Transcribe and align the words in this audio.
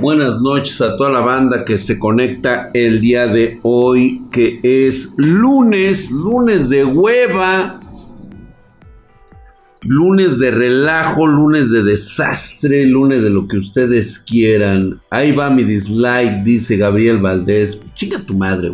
Buenas 0.00 0.42
noches 0.42 0.80
a 0.80 0.96
toda 0.96 1.08
la 1.08 1.20
banda 1.20 1.64
que 1.64 1.78
se 1.78 2.00
conecta 2.00 2.70
el 2.74 3.00
día 3.00 3.28
de 3.28 3.60
hoy, 3.62 4.24
que 4.32 4.58
es 4.64 5.14
lunes, 5.18 6.10
lunes 6.10 6.68
de 6.68 6.84
hueva, 6.84 7.78
lunes 9.82 10.40
de 10.40 10.50
relajo, 10.50 11.28
lunes 11.28 11.70
de 11.70 11.84
desastre, 11.84 12.86
lunes 12.86 13.22
de 13.22 13.30
lo 13.30 13.46
que 13.46 13.56
ustedes 13.56 14.18
quieran. 14.18 15.00
Ahí 15.10 15.30
va 15.30 15.48
mi 15.48 15.62
dislike, 15.62 16.42
dice 16.42 16.76
Gabriel 16.76 17.18
Valdés. 17.18 17.80
Chica 17.94 18.18
tu 18.26 18.34
madre. 18.34 18.72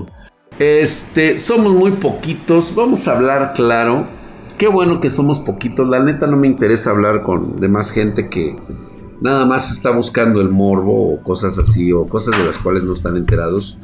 Este, 0.59 1.39
somos 1.39 1.75
muy 1.75 1.93
poquitos, 1.93 2.75
vamos 2.75 3.07
a 3.07 3.16
hablar 3.16 3.52
claro. 3.55 4.07
Qué 4.57 4.68
bueno 4.68 5.02
que 5.02 5.11
somos 5.11 5.39
poquitos, 5.39 5.87
la 5.87 6.02
neta 6.02 6.27
no 6.27 6.39
me 6.39 6.46
interesa 6.46 6.91
hablar 6.91 7.23
con 7.23 7.61
demás 7.61 7.93
gente 7.93 8.30
que 8.30 8.57
nada 9.21 9.45
más 9.45 9.71
está 9.71 9.91
buscando 9.91 10.41
el 10.41 10.48
morbo 10.48 11.14
o 11.14 11.23
cosas 11.23 11.59
así, 11.59 11.93
o 11.93 12.07
cosas 12.09 12.36
de 12.39 12.45
las 12.45 12.58
cuales 12.58 12.82
no 12.82 12.93
están 12.93 13.17
enterados. 13.17 13.79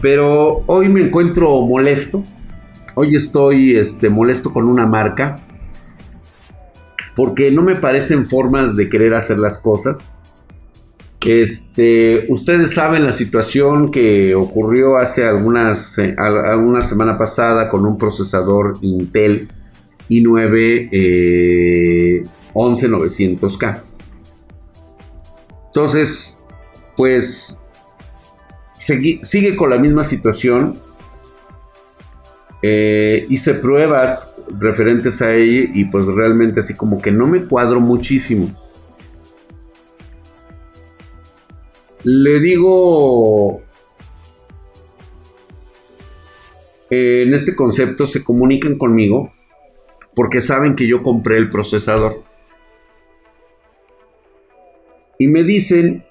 Pero 0.00 0.62
hoy 0.66 0.88
me 0.88 1.00
encuentro 1.00 1.60
molesto. 1.62 2.24
Hoy 2.94 3.16
estoy 3.16 3.76
este, 3.76 4.10
molesto 4.10 4.52
con 4.52 4.68
una 4.68 4.86
marca. 4.86 5.36
Porque 7.14 7.50
no 7.50 7.62
me 7.62 7.76
parecen 7.76 8.26
formas 8.26 8.76
de 8.76 8.88
querer 8.88 9.14
hacer 9.14 9.38
las 9.38 9.58
cosas. 9.58 10.12
Este, 11.24 12.24
ustedes 12.28 12.74
saben 12.74 13.04
la 13.04 13.12
situación 13.12 13.90
que 13.90 14.34
ocurrió 14.34 14.96
hace 14.96 15.24
algunas, 15.24 15.96
alguna 16.18 16.82
semana 16.82 17.16
pasada 17.16 17.68
con 17.68 17.86
un 17.86 17.96
procesador 17.96 18.78
Intel 18.80 19.48
i9 20.08 20.88
eh, 20.90 22.22
11900K. 22.54 23.82
Entonces, 25.72 26.44
pues 26.98 27.62
sigue 28.74 29.56
con 29.56 29.70
la 29.70 29.78
misma 29.78 30.04
situación. 30.04 30.78
Eh, 32.60 33.24
hice 33.30 33.54
pruebas 33.54 34.34
referentes 34.58 35.22
a 35.22 35.34
ella 35.34 35.70
y 35.74 35.86
pues 35.86 36.04
realmente 36.06 36.60
así 36.60 36.74
como 36.74 37.00
que 37.00 37.10
no 37.10 37.26
me 37.26 37.46
cuadro 37.46 37.80
muchísimo. 37.80 38.50
Le 42.04 42.38
digo, 42.38 43.62
en 46.90 47.32
este 47.32 47.56
concepto 47.56 48.06
se 48.06 48.22
comunican 48.22 48.76
conmigo 48.76 49.32
porque 50.14 50.42
saben 50.42 50.76
que 50.76 50.86
yo 50.86 51.02
compré 51.02 51.38
el 51.38 51.48
procesador. 51.48 52.31
Y 55.22 55.28
me 55.28 55.44
dicen 55.44 56.04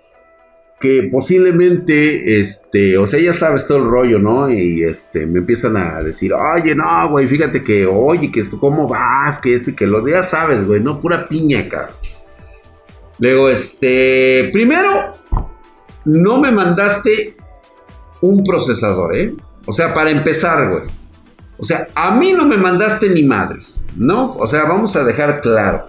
que 0.80 1.09
posiblemente, 1.12 2.40
este, 2.40 2.98
o 2.98 3.06
sea, 3.06 3.20
ya 3.20 3.34
sabes 3.34 3.68
todo 3.68 3.80
el 3.80 3.84
rollo, 3.84 4.20
¿no? 4.20 4.50
Y 4.50 4.84
este, 4.86 5.26
me 5.26 5.40
empiezan 5.40 5.76
a 5.76 6.00
decir, 6.00 6.31
oye, 6.34 6.73
no, 6.76 7.09
güey, 7.09 7.28
fíjate 7.28 7.62
que, 7.62 7.86
oye, 7.86 8.31
que 8.31 8.40
esto, 8.40 8.58
¿cómo 8.58 8.88
vas? 8.88 9.38
Que 9.38 9.53
este, 9.53 9.76
que 9.76 9.86
lo, 9.86 10.08
ya 10.08 10.23
sabes, 10.23 10.66
güey, 10.66 10.80
no, 10.80 10.98
pura 10.98 11.28
piña, 11.28 11.68
cara. 11.68 11.90
Luego, 13.20 13.50
este, 13.50 14.50
primero, 14.53 14.90
no 16.06 16.40
me 16.40 16.53
mandaste 16.53 17.36
un 18.22 18.46
procesador, 18.46 19.14
¿eh? 19.18 19.36
O 19.66 19.73
sea, 19.73 19.94
para 19.94 20.09
empezar, 20.09 20.70
güey. 20.70 20.84
O 21.58 21.66
sea, 21.66 21.90
a 21.96 22.16
mí 22.16 22.31
no 22.31 22.46
me 22.46 22.56
mandaste 22.56 23.09
ni 23.09 23.23
madres, 23.23 23.84
¿no? 23.98 24.31
O 24.38 24.48
sea, 24.48 24.64
vamos 24.64 24.96
a 24.96 25.03
dejar 25.03 25.42
claro. 25.42 25.86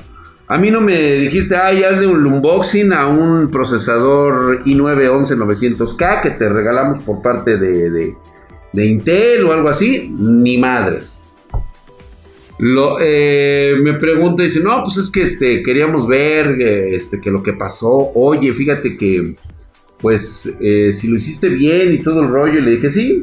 A 0.49 0.59
mí 0.59 0.71
no 0.71 0.81
me 0.81 0.97
dijiste, 0.97 1.57
ay, 1.57 1.83
hazle 1.83 2.07
un 2.07 2.27
unboxing 2.27 2.93
a 2.93 3.07
un 3.07 3.51
procesador 3.51 4.65
i9 4.65 5.11
11900K 5.11 6.21
que 6.21 6.31
te 6.31 6.49
regalamos 6.49 6.99
por 6.99 7.23
parte 7.23 7.57
de, 7.57 8.15
Intel 8.75 9.45
o 9.45 9.53
algo 9.53 9.69
así. 9.69 10.13
Ni 10.19 10.59
madres. 10.59 11.23
Lo, 12.59 12.99
eh, 13.01 13.77
me 13.81 13.95
pregunta 13.95 14.43
y 14.43 14.47
dice, 14.47 14.61
no, 14.61 14.83
pues 14.85 14.97
es 14.97 15.11
que 15.11 15.23
este, 15.23 15.63
queríamos 15.63 16.07
ver 16.07 16.61
este, 16.61 17.21
que 17.21 17.31
lo 17.31 17.43
que 17.43 17.55
pasó. 17.55 18.11
Oye, 18.15 18.53
fíjate 18.53 18.97
que, 18.97 19.37
pues, 19.99 20.53
eh, 20.61 20.93
si 20.93 21.09
lo 21.09 21.17
hiciste 21.17 21.49
bien 21.49 21.93
y 21.93 21.99
todo 21.99 22.23
el 22.23 22.29
rollo. 22.29 22.59
Y 22.59 22.63
le 22.63 22.73
dije, 22.73 22.91
sí, 22.91 23.23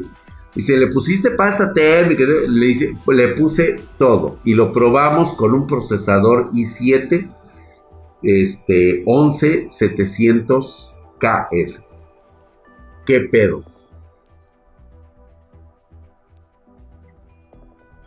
y 0.54 0.60
si 0.62 0.76
le 0.76 0.86
pusiste 0.88 1.30
pasta 1.30 1.72
térmica, 1.72 2.24
le, 2.48 3.28
puse 3.34 3.80
todo. 3.96 4.40
Y 4.44 4.54
lo 4.54 4.72
probamos 4.72 5.32
con 5.34 5.54
un 5.54 5.68
procesador 5.68 6.50
i7 6.50 7.30
este, 8.22 9.04
11700KF. 9.04 11.84
¿Qué 13.06 13.20
pedo? 13.20 13.62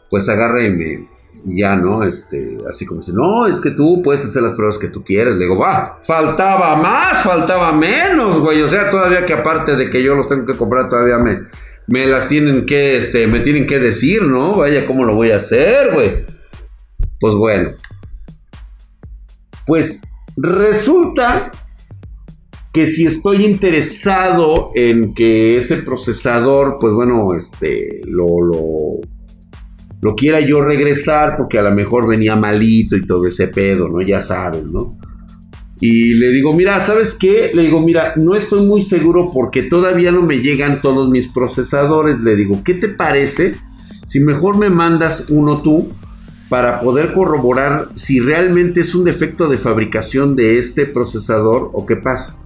Pues 0.10 0.28
agárreme 0.28 1.08
ya, 1.46 1.76
¿no? 1.76 2.04
Este, 2.04 2.60
así 2.70 2.86
como 2.86 3.00
dice, 3.00 3.14
no, 3.14 3.48
es 3.48 3.60
que 3.60 3.72
tú 3.72 4.04
puedes 4.04 4.24
hacer 4.26 4.44
las 4.44 4.54
pruebas 4.54 4.78
que 4.78 4.90
tú 4.90 5.04
quieres. 5.04 5.34
Le 5.36 5.46
digo, 5.46 5.58
va, 5.58 6.00
faltaba 6.04 6.76
más, 6.76 7.24
faltaba 7.24 7.72
menos, 7.72 8.40
güey. 8.40 8.62
O 8.62 8.68
sea, 8.68 8.92
todavía 8.92 9.26
que 9.26 9.34
aparte 9.34 9.76
de 9.78 9.90
que 9.90 10.04
yo 10.04 10.14
los 10.14 10.28
tengo 10.28 10.46
que 10.46 10.58
comprar, 10.58 10.90
todavía 10.90 11.18
me 11.18 11.40
me 11.88 12.06
las 12.06 12.28
tienen 12.28 12.66
que, 12.66 12.98
este, 12.98 13.28
me 13.28 13.40
tienen 13.40 13.68
que 13.68 13.80
decir, 13.80 14.24
¿no? 14.24 14.56
Vaya, 14.56 14.86
¿cómo 14.86 15.04
lo 15.04 15.16
voy 15.16 15.32
a 15.32 15.38
hacer, 15.38 15.94
güey? 15.94 16.26
Pues 17.20 17.34
bueno. 17.34 17.72
Pues 19.66 20.02
resulta 20.36 21.52
que 22.74 22.88
si 22.88 23.06
estoy 23.06 23.46
interesado 23.46 24.72
en 24.74 25.14
que 25.14 25.58
ese 25.58 25.78
procesador, 25.78 26.78
pues 26.80 26.94
bueno, 26.94 27.34
este, 27.36 28.02
lo, 28.06 28.42
lo, 28.42 28.62
lo 30.02 30.16
quiera 30.16 30.40
yo 30.40 30.62
regresar 30.62 31.36
porque 31.38 31.60
a 31.60 31.64
lo 31.64 31.72
mejor 31.72 32.08
venía 32.08 32.36
malito 32.36 32.96
y 32.96 33.06
todo 33.06 33.28
ese 33.28 33.48
pedo, 33.48 33.88
¿no? 33.88 34.02
Ya 34.02 34.22
sabes, 34.22 34.68
¿no? 34.70 34.98
Y 35.86 36.14
le 36.14 36.32
digo, 36.32 36.54
mira, 36.54 36.80
¿sabes 36.80 37.14
qué? 37.14 37.52
Le 37.54 37.64
digo, 37.64 37.82
mira, 37.82 38.14
no 38.16 38.36
estoy 38.36 38.66
muy 38.66 38.80
seguro 38.80 39.30
porque 39.34 39.64
todavía 39.64 40.14
no 40.14 40.22
me 40.22 40.38
llegan 40.38 40.80
todos 40.80 41.10
mis 41.10 41.28
procesadores. 41.28 42.22
Le 42.22 42.38
digo, 42.38 42.64
¿qué 42.64 42.76
te 42.76 42.88
parece 42.88 43.58
si 44.06 44.22
mejor 44.22 44.58
me 44.58 44.70
mandas 44.70 45.26
uno 45.28 45.62
tú 45.62 45.92
para 46.48 46.80
poder 46.80 47.12
corroborar 47.12 47.90
si 47.96 48.22
realmente 48.22 48.80
es 48.80 48.96
un 48.96 49.04
defecto 49.04 49.50
de 49.50 49.58
fabricación 49.58 50.38
de 50.38 50.58
este 50.58 50.86
procesador 50.86 51.70
o 51.74 51.86
qué 51.86 51.98
pasa? 51.98 52.40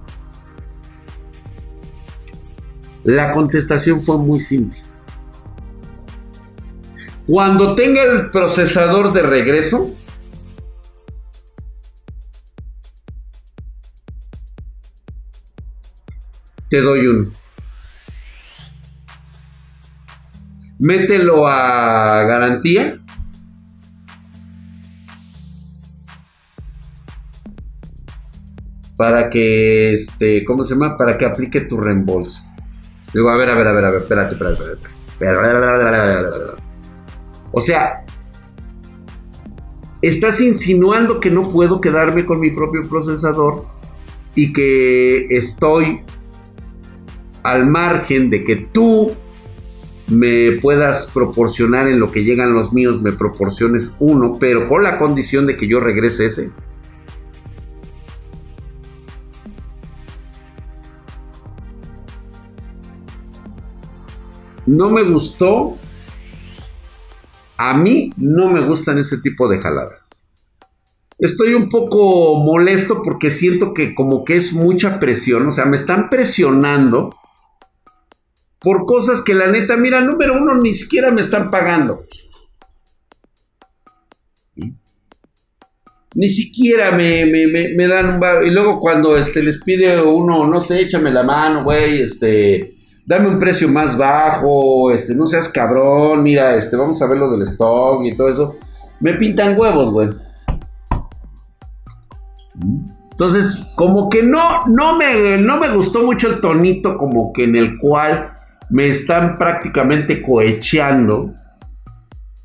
La 3.04 3.30
contestación 3.30 4.02
fue 4.02 4.18
muy 4.18 4.40
simple. 4.40 4.80
Cuando 7.24 7.76
tenga 7.76 8.02
el 8.02 8.30
procesador 8.32 9.12
de 9.12 9.22
regreso, 9.22 9.94
te 16.68 16.80
doy 16.80 17.06
uno. 17.06 17.30
Mételo 20.78 21.46
a 21.46 22.24
garantía. 22.24 23.00
Para 28.96 29.30
que, 29.30 29.92
este, 29.92 30.44
¿cómo 30.44 30.64
se 30.64 30.74
llama? 30.74 30.96
Para 30.96 31.16
que 31.16 31.24
aplique 31.24 31.60
tu 31.60 31.78
reembolso. 31.78 32.42
Digo, 33.14 33.30
a 33.30 33.36
ver, 33.36 33.50
a 33.50 33.54
ver, 33.54 33.68
a 33.68 33.72
ver, 33.72 33.84
a 33.84 33.90
ver, 33.90 34.02
espérate, 34.02 34.34
espérate, 34.34 34.62
espérate. 34.64 34.98
O 37.52 37.60
sea, 37.60 38.04
estás 40.02 40.40
insinuando 40.40 41.20
que 41.20 41.30
no 41.30 41.50
puedo 41.50 41.80
quedarme 41.80 42.26
con 42.26 42.40
mi 42.40 42.50
propio 42.50 42.88
procesador 42.88 43.66
y 44.34 44.52
que 44.52 45.26
estoy 45.30 46.04
al 47.42 47.66
margen 47.66 48.30
de 48.30 48.44
que 48.44 48.56
tú 48.56 49.12
me 50.08 50.52
puedas 50.52 51.10
proporcionar 51.12 51.86
en 51.88 52.00
lo 52.00 52.10
que 52.10 52.24
llegan 52.24 52.54
los 52.54 52.72
míos, 52.72 53.02
me 53.02 53.12
proporciones 53.12 53.94
uno, 53.98 54.38
pero 54.40 54.66
con 54.66 54.82
la 54.82 54.98
condición 54.98 55.46
de 55.46 55.56
que 55.56 55.68
yo 55.68 55.80
regrese 55.80 56.26
ese. 56.26 56.50
No 64.66 64.90
me 64.90 65.02
gustó. 65.02 65.78
A 67.56 67.76
mí 67.76 68.12
no 68.16 68.50
me 68.50 68.60
gustan 68.60 68.98
ese 68.98 69.18
tipo 69.18 69.48
de 69.48 69.58
jaladas. 69.58 70.06
Estoy 71.18 71.54
un 71.54 71.68
poco 71.68 72.44
molesto 72.44 73.02
porque 73.02 73.30
siento 73.30 73.74
que 73.74 73.94
como 73.94 74.24
que 74.24 74.36
es 74.36 74.52
mucha 74.52 75.00
presión, 75.00 75.48
o 75.48 75.52
sea, 75.52 75.64
me 75.64 75.76
están 75.76 76.10
presionando 76.10 77.16
por 78.60 78.86
cosas 78.86 79.22
que 79.22 79.34
la 79.34 79.46
neta, 79.46 79.76
mira, 79.76 80.00
número 80.00 80.34
uno, 80.34 80.54
ni 80.56 80.74
siquiera 80.74 81.10
me 81.10 81.20
están 81.20 81.50
pagando. 81.50 82.04
ni 86.14 86.28
siquiera 86.28 86.90
me, 86.90 87.26
me, 87.26 87.86
dan 87.86 88.16
un 88.16 88.46
Y 88.46 88.50
luego 88.50 88.80
cuando 88.80 89.16
este, 89.16 89.40
les 89.40 89.62
pide 89.62 90.02
uno, 90.02 90.48
no 90.48 90.60
sé, 90.60 90.80
échame 90.80 91.12
la 91.12 91.22
mano, 91.22 91.62
güey, 91.62 92.02
este, 92.02 92.76
dame 93.06 93.28
un 93.28 93.38
precio 93.38 93.68
más 93.68 93.96
bajo, 93.96 94.90
este, 94.90 95.14
no 95.14 95.28
seas 95.28 95.48
cabrón, 95.48 96.24
mira, 96.24 96.56
este, 96.56 96.76
vamos 96.76 97.00
a 97.02 97.06
ver 97.06 97.18
lo 97.18 97.30
del 97.30 97.42
stock 97.42 98.04
y 98.04 98.16
todo 98.16 98.30
eso. 98.30 98.56
Me 98.98 99.14
pintan 99.14 99.56
huevos, 99.56 99.92
güey. 99.92 100.08
Entonces, 103.12 103.60
como 103.76 104.08
que 104.08 104.24
no, 104.24 104.66
no 104.66 104.96
me, 104.96 105.38
no 105.38 105.58
me 105.58 105.72
gustó 105.72 106.02
mucho 106.02 106.30
el 106.30 106.40
tonito, 106.40 106.98
como 106.98 107.32
que 107.32 107.44
en 107.44 107.54
el 107.54 107.78
cual 107.78 108.37
me 108.70 108.88
están 108.88 109.38
prácticamente 109.38 110.22
cohecheando. 110.22 111.34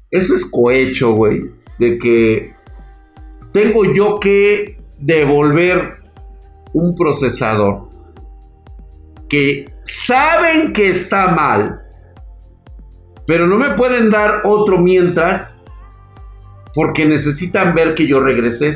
Eso 0.10 0.36
es 0.36 0.46
cohecho, 0.46 1.14
güey. 1.14 1.42
De 1.80 1.98
que 1.98 2.54
tengo 3.52 3.94
yo 3.94 4.20
que 4.20 4.78
devolver 5.00 5.98
un 6.74 6.96
procesador 6.96 7.90
que 9.30 9.74
saben 9.84 10.72
que 10.72 10.90
está 10.90 11.28
mal, 11.30 11.82
pero 13.26 13.48
no 13.48 13.58
me 13.58 13.72
pueden 13.72 14.12
dar 14.12 14.42
otro 14.44 14.80
mientras 14.80 15.64
porque 16.74 17.06
necesitan 17.06 17.76
ver 17.76 17.96
que 17.96 18.08
yo 18.08 18.20
regresé. 18.20 18.72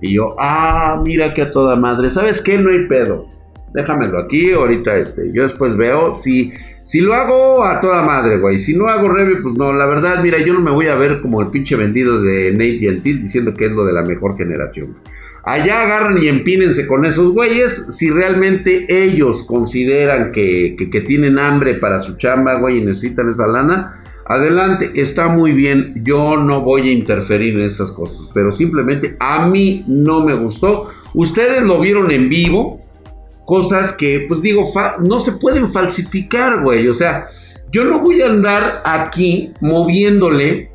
Y 0.00 0.14
yo, 0.14 0.34
ah, 0.38 1.00
mira 1.04 1.32
que 1.32 1.42
a 1.42 1.52
toda 1.52 1.76
madre, 1.76 2.10
¿sabes 2.10 2.40
qué? 2.40 2.58
No 2.58 2.70
hay 2.70 2.86
pedo 2.86 3.32
déjamelo 3.74 4.18
aquí, 4.18 4.52
ahorita 4.52 4.96
este, 4.96 5.30
yo 5.32 5.42
después 5.42 5.76
veo, 5.76 6.14
si, 6.14 6.52
si 6.82 7.00
lo 7.00 7.14
hago 7.14 7.64
a 7.64 7.80
toda 7.80 8.02
madre, 8.02 8.38
güey, 8.38 8.58
si 8.58 8.76
no 8.76 8.88
hago 8.88 9.08
review, 9.08 9.42
pues 9.42 9.54
no, 9.54 9.72
la 9.72 9.86
verdad, 9.86 10.22
mira, 10.22 10.38
yo 10.38 10.54
no 10.54 10.60
me 10.60 10.70
voy 10.70 10.86
a 10.86 10.94
ver 10.94 11.20
como 11.20 11.40
el 11.40 11.48
pinche 11.48 11.76
vendido 11.76 12.22
de 12.22 12.52
Nate 12.52 12.78
y 12.80 12.86
el 12.86 13.02
Tilt 13.02 13.22
diciendo 13.22 13.54
que 13.54 13.66
es 13.66 13.72
lo 13.72 13.84
de 13.84 13.92
la 13.92 14.02
mejor 14.02 14.36
generación. 14.36 14.96
Allá 15.44 15.82
agarran 15.82 16.22
y 16.22 16.28
empínense 16.28 16.86
con 16.86 17.04
esos 17.04 17.32
güeyes, 17.32 17.96
si 17.96 18.10
realmente 18.10 18.86
ellos 18.88 19.42
consideran 19.42 20.30
que, 20.30 20.76
que, 20.78 20.88
que 20.88 21.00
tienen 21.00 21.38
hambre 21.38 21.74
para 21.74 21.98
su 21.98 22.16
chamba, 22.16 22.54
güey, 22.60 22.78
y 22.78 22.84
necesitan 22.84 23.28
esa 23.28 23.46
lana, 23.46 24.02
Adelante, 24.24 24.92
está 24.94 25.28
muy 25.28 25.52
bien, 25.52 25.94
yo 26.04 26.36
no 26.36 26.62
voy 26.62 26.88
a 26.88 26.92
interferir 26.92 27.54
en 27.54 27.66
esas 27.66 27.90
cosas, 27.90 28.30
pero 28.32 28.52
simplemente 28.52 29.16
a 29.18 29.46
mí 29.48 29.84
no 29.88 30.24
me 30.24 30.34
gustó. 30.34 30.88
Ustedes 31.12 31.62
lo 31.62 31.80
vieron 31.80 32.10
en 32.10 32.28
vivo, 32.28 32.80
cosas 33.44 33.92
que, 33.92 34.24
pues 34.28 34.42
digo, 34.42 34.72
no 35.00 35.18
se 35.18 35.32
pueden 35.32 35.70
falsificar, 35.70 36.62
güey. 36.62 36.88
O 36.88 36.94
sea, 36.94 37.26
yo 37.70 37.84
no 37.84 38.00
voy 38.00 38.22
a 38.22 38.26
andar 38.26 38.82
aquí 38.84 39.52
moviéndole 39.60 40.70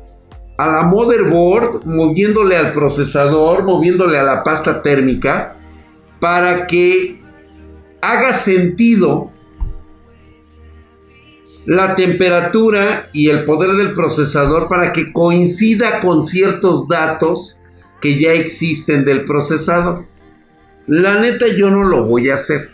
a 0.58 0.66
la 0.66 0.82
motherboard, 0.82 1.84
moviéndole 1.86 2.56
al 2.56 2.72
procesador, 2.72 3.64
moviéndole 3.64 4.18
a 4.18 4.24
la 4.24 4.42
pasta 4.42 4.82
térmica, 4.82 5.56
para 6.20 6.66
que 6.66 7.20
haga 8.00 8.32
sentido 8.32 9.30
la 11.64 11.94
temperatura 11.94 13.10
y 13.12 13.28
el 13.28 13.44
poder 13.44 13.72
del 13.72 13.92
procesador 13.92 14.68
para 14.68 14.92
que 14.92 15.12
coincida 15.12 16.00
con 16.00 16.24
ciertos 16.24 16.88
datos 16.88 17.58
que 18.00 18.18
ya 18.18 18.32
existen 18.32 19.04
del 19.04 19.24
procesador. 19.24 20.06
La 20.88 21.20
neta 21.20 21.46
yo 21.46 21.70
no 21.70 21.84
lo 21.84 22.06
voy 22.06 22.30
a 22.30 22.34
hacer. 22.34 22.70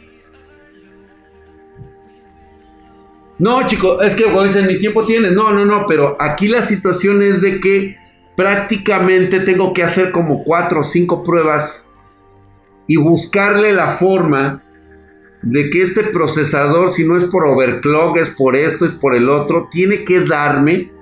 No, 3.38 3.66
chico, 3.66 4.00
es 4.00 4.14
que 4.14 4.24
dicen, 4.44 4.66
mi 4.66 4.78
tiempo 4.78 5.04
tienes. 5.04 5.32
No, 5.32 5.52
no, 5.52 5.64
no, 5.64 5.86
pero 5.88 6.16
aquí 6.20 6.48
la 6.48 6.62
situación 6.62 7.22
es 7.22 7.42
de 7.42 7.60
que 7.60 7.96
prácticamente 8.36 9.40
tengo 9.40 9.74
que 9.74 9.82
hacer 9.82 10.12
como 10.12 10.44
cuatro 10.44 10.80
o 10.80 10.84
cinco 10.84 11.22
pruebas 11.22 11.92
y 12.86 12.96
buscarle 12.96 13.72
la 13.72 13.88
forma 13.88 14.62
de 15.42 15.68
que 15.70 15.82
este 15.82 16.04
procesador, 16.04 16.90
si 16.90 17.04
no 17.04 17.16
es 17.16 17.24
por 17.24 17.44
overclock, 17.46 18.16
es 18.16 18.30
por 18.30 18.56
esto, 18.56 18.86
es 18.86 18.92
por 18.92 19.14
el 19.14 19.28
otro, 19.28 19.68
tiene 19.70 20.04
que 20.04 20.20
darme 20.20 20.92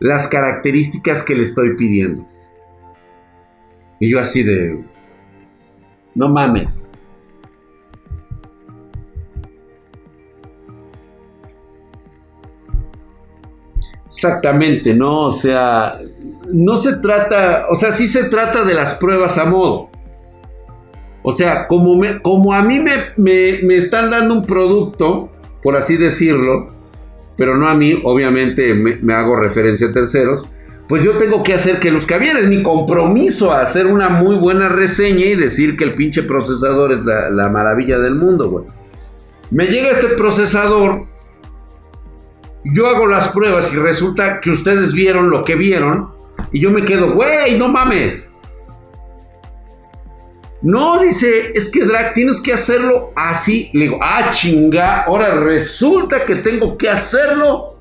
las 0.00 0.26
características 0.28 1.22
que 1.22 1.34
le 1.34 1.42
estoy 1.42 1.76
pidiendo. 1.76 2.26
Y 4.00 4.10
yo 4.10 4.18
así 4.18 4.42
de, 4.42 4.82
no 6.14 6.28
mames. 6.28 6.88
Exactamente, 14.06 14.92
¿no? 14.92 15.26
O 15.26 15.30
sea, 15.30 15.98
no 16.52 16.76
se 16.76 16.96
trata, 16.96 17.66
o 17.70 17.76
sea, 17.76 17.92
sí 17.92 18.06
se 18.06 18.24
trata 18.24 18.64
de 18.64 18.74
las 18.74 18.94
pruebas 18.94 19.38
a 19.38 19.46
modo. 19.46 19.88
O 21.22 21.32
sea, 21.32 21.66
como, 21.66 21.96
me, 21.96 22.20
como 22.20 22.52
a 22.52 22.62
mí 22.62 22.80
me, 22.80 22.92
me, 23.16 23.76
están 23.76 24.10
dando 24.10 24.34
un 24.34 24.44
producto, 24.46 25.30
por 25.62 25.76
así 25.76 25.96
decirlo, 25.96 26.68
pero 27.36 27.56
no 27.56 27.68
a 27.68 27.74
mí, 27.74 28.00
obviamente 28.04 28.74
me, 28.74 28.96
me 28.96 29.12
hago 29.14 29.36
referencia 29.36 29.88
a 29.88 29.92
terceros, 29.92 30.46
pues 30.90 31.04
yo 31.04 31.16
tengo 31.18 31.44
que 31.44 31.54
hacer 31.54 31.78
que 31.78 31.92
los 31.92 32.04
es 32.04 32.46
mi 32.48 32.64
compromiso 32.64 33.52
a 33.52 33.62
hacer 33.62 33.86
una 33.86 34.08
muy 34.08 34.34
buena 34.34 34.68
reseña 34.68 35.24
y 35.24 35.36
decir 35.36 35.76
que 35.76 35.84
el 35.84 35.94
pinche 35.94 36.24
procesador 36.24 36.90
es 36.90 36.98
la, 37.04 37.48
maravilla 37.48 38.00
del 38.00 38.16
mundo, 38.16 38.50
güey. 38.50 38.64
Me 39.52 39.66
llega 39.66 39.90
este 39.90 40.08
procesador, 40.08 41.06
yo 42.64 42.88
hago 42.88 43.06
las 43.06 43.28
pruebas 43.28 43.72
y 43.72 43.76
resulta 43.76 44.40
que 44.40 44.50
ustedes 44.50 44.92
vieron 44.92 45.30
lo 45.30 45.44
que 45.44 45.54
vieron 45.54 46.10
y 46.50 46.58
yo 46.58 46.72
me 46.72 46.84
quedo, 46.84 47.14
güey, 47.14 47.56
no 47.56 47.68
mames. 47.68 48.28
No, 50.60 50.98
dice, 50.98 51.52
es 51.54 51.68
que 51.68 51.84
Drag, 51.84 52.14
tienes 52.14 52.40
que 52.40 52.52
hacerlo 52.52 53.12
así. 53.14 53.70
Le 53.74 53.82
digo, 53.82 54.00
ah, 54.02 54.32
chinga, 54.32 55.02
ahora 55.02 55.36
resulta 55.36 56.24
que 56.24 56.34
tengo 56.34 56.76
que 56.76 56.90
hacerlo 56.90 57.79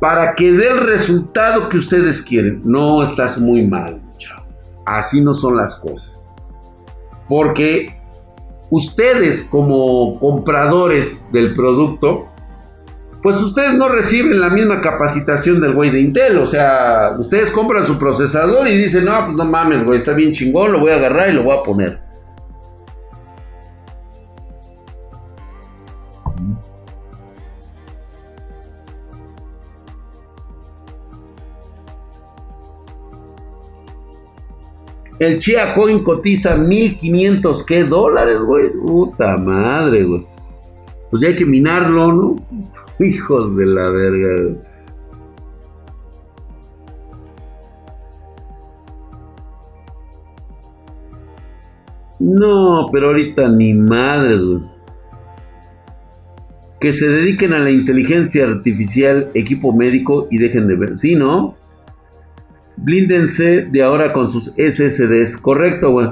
para 0.00 0.34
que 0.34 0.52
dé 0.52 0.68
el 0.68 0.80
resultado 0.86 1.68
que 1.68 1.78
ustedes 1.78 2.22
quieren. 2.22 2.60
No 2.64 3.02
estás 3.02 3.38
muy 3.38 3.66
mal, 3.66 4.00
chavo. 4.16 4.44
Así 4.84 5.20
no 5.20 5.34
son 5.34 5.56
las 5.56 5.76
cosas. 5.76 6.22
Porque 7.28 8.00
ustedes 8.70 9.44
como 9.44 10.18
compradores 10.18 11.26
del 11.32 11.54
producto, 11.54 12.26
pues 13.22 13.40
ustedes 13.40 13.72
no 13.72 13.88
reciben 13.88 14.38
la 14.38 14.50
misma 14.50 14.82
capacitación 14.82 15.60
del 15.60 15.72
güey 15.72 15.88
de 15.88 16.00
Intel. 16.00 16.36
O 16.36 16.44
sea, 16.44 17.16
ustedes 17.18 17.50
compran 17.50 17.86
su 17.86 17.98
procesador 17.98 18.68
y 18.68 18.76
dicen, 18.76 19.06
no, 19.06 19.24
pues 19.24 19.36
no 19.36 19.46
mames, 19.46 19.82
güey, 19.82 19.96
está 19.96 20.12
bien 20.12 20.32
chingón, 20.32 20.72
lo 20.72 20.80
voy 20.80 20.90
a 20.90 20.96
agarrar 20.96 21.30
y 21.30 21.32
lo 21.32 21.44
voy 21.44 21.56
a 21.56 21.62
poner. 21.62 22.03
El 35.18 35.38
Chia 35.38 35.74
Coin 35.74 36.02
cotiza 36.02 36.56
1500 36.56 37.62
¿qué 37.62 37.84
dólares, 37.84 38.40
güey. 38.44 38.72
Puta 38.72 39.36
madre, 39.36 40.04
güey. 40.04 40.26
Pues 41.10 41.22
ya 41.22 41.28
hay 41.28 41.36
que 41.36 41.46
minarlo, 41.46 42.12
¿no? 42.12 42.36
Hijos 43.06 43.56
de 43.56 43.66
la 43.66 43.88
verga. 43.90 44.58
No, 52.18 52.86
pero 52.90 53.08
ahorita 53.08 53.48
ni 53.48 53.74
madre, 53.74 54.38
güey. 54.38 54.62
Que 56.80 56.92
se 56.92 57.06
dediquen 57.06 57.52
a 57.54 57.60
la 57.60 57.70
inteligencia 57.70 58.44
artificial, 58.44 59.30
equipo 59.34 59.72
médico 59.72 60.26
y 60.30 60.38
dejen 60.38 60.66
de 60.66 60.76
ver. 60.76 60.96
Sí, 60.96 61.14
¿no? 61.14 61.54
Blíndense 62.76 63.66
de 63.66 63.82
ahora 63.82 64.12
con 64.12 64.30
sus 64.30 64.52
SSDs. 64.56 65.36
Correcto, 65.36 65.90
güey. 65.90 66.08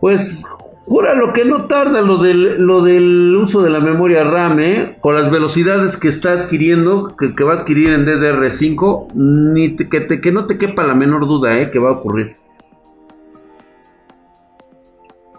Pues 0.00 0.44
jura 0.86 1.14
lo 1.14 1.32
que 1.32 1.44
no 1.44 1.66
tarda 1.66 2.00
lo 2.00 2.18
del, 2.18 3.36
uso 3.36 3.62
de 3.62 3.70
la 3.70 3.80
memoria 3.80 4.24
RAM, 4.24 4.60
¿eh? 4.60 4.96
Con 5.00 5.14
las 5.14 5.30
velocidades 5.30 5.96
que 5.96 6.08
está 6.08 6.32
adquiriendo, 6.32 7.16
que, 7.16 7.44
va 7.44 7.54
a 7.54 7.56
adquirir 7.56 7.90
en 7.90 8.06
DDR5, 8.06 9.12
ni 9.14 9.76
que, 9.76 10.32
no 10.32 10.46
te 10.46 10.58
quepa 10.58 10.84
la 10.84 10.94
menor 10.94 11.26
duda, 11.26 11.58
¿eh? 11.60 11.70
Que 11.70 11.78
va 11.78 11.90
a 11.90 11.92
ocurrir. 11.92 12.36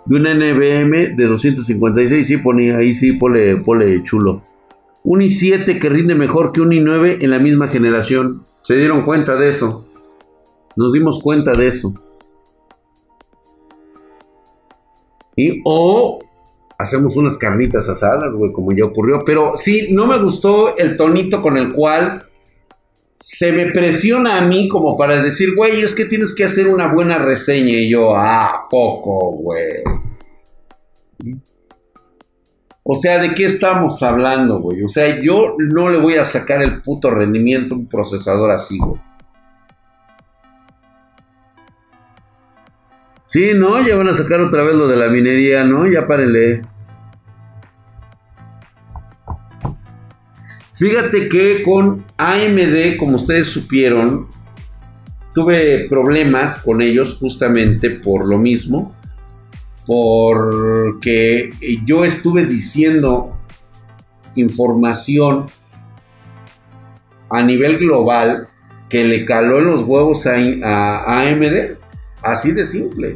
De 0.05 0.15
un 0.15 0.23
NVM 0.23 1.17
de 1.17 1.27
256, 1.27 2.27
sí, 2.27 2.37
pone, 2.37 2.75
ahí 2.75 2.93
sí, 2.93 3.13
pone, 3.13 3.57
pone 3.57 4.03
chulo 4.03 4.41
un 5.09 5.21
i7 5.21 5.79
que 5.79 5.87
rinde 5.87 6.15
mejor 6.15 6.51
que 6.51 6.59
un 6.59 6.71
i9 6.71 7.19
en 7.21 7.31
la 7.31 7.39
misma 7.39 7.69
generación. 7.69 8.45
Se 8.61 8.75
dieron 8.75 9.05
cuenta 9.05 9.35
de 9.37 9.47
eso. 9.47 9.85
Nos 10.75 10.91
dimos 10.91 11.23
cuenta 11.23 11.53
de 11.53 11.67
eso. 11.67 11.93
Y, 15.37 15.61
o 15.63 16.19
hacemos 16.77 17.15
unas 17.15 17.37
carnitas 17.37 17.87
asadas, 17.87 18.33
güey, 18.35 18.51
como 18.51 18.73
ya 18.73 18.83
ocurrió. 18.83 19.23
Pero 19.25 19.53
sí, 19.55 19.87
no 19.91 20.07
me 20.07 20.21
gustó 20.21 20.75
el 20.75 20.97
tonito 20.97 21.41
con 21.41 21.57
el 21.57 21.71
cual 21.71 22.25
se 23.13 23.53
me 23.53 23.67
presiona 23.67 24.39
a 24.39 24.41
mí 24.41 24.67
como 24.67 24.97
para 24.97 25.21
decir, 25.21 25.55
güey, 25.55 25.79
es 25.79 25.95
que 25.95 26.03
tienes 26.03 26.35
que 26.35 26.43
hacer 26.43 26.67
una 26.67 26.93
buena 26.93 27.17
reseña. 27.17 27.77
Y 27.77 27.89
yo, 27.89 28.13
ah, 28.13 28.67
poco, 28.69 29.37
güey. 29.37 29.83
O 32.89 32.95
sea, 32.95 33.19
¿de 33.19 33.35
qué 33.35 33.43
estamos 33.43 34.01
hablando, 34.01 34.61
güey? 34.61 34.81
O 34.81 34.87
sea, 34.87 35.19
yo 35.21 35.57
no 35.59 35.89
le 35.89 35.97
voy 35.97 36.15
a 36.15 36.23
sacar 36.23 36.61
el 36.61 36.81
puto 36.81 37.11
rendimiento 37.11 37.75
a 37.75 37.79
un 37.79 37.89
procesador 37.89 38.49
así, 38.49 38.77
güey. 38.77 39.01
Sí, 43.25 43.51
¿no? 43.53 43.85
Ya 43.85 43.97
van 43.97 44.07
a 44.07 44.13
sacar 44.13 44.39
otra 44.39 44.63
vez 44.63 44.77
lo 44.77 44.87
de 44.87 44.95
la 44.95 45.09
minería, 45.09 45.65
¿no? 45.65 45.85
Ya 45.85 46.05
párenle. 46.05 46.61
Fíjate 50.73 51.27
que 51.27 51.63
con 51.63 52.05
AMD, 52.15 52.95
como 52.97 53.17
ustedes 53.17 53.47
supieron, 53.47 54.29
tuve 55.35 55.89
problemas 55.89 56.59
con 56.59 56.81
ellos 56.81 57.17
justamente 57.19 57.89
por 57.89 58.29
lo 58.29 58.37
mismo 58.37 58.96
porque 59.87 61.49
yo 61.85 62.03
estuve 62.03 62.45
diciendo 62.45 63.37
información 64.35 65.45
a 67.29 67.41
nivel 67.41 67.77
global 67.77 68.49
que 68.89 69.05
le 69.05 69.25
caló 69.25 69.59
en 69.59 69.67
los 69.67 69.83
huevos 69.83 70.27
a, 70.27 71.21
AMD. 71.21 71.77
Así 72.21 72.51
de 72.51 72.65
simple. 72.65 73.15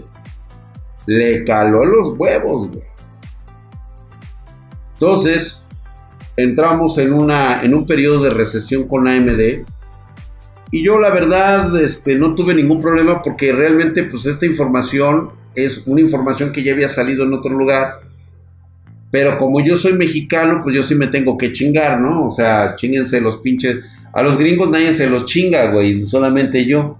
Le 1.05 1.43
caló 1.43 1.83
los 1.83 2.17
huevos, 2.17 2.69
Entonces, 4.93 5.67
entramos 6.37 6.97
en, 6.99 7.11
una, 7.11 7.63
en 7.63 7.73
un 7.73 7.85
periodo 7.85 8.23
de 8.23 8.29
recesión 8.29 8.87
con 8.87 9.09
AMD. 9.09 9.65
Y 10.71 10.85
yo 10.85 11.01
la 11.01 11.09
verdad 11.09 11.77
este, 11.83 12.15
no 12.15 12.33
tuve 12.33 12.53
ningún 12.53 12.79
problema 12.79 13.21
porque 13.21 13.51
realmente 13.51 14.05
pues 14.05 14.25
esta 14.25 14.45
información 14.45 15.40
es 15.55 15.83
una 15.85 16.01
información 16.01 16.51
que 16.51 16.63
ya 16.63 16.73
había 16.73 16.89
salido 16.89 17.23
en 17.23 17.33
otro 17.33 17.53
lugar. 17.53 18.01
Pero 19.11 19.37
como 19.37 19.63
yo 19.63 19.75
soy 19.75 19.93
mexicano, 19.93 20.61
pues 20.63 20.73
yo 20.73 20.83
sí 20.83 20.95
me 20.95 21.07
tengo 21.07 21.37
que 21.37 21.51
chingar, 21.51 21.99
¿no? 21.99 22.25
O 22.25 22.29
sea, 22.29 22.75
chinguense 22.75 23.19
los 23.19 23.37
pinches. 23.37 23.79
A 24.13 24.23
los 24.23 24.37
gringos 24.37 24.69
nadie 24.69 24.93
se 24.93 25.09
los 25.09 25.25
chinga, 25.25 25.71
güey, 25.71 26.03
solamente 26.03 26.65
yo. 26.65 26.97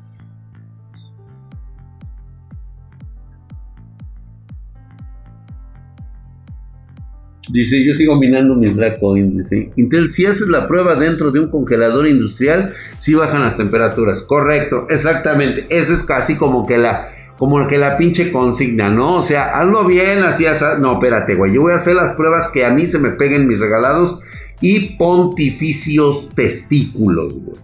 Dice, 7.50 7.84
yo 7.84 7.94
sigo 7.94 8.16
minando 8.18 8.56
mis 8.56 8.78
Dracoins, 8.78 9.36
dice. 9.36 9.72
Intel, 9.76 10.10
si 10.10 10.26
haces 10.26 10.48
la 10.48 10.68
prueba 10.68 10.96
dentro 10.96 11.32
de 11.32 11.40
un 11.42 11.50
congelador 11.50 12.08
industrial, 12.08 12.74
sí 12.98 13.14
bajan 13.14 13.42
las 13.42 13.58
temperaturas. 13.58 14.22
Correcto, 14.22 14.88
exactamente. 14.90 15.66
Eso 15.70 15.94
es 15.94 16.04
casi 16.04 16.36
como 16.36 16.66
que 16.66 16.78
la, 16.78 17.12
como 17.42 17.68
que 17.68 17.80
la 17.80 17.98
pinche 17.98 18.32
consigna, 18.32 18.92
¿no? 18.92 19.16
O 19.16 19.22
sea, 19.24 19.58
hazlo 19.58 19.84
bien, 19.86 20.24
así, 20.24 20.46
así. 20.46 20.64
No, 20.80 20.94
espérate, 20.94 21.34
güey. 21.34 21.52
Yo 21.52 21.64
voy 21.64 21.72
a 21.72 21.78
hacer 21.78 21.96
las 21.96 22.12
pruebas 22.12 22.50
que 22.50 22.66
a 22.66 22.70
mí 22.70 22.86
se 22.86 23.00
me 23.00 23.10
peguen 23.10 23.48
mis 23.48 23.60
regalados 23.60 24.20
y 24.62 24.96
pontificios 24.96 26.36
testículos, 26.36 27.34
güey. 27.34 27.58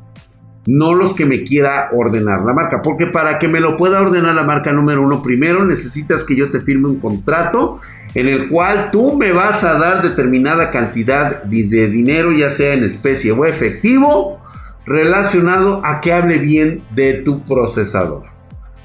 No 0.65 0.95
los 0.95 1.13
que 1.13 1.27
me 1.27 1.43
quiera 1.43 1.89
ordenar 1.91 2.43
la 2.43 2.53
marca. 2.53 2.81
Porque 2.81 3.05
para 3.05 3.37
que 3.37 3.47
me 3.47 3.59
lo 3.59 3.77
pueda 3.77 4.01
ordenar 4.01 4.33
la 4.33 4.41
marca 4.41 4.71
número 4.71 5.03
uno, 5.03 5.21
primero 5.21 5.63
necesitas 5.63 6.23
que 6.23 6.35
yo 6.35 6.49
te 6.49 6.59
firme 6.59 6.89
un 6.89 6.99
contrato 6.99 7.79
en 8.15 8.29
el 8.29 8.49
cual 8.49 8.89
tú 8.89 9.15
me 9.15 9.31
vas 9.31 9.63
a 9.63 9.77
dar 9.77 10.01
determinada 10.01 10.71
cantidad 10.71 11.43
de 11.43 11.87
dinero, 11.87 12.31
ya 12.31 12.49
sea 12.49 12.73
en 12.73 12.83
especie 12.83 13.31
o 13.31 13.45
efectivo, 13.45 14.39
relacionado 14.87 15.85
a 15.85 16.01
que 16.01 16.13
hable 16.13 16.39
bien 16.39 16.81
de 16.95 17.13
tu 17.21 17.43
procesador. 17.43 18.36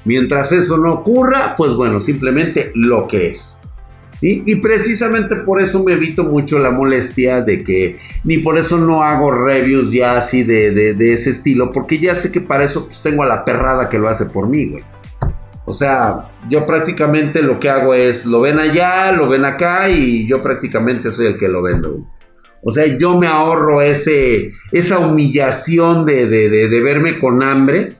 Mientras 0.05 0.51
eso 0.51 0.77
no 0.77 0.93
ocurra, 0.93 1.55
pues 1.55 1.73
bueno, 1.73 1.99
simplemente 1.99 2.71
lo 2.75 3.07
que 3.07 3.29
es. 3.29 3.57
Y 4.25 4.55
precisamente 4.55 5.35
por 5.35 5.61
eso 5.61 5.83
me 5.83 5.93
evito 5.93 6.23
mucho 6.23 6.57
la 6.57 6.71
molestia 6.71 7.41
de 7.41 7.61
que, 7.61 7.97
ni 8.23 8.37
por 8.37 8.57
eso 8.57 8.77
no 8.77 9.03
hago 9.03 9.31
reviews 9.31 9.91
ya 9.91 10.15
así 10.15 10.43
de, 10.43 10.95
ese 11.11 11.31
estilo, 11.31 11.73
porque 11.73 11.99
ya 11.99 12.15
sé 12.15 12.31
que 12.31 12.39
para 12.39 12.63
eso 12.63 12.85
pues 12.85 13.01
tengo 13.01 13.23
a 13.23 13.25
la 13.25 13.43
perrada 13.43 13.89
que 13.89 13.99
lo 13.99 14.07
hace 14.07 14.27
por 14.27 14.47
mí, 14.47 14.69
güey. 14.69 14.83
O 15.65 15.73
sea, 15.73 16.25
yo 16.49 16.65
prácticamente 16.65 17.41
lo 17.41 17.59
que 17.59 17.69
hago 17.69 17.93
es, 17.93 18.25
lo 18.25 18.39
ven 18.39 18.59
allá, 18.59 19.11
lo 19.11 19.27
ven 19.27 19.43
acá 19.43 19.89
y 19.89 20.25
yo 20.25 20.41
prácticamente 20.41 21.11
soy 21.11 21.25
el 21.25 21.37
que 21.37 21.49
lo 21.49 21.61
vendo. 21.61 22.07
O 22.61 22.71
sea, 22.71 22.85
yo 22.97 23.19
me 23.19 23.27
ahorro 23.27 23.81
ese, 23.81 24.53
esa 24.71 24.99
humillación 24.99 26.05
de, 26.05 26.27
de 26.29 26.81
verme 26.81 27.19
con 27.19 27.43
hambre 27.43 27.97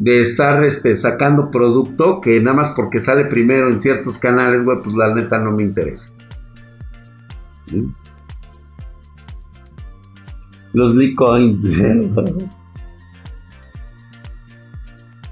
de 0.00 0.22
estar 0.22 0.64
este, 0.64 0.96
sacando 0.96 1.50
producto 1.50 2.20
que 2.22 2.40
nada 2.40 2.56
más 2.56 2.70
porque 2.70 3.00
sale 3.00 3.26
primero 3.26 3.68
en 3.68 3.78
ciertos 3.78 4.16
canales, 4.16 4.64
güey, 4.64 4.78
pues 4.82 4.96
la 4.96 5.14
neta 5.14 5.38
no 5.38 5.52
me 5.52 5.62
interesa. 5.62 6.14
Los 10.72 10.96
Bitcoins. 10.96 11.62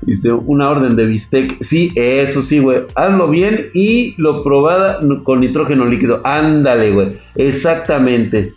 Dice 0.02 0.32
una 0.32 0.68
orden 0.68 0.96
de 0.96 1.06
bistec. 1.06 1.62
Sí, 1.62 1.90
eso 1.94 2.42
sí, 2.42 2.58
güey. 2.58 2.82
Hazlo 2.94 3.28
bien 3.28 3.70
y 3.72 4.14
lo 4.18 4.42
probada 4.42 5.00
con 5.25 5.40
nitrógeno 5.40 5.87
líquido. 5.87 6.20
Ándale, 6.25 6.92
güey. 6.92 7.18
Exactamente. 7.37 8.52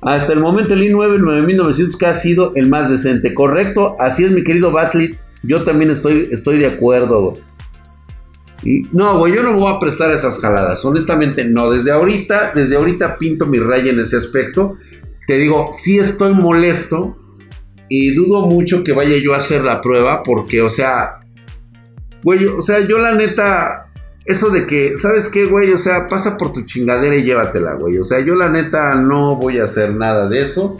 Hasta 0.00 0.32
el 0.32 0.38
momento 0.38 0.74
el 0.74 0.82
i9 0.82 1.18
9900 1.18 2.02
ha 2.04 2.14
sido 2.14 2.52
el 2.54 2.68
más 2.68 2.88
decente. 2.88 3.34
Correcto. 3.34 3.96
Así 3.98 4.22
es, 4.24 4.30
mi 4.30 4.44
querido 4.44 4.70
Batlit. 4.70 5.18
Yo 5.42 5.64
también 5.64 5.90
estoy, 5.90 6.28
estoy 6.30 6.58
de 6.58 6.66
acuerdo, 6.66 7.34
Y, 8.62 8.82
no, 8.92 9.18
güey, 9.18 9.34
yo 9.34 9.42
no 9.42 9.54
voy 9.54 9.72
a 9.72 9.78
prestar 9.78 10.10
esas 10.10 10.38
jaladas. 10.38 10.84
Honestamente, 10.84 11.44
no. 11.44 11.70
Desde 11.70 11.92
ahorita, 11.92 12.52
desde 12.54 12.76
ahorita 12.76 13.16
pinto 13.16 13.46
mi 13.46 13.58
raya 13.58 13.90
en 13.90 14.00
ese 14.00 14.16
aspecto. 14.16 14.74
Te 15.26 15.38
digo, 15.38 15.68
sí 15.72 15.98
estoy 15.98 16.34
molesto. 16.34 17.16
Y 17.88 18.14
dudo 18.14 18.46
mucho 18.46 18.84
que 18.84 18.92
vaya 18.92 19.16
yo 19.16 19.32
a 19.32 19.38
hacer 19.38 19.64
la 19.64 19.80
prueba. 19.80 20.22
Porque, 20.22 20.60
o 20.60 20.68
sea. 20.68 21.20
Güey, 22.22 22.46
o 22.46 22.60
sea, 22.60 22.80
yo 22.80 22.98
la 22.98 23.14
neta. 23.14 23.86
Eso 24.26 24.50
de 24.50 24.66
que, 24.66 24.98
¿sabes 24.98 25.30
qué, 25.30 25.46
güey? 25.46 25.72
O 25.72 25.78
sea, 25.78 26.06
pasa 26.06 26.36
por 26.36 26.52
tu 26.52 26.62
chingadera 26.62 27.16
y 27.16 27.24
llévatela, 27.24 27.74
güey. 27.74 27.96
O 27.96 28.04
sea, 28.04 28.20
yo 28.20 28.34
la 28.34 28.50
neta 28.50 28.94
no 28.94 29.36
voy 29.36 29.58
a 29.58 29.64
hacer 29.64 29.94
nada 29.94 30.28
de 30.28 30.42
eso. 30.42 30.76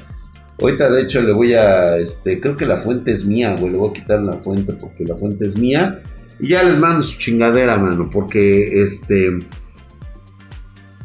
Ahorita, 0.60 0.90
de 0.90 1.02
hecho, 1.02 1.22
le 1.22 1.32
voy 1.32 1.54
a. 1.54 1.96
Este, 1.96 2.40
creo 2.40 2.56
que 2.56 2.66
la 2.66 2.76
fuente 2.76 3.12
es 3.12 3.24
mía, 3.24 3.56
güey. 3.58 3.72
Le 3.72 3.78
voy 3.78 3.90
a 3.90 3.92
quitar 3.92 4.20
la 4.20 4.34
fuente 4.34 4.74
porque 4.74 5.04
la 5.04 5.16
fuente 5.16 5.46
es 5.46 5.56
mía. 5.56 6.02
Y 6.38 6.48
ya 6.48 6.62
les 6.62 6.78
mando 6.78 7.02
su 7.02 7.18
chingadera, 7.18 7.78
mano. 7.78 8.10
Porque 8.12 8.82
este. 8.82 9.38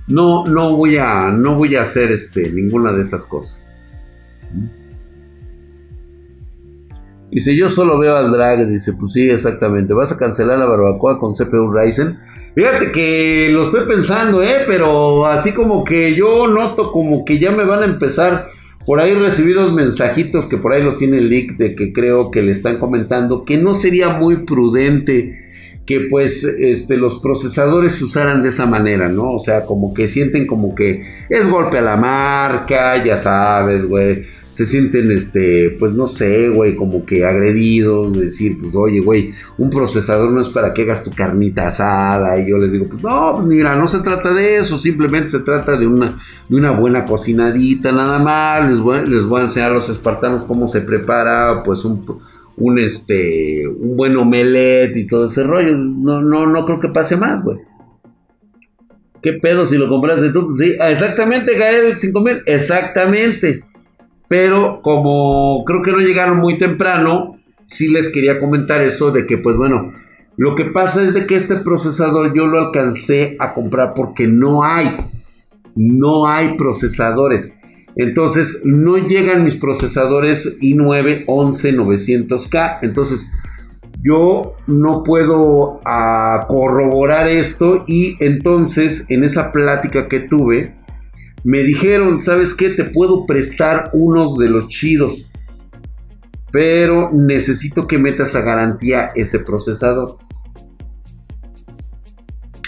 No, 0.07 0.45
no 0.45 0.75
voy 0.75 0.97
a. 0.97 1.31
No 1.31 1.55
voy 1.55 1.75
a 1.75 1.83
hacer 1.83 2.11
este. 2.11 2.51
ninguna 2.51 2.91
de 2.91 3.01
esas 3.01 3.25
cosas. 3.25 3.67
Dice, 7.31 7.55
yo 7.55 7.69
solo 7.69 7.97
veo 7.97 8.17
al 8.17 8.31
drag. 8.31 8.67
Dice, 8.67 8.93
pues 8.93 9.13
sí, 9.13 9.29
exactamente. 9.29 9.93
¿Vas 9.93 10.11
a 10.11 10.17
cancelar 10.17 10.59
la 10.59 10.65
barbacoa 10.65 11.17
con 11.17 11.33
CPU 11.33 11.71
Ryzen? 11.71 12.17
Fíjate 12.55 12.91
que 12.91 13.49
lo 13.51 13.63
estoy 13.63 13.85
pensando, 13.85 14.41
¿eh? 14.43 14.63
Pero 14.65 15.25
así 15.25 15.53
como 15.53 15.83
que 15.83 16.13
yo 16.15 16.47
noto 16.47 16.91
como 16.91 17.23
que 17.25 17.39
ya 17.39 17.51
me 17.51 17.65
van 17.65 17.83
a 17.83 17.85
empezar 17.85 18.47
por 18.85 18.99
ahí 18.99 19.13
recibí 19.13 19.53
dos 19.53 19.73
mensajitos 19.73 20.45
que 20.45 20.57
por 20.57 20.73
ahí 20.73 20.83
los 20.83 20.97
tiene 20.97 21.17
el 21.17 21.29
leak 21.29 21.57
de 21.57 21.75
que 21.75 21.91
creo 21.91 22.31
que 22.31 22.41
le 22.41 22.51
están 22.51 22.79
comentando 22.79 23.45
que 23.45 23.57
no 23.57 23.73
sería 23.73 24.09
muy 24.09 24.45
prudente 24.45 25.45
que 25.85 26.07
pues 26.09 26.43
este, 26.43 26.97
los 26.97 27.19
procesadores 27.19 27.93
se 27.95 28.03
usaran 28.05 28.41
de 28.41 28.49
esa 28.49 28.65
manera, 28.65 29.07
¿no? 29.07 29.33
O 29.33 29.39
sea, 29.39 29.65
como 29.65 29.93
que 29.93 30.07
sienten 30.07 30.47
como 30.47 30.73
que 30.73 31.03
es 31.29 31.47
golpe 31.47 31.77
a 31.77 31.81
la 31.81 31.95
marca, 31.95 33.03
ya 33.03 33.15
sabes, 33.15 33.85
güey. 33.85 34.23
Se 34.55 34.65
sienten, 34.65 35.11
este, 35.11 35.75
pues 35.77 35.91
no 35.91 36.07
sé, 36.07 36.47
güey, 36.47 36.77
como 36.77 37.05
que 37.05 37.25
agredidos, 37.25 38.13
decir, 38.13 38.57
pues 38.57 38.73
oye, 38.73 39.01
güey, 39.01 39.33
un 39.57 39.69
procesador 39.69 40.31
no 40.31 40.39
es 40.39 40.47
para 40.47 40.73
que 40.73 40.83
hagas 40.83 41.03
tu 41.03 41.11
carnita 41.11 41.67
asada. 41.67 42.39
Y 42.39 42.49
yo 42.49 42.57
les 42.57 42.71
digo, 42.71 42.85
pues 42.85 43.03
no, 43.03 43.33
pues 43.35 43.47
mira, 43.47 43.75
no 43.75 43.85
se 43.89 43.99
trata 43.99 44.33
de 44.33 44.59
eso, 44.59 44.77
simplemente 44.77 45.27
se 45.27 45.41
trata 45.41 45.75
de 45.75 45.85
una, 45.85 46.17
de 46.47 46.55
una 46.55 46.71
buena 46.71 47.03
cocinadita, 47.03 47.91
nada 47.91 48.17
más. 48.17 48.69
Les 48.69 48.79
voy, 48.79 49.05
les 49.05 49.25
voy 49.25 49.41
a 49.41 49.43
enseñar 49.43 49.71
a 49.71 49.73
los 49.73 49.89
espartanos 49.89 50.43
cómo 50.43 50.69
se 50.69 50.79
prepara, 50.79 51.61
pues 51.61 51.83
un 51.83 52.05
un 52.57 52.79
este 52.79 53.67
un 53.67 53.97
buen 53.97 54.15
omelette 54.15 54.95
y 54.95 55.05
todo 55.05 55.25
ese 55.25 55.43
rollo. 55.43 55.75
No, 55.75 56.21
no, 56.21 56.47
no 56.47 56.65
creo 56.65 56.79
que 56.79 56.87
pase 56.87 57.17
más, 57.17 57.43
güey. 57.43 57.57
¿Qué 59.21 59.33
pedo 59.33 59.65
si 59.65 59.77
lo 59.77 59.89
compraste 59.89 60.29
tú? 60.29 60.55
Sí, 60.55 60.75
exactamente, 60.79 61.57
Gael 61.57 61.99
5000, 61.99 62.43
exactamente. 62.45 63.65
Pero 64.27 64.81
como 64.81 65.63
creo 65.65 65.81
que 65.81 65.91
no 65.91 65.99
llegaron 65.99 66.37
muy 66.37 66.57
temprano, 66.57 67.37
sí 67.65 67.87
les 67.89 68.09
quería 68.09 68.39
comentar 68.39 68.81
eso 68.81 69.11
de 69.11 69.25
que 69.25 69.37
pues 69.37 69.57
bueno, 69.57 69.91
lo 70.37 70.55
que 70.55 70.65
pasa 70.65 71.03
es 71.03 71.13
de 71.13 71.25
que 71.25 71.35
este 71.35 71.57
procesador 71.57 72.33
yo 72.33 72.47
lo 72.47 72.59
alcancé 72.59 73.37
a 73.39 73.53
comprar 73.53 73.93
porque 73.93 74.27
no 74.27 74.63
hay. 74.63 74.95
no 75.75 76.27
hay 76.27 76.55
procesadores. 76.55 77.59
Entonces 77.97 78.61
no 78.65 78.97
llegan 78.97 79.43
mis 79.43 79.55
procesadores 79.55 80.59
i9 80.59 81.25
11900K. 81.25 82.79
Entonces 82.81 83.27
yo 84.01 84.55
no 84.67 85.03
puedo 85.03 85.81
ah, 85.85 86.45
corroborar 86.47 87.27
esto 87.27 87.85
y 87.87 88.17
entonces 88.19 89.05
en 89.09 89.23
esa 89.23 89.51
plática 89.51 90.07
que 90.07 90.19
tuve 90.19 90.75
me 91.45 91.61
dijeron, 91.61 92.19
¿sabes 92.19 92.55
qué? 92.55 92.71
Te 92.71 92.85
puedo 92.85 93.27
prestar 93.27 93.91
unos 93.93 94.35
de 94.39 94.49
los 94.49 94.67
chidos. 94.67 95.27
Pero 96.51 97.11
necesito 97.13 97.85
que 97.87 97.99
metas 97.99 98.33
a 98.35 98.41
garantía 98.41 99.11
ese 99.13 99.37
procesador. 99.37 100.17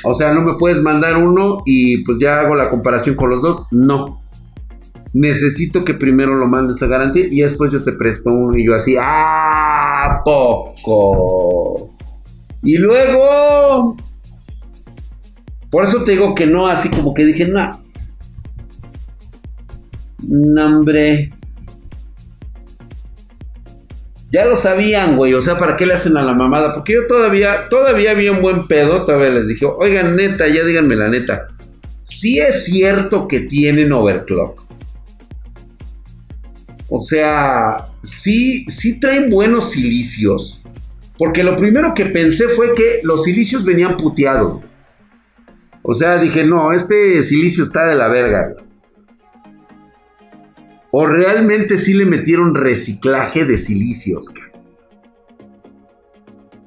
O 0.03 0.13
sea, 0.13 0.31
no 0.31 0.43
me 0.43 0.53
puedes 0.59 0.79
mandar 0.83 1.17
uno 1.17 1.63
y 1.65 2.03
pues 2.03 2.19
ya 2.19 2.39
hago 2.41 2.53
la 2.53 2.69
comparación 2.69 3.15
con 3.15 3.31
los 3.31 3.41
dos. 3.41 3.65
No. 3.71 4.21
Necesito 5.11 5.83
que 5.83 5.95
primero 5.95 6.35
lo 6.35 6.45
mandes 6.45 6.83
a 6.83 6.87
garantía 6.87 7.25
y 7.31 7.41
después 7.41 7.71
yo 7.71 7.83
te 7.83 7.93
presto 7.93 8.29
uno 8.29 8.59
y 8.59 8.67
yo 8.67 8.75
así, 8.75 8.95
¡ah! 9.01 10.21
Poco. 10.23 11.95
Y 12.61 12.77
luego... 12.77 13.97
Por 15.71 15.83
eso 15.83 16.03
te 16.03 16.11
digo 16.11 16.35
que 16.35 16.45
no, 16.45 16.67
así 16.67 16.89
como 16.89 17.15
que 17.15 17.25
dije, 17.25 17.47
no. 17.47 17.86
No, 20.23 20.65
hombre. 20.65 21.31
Ya 24.29 24.45
lo 24.45 24.57
sabían, 24.57 25.15
güey. 25.15 25.33
O 25.33 25.41
sea, 25.41 25.57
¿para 25.57 25.75
qué 25.77 25.85
le 25.85 25.93
hacen 25.93 26.17
a 26.17 26.23
la 26.23 26.33
mamada? 26.33 26.73
Porque 26.73 26.93
yo 26.93 27.07
todavía, 27.07 27.69
todavía 27.69 28.11
había 28.11 28.31
un 28.31 28.41
buen 28.41 28.67
pedo. 28.67 29.05
Todavía 29.05 29.29
les 29.29 29.47
dije, 29.47 29.65
oigan, 29.65 30.15
neta, 30.15 30.47
ya 30.47 30.63
díganme 30.63 30.95
la 30.95 31.09
neta. 31.09 31.47
Sí 32.01 32.39
es 32.39 32.65
cierto 32.65 33.27
que 33.27 33.41
tienen 33.41 33.91
overclock. 33.91 34.65
O 36.89 37.01
sea, 37.01 37.89
sí, 38.03 38.65
sí 38.69 38.99
traen 38.99 39.29
buenos 39.29 39.71
silicios. 39.71 40.61
Porque 41.17 41.43
lo 41.43 41.57
primero 41.57 41.93
que 41.95 42.05
pensé 42.05 42.47
fue 42.49 42.73
que 42.75 42.99
los 43.03 43.23
silicios 43.23 43.65
venían 43.65 43.97
puteados. 43.97 44.59
O 45.81 45.93
sea, 45.93 46.17
dije, 46.17 46.43
no, 46.43 46.73
este 46.73 47.23
silicio 47.23 47.63
está 47.63 47.87
de 47.87 47.95
la 47.95 48.07
verga. 48.07 48.53
¿O 50.91 51.05
realmente 51.05 51.77
sí 51.77 51.93
le 51.93 52.05
metieron 52.05 52.55
reciclaje 52.55 53.45
de 53.45 53.57
silicios? 53.57 54.33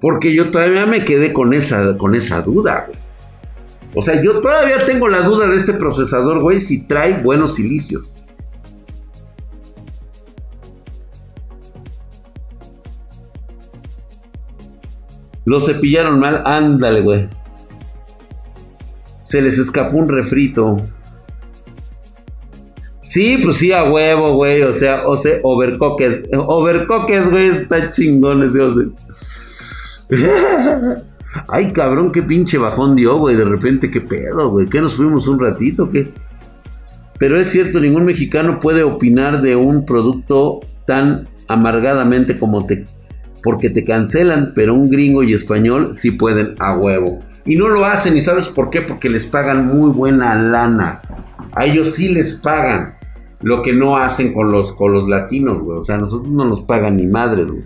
Porque 0.00 0.34
yo 0.34 0.50
todavía 0.50 0.86
me 0.86 1.04
quedé 1.04 1.32
con 1.32 1.52
esa, 1.52 1.96
con 1.96 2.14
esa 2.14 2.40
duda, 2.42 2.88
O 3.94 4.02
sea, 4.02 4.22
yo 4.22 4.40
todavía 4.40 4.84
tengo 4.86 5.08
la 5.08 5.22
duda 5.22 5.46
de 5.48 5.56
este 5.56 5.74
procesador, 5.74 6.40
güey, 6.40 6.60
si 6.60 6.86
trae 6.86 7.22
buenos 7.22 7.54
silicios. 7.54 8.14
Lo 15.44 15.60
cepillaron 15.60 16.20
mal, 16.20 16.42
ándale, 16.46 17.00
güey. 17.00 17.28
Se 19.22 19.42
les 19.42 19.58
escapó 19.58 19.96
un 19.96 20.08
refrito. 20.08 20.76
Sí, 23.00 23.38
pues 23.42 23.56
sí, 23.56 23.72
a 23.72 23.84
huevo, 23.84 24.34
güey. 24.34 24.62
O 24.62 24.72
sea, 24.72 25.08
o 25.08 25.16
sea, 25.16 25.38
overcooked. 25.42 26.34
Overcooked, 26.34 27.30
güey, 27.30 27.46
está 27.48 27.90
chingón 27.90 28.42
ese 28.42 28.60
o 28.60 28.70
Ay, 31.48 31.72
cabrón, 31.72 32.12
qué 32.12 32.22
pinche 32.22 32.58
bajón 32.58 32.96
dio, 32.96 33.16
güey. 33.16 33.36
De 33.36 33.44
repente, 33.44 33.90
qué 33.90 34.00
pedo, 34.00 34.50
güey. 34.50 34.66
¿Qué 34.66 34.80
nos 34.80 34.94
fuimos 34.94 35.28
un 35.28 35.40
ratito? 35.40 35.90
¿Qué? 35.90 36.12
Pero 37.18 37.38
es 37.38 37.48
cierto, 37.48 37.80
ningún 37.80 38.04
mexicano 38.04 38.60
puede 38.60 38.82
opinar 38.82 39.40
de 39.40 39.56
un 39.56 39.84
producto 39.86 40.60
tan 40.86 41.28
amargadamente 41.48 42.38
como 42.38 42.66
te. 42.66 42.86
Porque 43.42 43.70
te 43.70 43.84
cancelan, 43.84 44.52
pero 44.54 44.74
un 44.74 44.90
gringo 44.90 45.22
y 45.22 45.32
español 45.32 45.94
sí 45.94 46.10
pueden 46.10 46.54
a 46.58 46.76
huevo. 46.76 47.20
Y 47.46 47.56
no 47.56 47.68
lo 47.68 47.86
hacen, 47.86 48.16
¿y 48.16 48.20
sabes 48.20 48.48
por 48.48 48.68
qué? 48.68 48.82
Porque 48.82 49.08
les 49.08 49.24
pagan 49.24 49.66
muy 49.66 49.90
buena 49.90 50.34
lana. 50.34 51.00
A 51.52 51.64
ellos 51.64 51.94
sí 51.94 52.12
les 52.12 52.34
pagan 52.34 52.99
lo 53.42 53.62
que 53.62 53.72
no 53.72 53.96
hacen 53.96 54.32
con 54.32 54.50
los, 54.50 54.72
con 54.72 54.92
los 54.92 55.08
latinos, 55.08 55.60
güey. 55.60 55.78
O 55.78 55.82
sea, 55.82 55.98
nosotros 55.98 56.30
no 56.32 56.44
nos 56.44 56.62
pagan 56.62 56.96
ni 56.96 57.06
madres, 57.06 57.50
güey. 57.50 57.64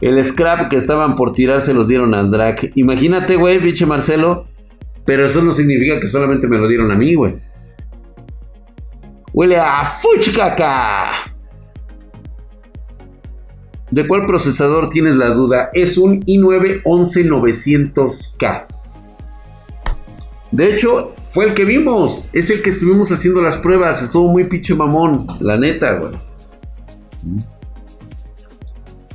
El 0.00 0.24
scrap 0.24 0.68
que 0.68 0.76
estaban 0.76 1.14
por 1.14 1.32
tirar 1.34 1.60
se 1.60 1.74
los 1.74 1.88
dieron 1.88 2.14
al 2.14 2.30
drag. 2.30 2.70
Imagínate, 2.74 3.36
güey, 3.36 3.58
pinche 3.58 3.84
Marcelo. 3.84 4.46
Pero 5.04 5.26
eso 5.26 5.42
no 5.42 5.52
significa 5.52 5.98
que 6.00 6.06
solamente 6.06 6.46
me 6.46 6.58
lo 6.58 6.68
dieron 6.68 6.90
a 6.92 6.96
mí, 6.96 7.14
güey. 7.14 7.40
Huele 9.32 9.56
a 9.56 9.84
fuchcaca. 9.84 11.10
¿De 13.90 14.06
cuál 14.06 14.24
procesador 14.26 14.88
tienes 14.88 15.16
la 15.16 15.30
duda? 15.30 15.70
Es 15.72 15.98
un 15.98 16.20
i9 16.24 16.82
11900K. 16.84 18.66
De 20.52 20.74
hecho, 20.74 21.14
fue 21.28 21.46
el 21.46 21.54
que 21.54 21.64
vimos. 21.64 22.24
Es 22.32 22.50
el 22.50 22.62
que 22.62 22.70
estuvimos 22.70 23.12
haciendo 23.12 23.40
las 23.40 23.56
pruebas. 23.56 24.02
Estuvo 24.02 24.28
muy 24.28 24.44
pinche 24.44 24.74
mamón. 24.74 25.26
La 25.40 25.56
neta, 25.56 25.96
güey. 25.96 26.12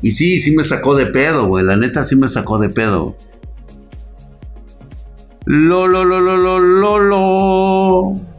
Y 0.01 0.11
sí, 0.11 0.39
sí 0.39 0.55
me 0.55 0.63
sacó 0.63 0.95
de 0.95 1.07
pedo, 1.07 1.47
güey. 1.47 1.65
La 1.65 1.75
neta 1.75 2.03
sí 2.03 2.15
me 2.15 2.27
sacó 2.27 2.57
de 2.57 2.69
pedo. 2.69 3.15
Lo, 5.45 5.87
lo, 5.87 6.05
lo, 6.05 6.21
lo, 6.21 6.37
lo, 6.37 6.59
lo, 6.59 6.99
lo. 6.99 8.35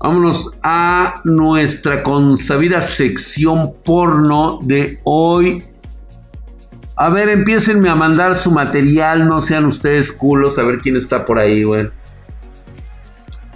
Vámonos 0.00 0.58
a 0.62 1.20
nuestra 1.24 2.02
consabida 2.02 2.80
sección 2.80 3.74
porno 3.84 4.58
de 4.62 5.00
hoy 5.04 5.64
a 6.98 7.10
ver, 7.10 7.28
empiecenme 7.28 7.88
a 7.88 7.94
mandar 7.94 8.36
su 8.36 8.50
material, 8.50 9.28
no 9.28 9.40
sean 9.40 9.66
ustedes 9.66 10.10
culos, 10.10 10.58
a 10.58 10.64
ver 10.64 10.78
quién 10.78 10.96
está 10.96 11.24
por 11.24 11.38
ahí, 11.38 11.62
güey. 11.62 11.88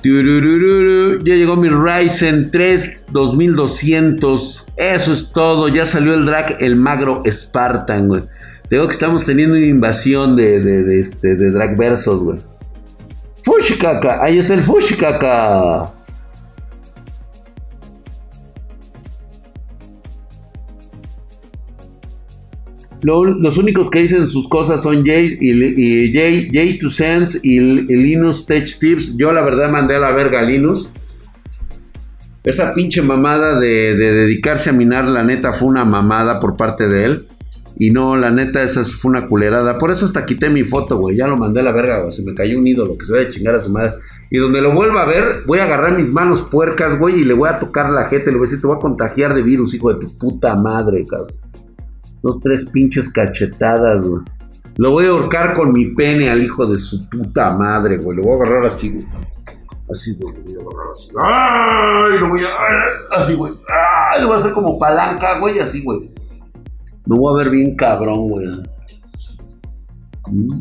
Ya 0.04 1.34
llegó 1.36 1.56
mi 1.56 1.68
Ryzen 1.68 2.50
3 2.50 3.04
2200. 3.10 4.72
Eso 4.76 5.12
es 5.12 5.32
todo. 5.32 5.68
Ya 5.68 5.86
salió 5.86 6.14
el 6.14 6.26
drag, 6.26 6.56
el 6.60 6.74
magro 6.76 7.22
Spartan, 7.28 8.08
güey. 8.08 8.24
Tengo 8.68 8.86
que 8.86 8.92
estamos 8.92 9.24
teniendo 9.24 9.54
una 9.54 9.66
invasión 9.66 10.34
de, 10.34 10.60
de, 10.60 10.82
de, 10.82 10.98
este, 10.98 11.36
de 11.36 11.50
drag 11.52 11.76
versos, 11.76 12.20
güey. 12.22 12.38
Fushikaka. 13.44 14.22
Ahí 14.22 14.38
está 14.38 14.54
el 14.54 14.64
Fushikaka. 14.64 15.92
Los 23.02 23.58
únicos 23.58 23.90
que 23.90 24.00
dicen 24.00 24.26
sus 24.28 24.48
cosas 24.48 24.82
son 24.82 25.04
Jay 25.04 25.36
y, 25.40 26.12
Jay, 26.12 26.48
Jay 26.52 26.78
to 26.78 26.88
Sense 26.88 27.38
y, 27.42 27.58
Linus 27.58 28.46
Tech 28.46 28.78
Tips. 28.78 29.16
Yo 29.16 29.32
la 29.32 29.42
verdad 29.42 29.70
mandé 29.70 29.96
a 29.96 30.00
la 30.00 30.12
verga 30.12 30.40
a 30.40 30.42
Linus. 30.42 30.88
Esa 32.44 32.74
pinche 32.74 33.02
mamada 33.02 33.58
de, 33.58 33.94
dedicarse 33.94 34.70
a 34.70 34.72
minar, 34.72 35.08
la 35.08 35.24
neta 35.24 35.52
fue 35.52 35.68
una 35.68 35.84
mamada 35.84 36.38
por 36.38 36.56
parte 36.56 36.88
de 36.88 37.04
él. 37.04 37.28
Y 37.76 37.90
no, 37.90 38.16
la 38.16 38.30
neta, 38.30 38.62
esa 38.62 38.84
fue 38.84 39.10
una 39.10 39.26
culerada. 39.26 39.78
Por 39.78 39.90
eso 39.90 40.04
hasta 40.04 40.26
quité 40.26 40.48
mi 40.50 40.62
foto, 40.62 40.98
güey. 40.98 41.16
Ya 41.16 41.26
lo 41.26 41.36
mandé 41.36 41.60
a 41.60 41.64
la 41.64 41.72
verga, 41.72 42.00
güey. 42.00 42.12
Se 42.12 42.22
me 42.22 42.34
cayó 42.34 42.58
un 42.58 42.66
ídolo 42.66 42.96
que 42.96 43.04
se 43.04 43.12
vaya 43.12 43.26
a 43.26 43.30
chingar 43.30 43.54
a 43.56 43.60
su 43.60 43.72
madre. 43.72 43.94
Y 44.30 44.38
donde 44.38 44.60
lo 44.60 44.72
vuelva 44.72 45.02
a 45.02 45.06
ver, 45.06 45.42
voy 45.46 45.58
a 45.58 45.64
agarrar 45.64 45.96
mis 45.96 46.12
manos 46.12 46.42
puercas, 46.42 46.98
güey, 46.98 47.22
y 47.22 47.24
le 47.24 47.34
voy 47.34 47.48
a 47.48 47.58
tocar 47.58 47.90
la 47.90 48.06
gente. 48.06 48.30
Le 48.30 48.36
voy 48.36 48.46
a 48.46 48.48
decir, 48.48 48.60
te 48.60 48.66
voy 48.66 48.76
a 48.76 48.80
contagiar 48.80 49.34
de 49.34 49.42
virus, 49.42 49.74
hijo 49.74 49.92
de 49.92 50.00
tu 50.00 50.16
puta 50.16 50.54
madre, 50.54 51.04
cabrón. 51.06 51.36
Dos, 52.22 52.40
tres 52.40 52.68
pinches 52.70 53.08
cachetadas, 53.08 54.04
güey. 54.04 54.22
Lo 54.76 54.92
voy 54.92 55.06
a 55.06 55.10
ahorcar 55.10 55.54
con 55.54 55.72
mi 55.72 55.86
pene 55.94 56.30
al 56.30 56.42
hijo 56.42 56.66
de 56.66 56.78
su 56.78 57.08
puta 57.08 57.50
madre, 57.50 57.98
güey. 57.98 58.16
Lo 58.16 58.22
voy 58.22 58.32
a 58.32 58.36
agarrar 58.36 58.66
así, 58.66 58.90
güey. 58.90 59.04
Así, 59.90 60.16
güey. 60.18 60.34
Lo 60.34 60.42
voy 60.42 60.54
a 60.54 60.60
agarrar 60.60 60.92
así. 60.92 61.12
¡Ay! 61.22 62.18
Lo 62.20 62.28
voy 62.28 62.44
a. 62.44 63.16
Así, 63.16 63.34
güey. 63.34 63.52
¡Ay! 63.68 64.22
Lo 64.22 64.28
voy 64.28 64.36
a 64.36 64.38
hacer 64.38 64.52
como 64.52 64.78
palanca, 64.78 65.38
güey. 65.40 65.58
Así, 65.58 65.82
güey. 65.82 66.10
Me 67.06 67.16
voy 67.16 67.34
a 67.34 67.44
ver 67.44 67.52
bien 67.52 67.76
cabrón, 67.76 68.28
güey. 68.28 68.46
Mm. 70.30 70.60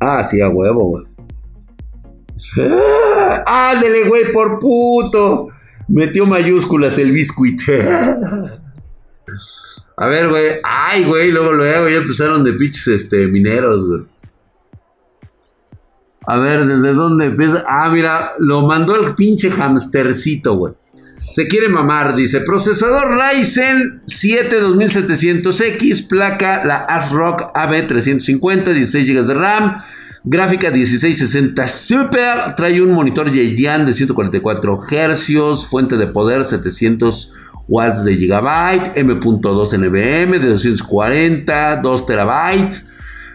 Ah, 0.00 0.22
sí, 0.22 0.40
a 0.40 0.48
huevo, 0.48 0.84
güey. 0.88 1.06
¡Ándele, 3.46 4.08
güey, 4.08 4.32
por 4.32 4.58
puto! 4.58 5.48
Metió 5.88 6.26
mayúsculas 6.26 6.98
el 6.98 7.12
biscuit. 7.12 7.60
A 9.96 10.06
ver, 10.06 10.28
güey. 10.28 10.60
Ay, 10.62 11.04
güey, 11.04 11.30
luego 11.30 11.52
luego 11.52 11.88
ya 11.88 11.96
empezaron 11.96 12.44
de 12.44 12.52
pinches 12.54 12.86
este, 12.88 13.26
mineros, 13.26 13.86
güey. 13.86 14.02
A 16.26 16.38
ver, 16.38 16.66
¿desde 16.66 16.92
dónde 16.94 17.26
empieza? 17.26 17.64
Ah, 17.66 17.90
mira, 17.90 18.34
lo 18.38 18.62
mandó 18.62 18.94
el 18.96 19.14
pinche 19.14 19.50
hamstercito, 19.50 20.54
güey. 20.54 20.74
Se 21.18 21.48
quiere 21.48 21.68
mamar, 21.68 22.14
dice. 22.14 22.40
Procesador 22.40 23.18
Ryzen 23.18 24.02
7 24.06 24.62
2700X, 24.62 26.08
placa 26.08 26.64
la 26.64 26.76
ASRock 26.76 27.52
AB350, 27.54 28.72
16 28.72 29.08
GB 29.08 29.26
de 29.26 29.34
RAM, 29.34 29.82
gráfica 30.24 30.70
1660 30.70 31.68
Super, 31.68 32.54
trae 32.56 32.80
un 32.82 32.90
monitor 32.90 33.30
Yeyan 33.32 33.86
de 33.86 33.92
144 33.92 34.82
Hz, 34.88 35.66
fuente 35.66 35.96
de 35.96 36.06
poder 36.08 36.44
700 36.44 37.34
watts 37.68 38.04
de 38.04 38.16
gigabyte, 38.16 38.96
M.2 38.96 39.78
NVM 39.78 40.40
de 40.40 40.48
240, 40.48 41.76
2 41.76 42.06
terabytes, 42.06 42.90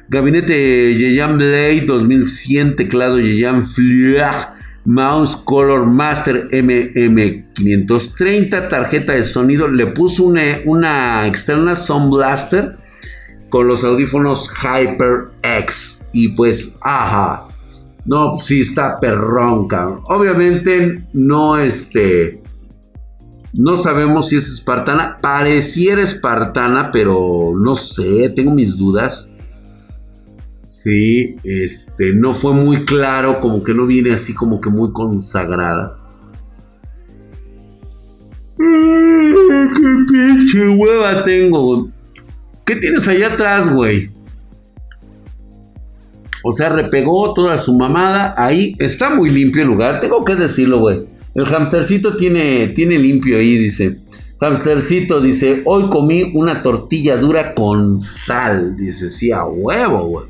gabinete 0.09 0.95
Yeyan 0.95 1.37
Blade 1.37 1.85
2100, 1.85 2.75
teclado 2.75 3.19
Yeyan 3.19 3.67
Fleur 3.67 4.57
Mouse 4.87 5.35
Color 5.35 5.85
Master 5.85 6.49
MM530, 6.49 8.69
tarjeta 8.69 9.13
de 9.13 9.23
sonido. 9.25 9.67
Le 9.67 9.87
puso 9.87 10.23
una, 10.23 10.59
una 10.65 11.27
externa 11.27 11.75
Sound 11.75 12.13
Blaster 12.13 12.77
con 13.49 13.67
los 13.67 13.83
audífonos 13.83 14.49
HyperX. 14.49 16.07
Y 16.13 16.29
pues, 16.29 16.77
ajá. 16.81 17.49
No, 18.05 18.37
sí 18.37 18.61
está 18.61 18.95
perrón, 18.95 19.67
cabrón. 19.67 19.99
Obviamente 20.05 21.03
no 21.11 21.59
este... 21.59 22.41
No 23.57 23.75
sabemos 23.75 24.29
si 24.29 24.37
es 24.37 24.47
espartana. 24.47 25.17
Pareciera 25.21 26.03
espartana, 26.03 26.91
pero 26.91 27.53
no 27.55 27.75
sé, 27.75 28.29
tengo 28.35 28.51
mis 28.51 28.77
dudas. 28.77 29.29
Sí, 30.67 31.37
este, 31.43 32.13
no 32.13 32.33
fue 32.33 32.53
muy 32.53 32.85
claro, 32.85 33.39
como 33.39 33.63
que 33.63 33.73
no 33.73 33.87
viene 33.87 34.13
así 34.13 34.33
como 34.33 34.61
que 34.61 34.69
muy 34.69 34.91
consagrada. 34.91 35.97
¡Qué 38.57 40.05
pinche 40.11 40.69
hueva 40.69 41.23
tengo! 41.23 41.89
¿Qué 42.63 42.75
tienes 42.75 43.07
allá 43.07 43.33
atrás, 43.33 43.73
güey? 43.73 44.11
O 46.43 46.51
sea, 46.51 46.69
repegó 46.69 47.33
toda 47.33 47.57
su 47.57 47.75
mamada. 47.75 48.33
Ahí 48.37 48.75
está 48.77 49.09
muy 49.09 49.29
limpio 49.29 49.63
el 49.63 49.69
lugar. 49.69 49.99
Tengo 49.99 50.23
que 50.23 50.35
decirlo, 50.35 50.79
güey. 50.79 51.16
El 51.38 51.45
hamstercito 51.45 52.17
tiene, 52.17 52.69
tiene 52.69 52.97
limpio 52.97 53.38
ahí, 53.38 53.60
dice. 53.60 54.00
Hamstercito 54.39 55.21
dice, 55.21 55.62
hoy 55.65 55.88
comí 55.88 56.32
una 56.34 56.63
tortilla 56.63 57.15
dura 57.15 57.54
con 57.54 58.00
sal. 58.00 58.76
Dice, 58.76 59.08
sí, 59.08 59.32
a 59.32 59.45
huevo, 59.45 60.08
güey. 60.08 60.26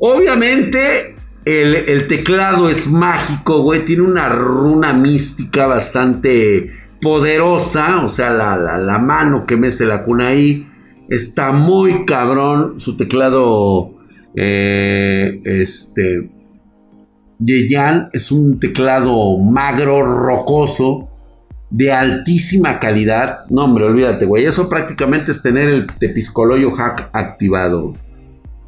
Obviamente, 0.00 1.14
el, 1.44 2.08
teclado 2.08 2.68
es 2.68 2.88
mágico, 2.88 3.62
güey. 3.62 3.84
Tiene 3.84 4.02
una 4.02 4.30
runa 4.30 4.92
mística 4.92 5.68
bastante 5.68 6.70
poderosa. 7.00 8.04
O 8.04 8.08
sea, 8.08 8.32
la, 8.32 8.98
mano 8.98 9.46
que 9.46 9.56
mece 9.56 9.86
la 9.86 10.02
cuna 10.02 10.28
ahí. 10.28 10.66
Está 11.08 11.52
muy 11.52 12.04
cabrón. 12.04 12.80
Su 12.80 12.96
teclado, 12.96 13.94
eh, 14.34 15.40
este, 15.44 16.31
Yeyan 17.44 18.04
es 18.12 18.30
un 18.30 18.58
teclado 18.60 19.38
magro, 19.38 20.02
rocoso 20.02 21.08
de 21.70 21.92
altísima 21.92 22.78
calidad. 22.78 23.46
No, 23.48 23.64
hombre, 23.64 23.86
olvídate, 23.86 24.26
güey. 24.26 24.44
Eso 24.44 24.68
prácticamente 24.68 25.32
es 25.32 25.42
tener 25.42 25.68
el 25.68 25.86
tepiscoloyo 25.86 26.70
hack 26.70 27.10
activado. 27.12 27.94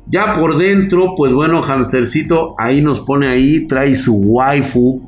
Ya 0.07 0.35
por 0.35 0.59
dentro, 0.59 1.15
pues 1.17 1.33
bueno, 1.33 1.63
hamstercito, 1.63 2.55
ahí 2.59 2.83
nos 2.83 3.01
pone 3.01 3.27
ahí, 3.27 3.67
trae 3.67 3.95
su 3.95 4.15
waifu 4.15 5.03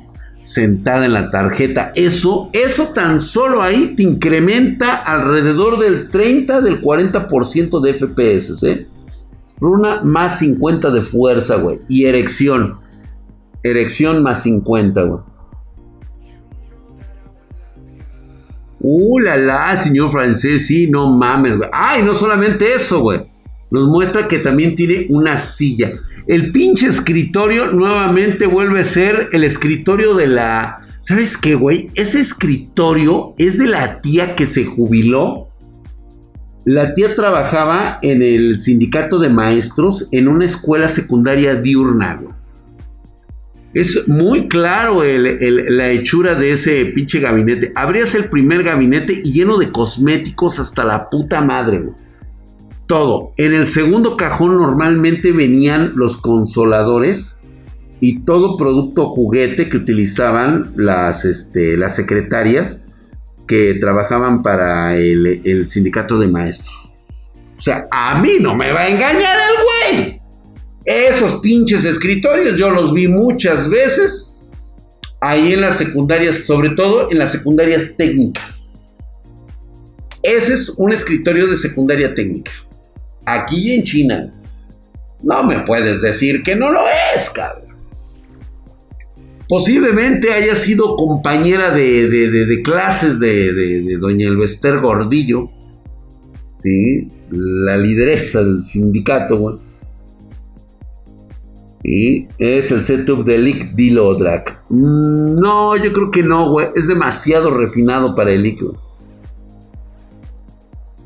sentada 0.47 1.05
en 1.05 1.13
la 1.13 1.29
tarjeta. 1.29 1.91
Eso, 1.93 2.49
eso 2.53 2.87
tan 2.93 3.19
solo 3.19 3.61
ahí 3.61 3.93
te 3.95 4.03
incrementa 4.03 4.95
alrededor 4.95 5.79
del 5.79 6.07
30, 6.09 6.61
del 6.61 6.81
40% 6.81 7.81
de 7.81 7.93
FPS, 7.93 8.63
¿eh? 8.63 8.87
Runa 9.59 10.01
más 10.03 10.39
50 10.39 10.91
de 10.91 11.01
fuerza, 11.01 11.55
güey. 11.55 11.79
Y 11.89 12.05
erección. 12.05 12.79
Erección 13.69 14.23
más 14.23 14.43
50, 14.43 15.03
güey. 15.03 15.21
Uh, 18.79 19.19
la 19.19 19.37
la, 19.37 19.75
señor 19.75 20.11
francés, 20.11 20.67
sí, 20.67 20.87
no 20.87 21.11
mames, 21.15 21.57
güey. 21.57 21.69
Ay, 21.73 22.03
no 22.03 22.13
solamente 22.13 22.73
eso, 22.73 23.01
güey. 23.01 23.21
Nos 23.69 23.87
muestra 23.87 24.27
que 24.27 24.39
también 24.39 24.75
tiene 24.75 25.07
una 25.09 25.37
silla. 25.37 25.93
El 26.27 26.51
pinche 26.51 26.87
escritorio 26.87 27.71
nuevamente 27.71 28.47
vuelve 28.47 28.81
a 28.81 28.83
ser 28.83 29.29
el 29.31 29.43
escritorio 29.43 30.13
de 30.13 30.27
la... 30.27 30.77
¿Sabes 30.99 31.37
qué, 31.37 31.55
güey? 31.55 31.89
Ese 31.95 32.19
escritorio 32.19 33.33
es 33.37 33.57
de 33.57 33.67
la 33.67 34.01
tía 34.01 34.35
que 34.35 34.45
se 34.45 34.65
jubiló. 34.65 35.49
La 36.65 36.93
tía 36.93 37.15
trabajaba 37.15 37.97
en 38.01 38.21
el 38.21 38.57
sindicato 38.57 39.19
de 39.19 39.29
maestros 39.29 40.07
en 40.11 40.27
una 40.27 40.45
escuela 40.45 40.87
secundaria 40.87 41.55
diurna, 41.55 42.15
güey. 42.15 42.33
Es 43.73 44.07
muy 44.07 44.47
claro 44.47 45.03
la 45.03 45.89
hechura 45.91 46.35
de 46.35 46.51
ese 46.51 46.85
pinche 46.85 47.19
gabinete. 47.19 47.71
Abrías 47.75 48.15
el 48.15 48.29
primer 48.29 48.63
gabinete 48.63 49.19
y 49.23 49.33
lleno 49.33 49.57
de 49.57 49.71
cosméticos 49.71 50.59
hasta 50.59 50.83
la 50.83 51.09
puta 51.09 51.41
madre, 51.41 51.83
Todo. 52.87 53.33
En 53.37 53.53
el 53.53 53.67
segundo 53.67 54.15
cajón 54.15 54.57
normalmente 54.57 55.31
venían 55.31 55.91
los 55.95 56.15
consoladores 56.17 57.39
y 57.99 58.19
todo 58.19 58.55
producto 58.55 59.07
juguete 59.07 59.69
que 59.69 59.77
utilizaban 59.77 60.71
las, 60.75 61.25
este, 61.25 61.75
las 61.75 61.95
secretarias 61.95 62.85
que 63.47 63.73
trabajaban 63.75 64.41
para 64.41 64.95
el, 64.97 65.41
el 65.43 65.67
sindicato 65.67 66.17
de 66.17 66.27
maestros. 66.27 66.93
O 67.57 67.61
sea, 67.61 67.87
a 67.91 68.19
mí 68.21 68.33
no 68.39 68.55
me 68.55 68.71
va 68.71 68.81
a 68.81 68.87
engañar 68.87 69.15
el. 69.19 69.66
Esos 70.87 71.41
pinches 71.41 71.83
escritorios 71.83 72.57
yo 72.57 72.69
los 72.69 72.93
vi 72.93 73.09
muchas 73.09 73.69
veces 73.69 74.37
ahí 75.19 75.51
en 75.51 75.59
las 75.59 75.77
secundarias, 75.77 76.45
sobre 76.45 76.69
todo 76.69 77.11
en 77.11 77.19
las 77.19 77.33
secundarias 77.33 77.97
técnicas. 77.97 78.79
Ese 80.23 80.53
es 80.53 80.69
un 80.69 80.93
escritorio 80.93 81.47
de 81.47 81.57
secundaria 81.57 82.15
técnica. 82.15 82.53
Aquí 83.25 83.73
en 83.73 83.83
China. 83.83 84.33
No 85.21 85.43
me 85.43 85.59
puedes 85.59 86.01
decir 86.01 86.41
que 86.41 86.55
no 86.55 86.71
lo 86.71 86.79
es, 87.13 87.29
cabrón. 87.31 87.75
Posiblemente 89.49 90.31
haya 90.31 90.55
sido 90.55 90.95
compañera 90.95 91.71
de, 91.71 92.61
clases 92.63 93.19
de, 93.19 93.97
doña 93.99 94.29
Elvester 94.29 94.79
Gordillo. 94.79 95.49
¿Sí? 96.55 97.09
La 97.29 97.75
lideresa 97.75 98.41
del 98.41 98.63
sindicato, 98.63 99.37
güey. 99.37 99.66
Y 101.89 102.27
es 102.37 102.69
el 102.73 102.83
setup 102.83 103.23
de 103.23 103.37
Lick 103.37 103.73
Dilodrak. 103.73 104.61
Mm, 104.67 105.35
no, 105.35 105.77
yo 105.77 105.93
creo 105.93 106.11
que 106.11 106.21
no, 106.21 106.49
güey. 106.49 106.67
Es 106.75 106.85
demasiado 106.85 107.49
refinado 107.49 108.13
para 108.13 108.31
el 108.31 108.43
Lick. 108.43 108.59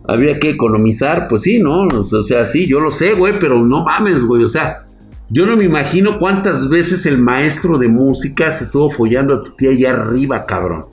Habría 0.07 0.39
que 0.39 0.49
economizar, 0.49 1.27
pues 1.27 1.43
sí, 1.43 1.59
¿no? 1.59 1.83
O 1.83 2.23
sea, 2.23 2.45
sí, 2.45 2.67
yo 2.67 2.79
lo 2.79 2.89
sé, 2.89 3.13
güey, 3.13 3.37
pero 3.37 3.63
no 3.63 3.83
mames, 3.83 4.23
güey. 4.23 4.43
O 4.43 4.47
sea, 4.47 4.87
yo 5.29 5.45
no 5.45 5.55
me 5.55 5.65
imagino 5.65 6.17
cuántas 6.17 6.67
veces 6.67 7.05
el 7.05 7.19
maestro 7.19 7.77
de 7.77 7.87
música 7.87 8.49
se 8.49 8.63
estuvo 8.63 8.89
follando 8.89 9.35
a 9.35 9.41
tu 9.41 9.51
tía 9.51 9.69
allá 9.69 9.91
arriba, 9.91 10.47
cabrón. 10.47 10.85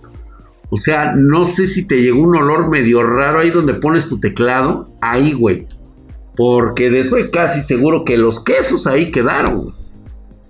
O 0.68 0.76
sea, 0.76 1.14
no 1.16 1.46
sé 1.46 1.66
si 1.66 1.86
te 1.86 2.02
llegó 2.02 2.20
un 2.20 2.36
olor 2.36 2.68
medio 2.68 3.02
raro 3.04 3.38
ahí 3.38 3.48
donde 3.48 3.72
pones 3.72 4.06
tu 4.06 4.20
teclado. 4.20 4.90
Ahí, 5.00 5.32
güey. 5.32 5.66
Porque 6.36 7.00
estoy 7.00 7.30
casi 7.30 7.62
seguro 7.62 8.04
que 8.04 8.18
los 8.18 8.44
quesos 8.44 8.86
ahí 8.86 9.10
quedaron. 9.10 9.77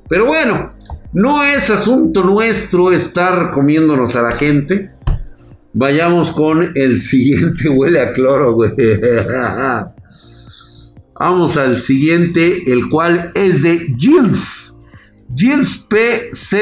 Pero 0.09 0.27
bueno, 0.27 0.73
no 1.13 1.43
es 1.43 1.71
asunto 1.71 2.25
nuestro 2.25 2.93
estar 2.93 3.51
comiéndonos 3.51 4.17
a 4.17 4.23
la 4.23 4.33
gente. 4.33 4.91
Vayamos 5.73 6.33
con 6.33 6.73
el 6.75 7.01
siguiente, 7.01 7.69
huele 7.71 8.01
a 8.01 8.13
cloro, 8.13 8.55
güey. 8.55 8.73
Vamos 11.19 11.57
al 11.57 11.79
siguiente, 11.79 12.71
el 12.73 12.89
cual 12.89 13.33
es 13.35 13.63
de 13.63 13.95
Gilles. 13.99 14.75
Gilles 15.35 15.87
PZKFW 15.91 16.53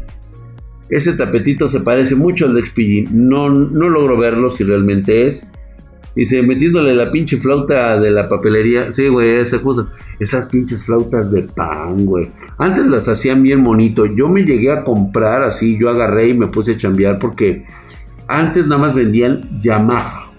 Ese 0.90 1.14
tapetito 1.14 1.68
se 1.68 1.81
parece 1.81 2.16
mucho 2.16 2.44
al 2.44 2.55
de 2.55 2.66
XPG. 2.66 3.12
No, 3.12 3.49
no 3.49 3.88
logro 3.88 4.18
verlo 4.18 4.51
si 4.51 4.62
realmente 4.62 5.27
es. 5.27 5.46
Dice, 6.16 6.42
metiéndole 6.42 6.94
la 6.94 7.11
pinche 7.11 7.37
flauta 7.37 8.00
de 8.00 8.11
la 8.11 8.26
papelería. 8.26 8.90
Sí, 8.90 9.07
güey, 9.07 9.37
esa 9.37 9.61
cosa. 9.61 9.87
Esas 10.18 10.46
pinches 10.46 10.87
flautas 10.87 11.31
de 11.31 11.42
pan, 11.42 12.07
güey. 12.07 12.31
Antes 12.57 12.87
las 12.87 13.07
hacían 13.07 13.42
bien 13.42 13.62
bonito. 13.62 14.07
Yo 14.07 14.31
me 14.31 14.42
llegué 14.42 14.72
a 14.72 14.83
comprar 14.83 15.42
así. 15.42 15.76
Yo 15.79 15.90
agarré 15.90 16.29
y 16.29 16.35
me 16.35 16.46
puse 16.46 16.72
a 16.72 16.76
chambear 16.79 17.18
porque 17.18 17.64
antes 18.26 18.66
nada 18.66 18.81
más 18.81 18.94
vendían 18.94 19.61
Yamaha. 19.61 20.33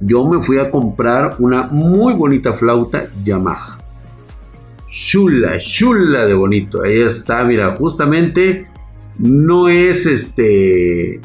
Yo 0.00 0.28
me 0.28 0.42
fui 0.42 0.58
a 0.58 0.70
comprar 0.70 1.36
una 1.38 1.68
muy 1.68 2.14
bonita 2.14 2.52
flauta 2.52 3.04
Yamaha. 3.24 3.78
Chula, 4.88 5.56
chula 5.58 6.26
de 6.26 6.34
bonito. 6.34 6.82
Ahí 6.82 7.00
está, 7.00 7.44
mira, 7.44 7.76
justamente 7.76 8.66
no 9.20 9.68
es 9.68 10.04
este 10.04 11.20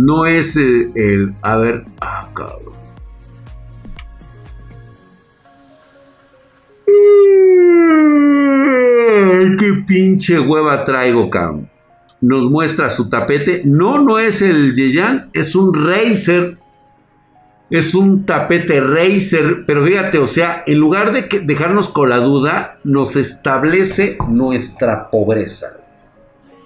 No 0.00 0.26
es 0.26 0.54
el, 0.54 1.34
a 1.42 1.56
ver, 1.56 1.84
ah, 2.00 2.28
cabrón. 2.32 2.68
qué 9.58 9.72
pinche 9.86 10.38
hueva 10.38 10.84
traigo, 10.84 11.30
cabrón. 11.30 11.68
Nos 12.20 12.48
muestra 12.48 12.90
su 12.90 13.08
tapete. 13.08 13.62
No, 13.64 14.00
no 14.00 14.20
es 14.20 14.40
el 14.40 14.76
Yeyan, 14.76 15.30
es 15.32 15.56
un 15.56 15.74
Razer. 15.74 16.58
Es 17.68 17.94
un 17.94 18.24
tapete 18.24 18.80
Razer. 18.80 19.64
Pero 19.66 19.84
fíjate, 19.84 20.18
o 20.18 20.26
sea, 20.28 20.62
en 20.66 20.78
lugar 20.78 21.12
de 21.12 21.40
dejarnos 21.40 21.88
con 21.88 22.08
la 22.08 22.18
duda, 22.18 22.78
nos 22.84 23.16
establece 23.16 24.16
nuestra 24.28 25.10
pobreza 25.10 25.87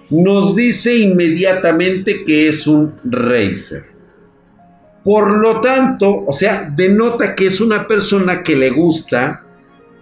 nos 0.09 0.55
dice 0.55 0.95
inmediatamente 0.95 2.23
que 2.23 2.47
es 2.47 2.67
un 2.67 2.95
Razer. 3.03 3.93
Por 5.03 5.37
lo 5.37 5.59
tanto, 5.59 6.23
o 6.25 6.31
sea, 6.31 6.71
denota 6.75 7.35
que 7.35 7.47
es 7.47 7.59
una 7.59 7.87
persona 7.87 8.41
que 8.41 8.55
le 8.55 8.69
gusta 8.69 9.43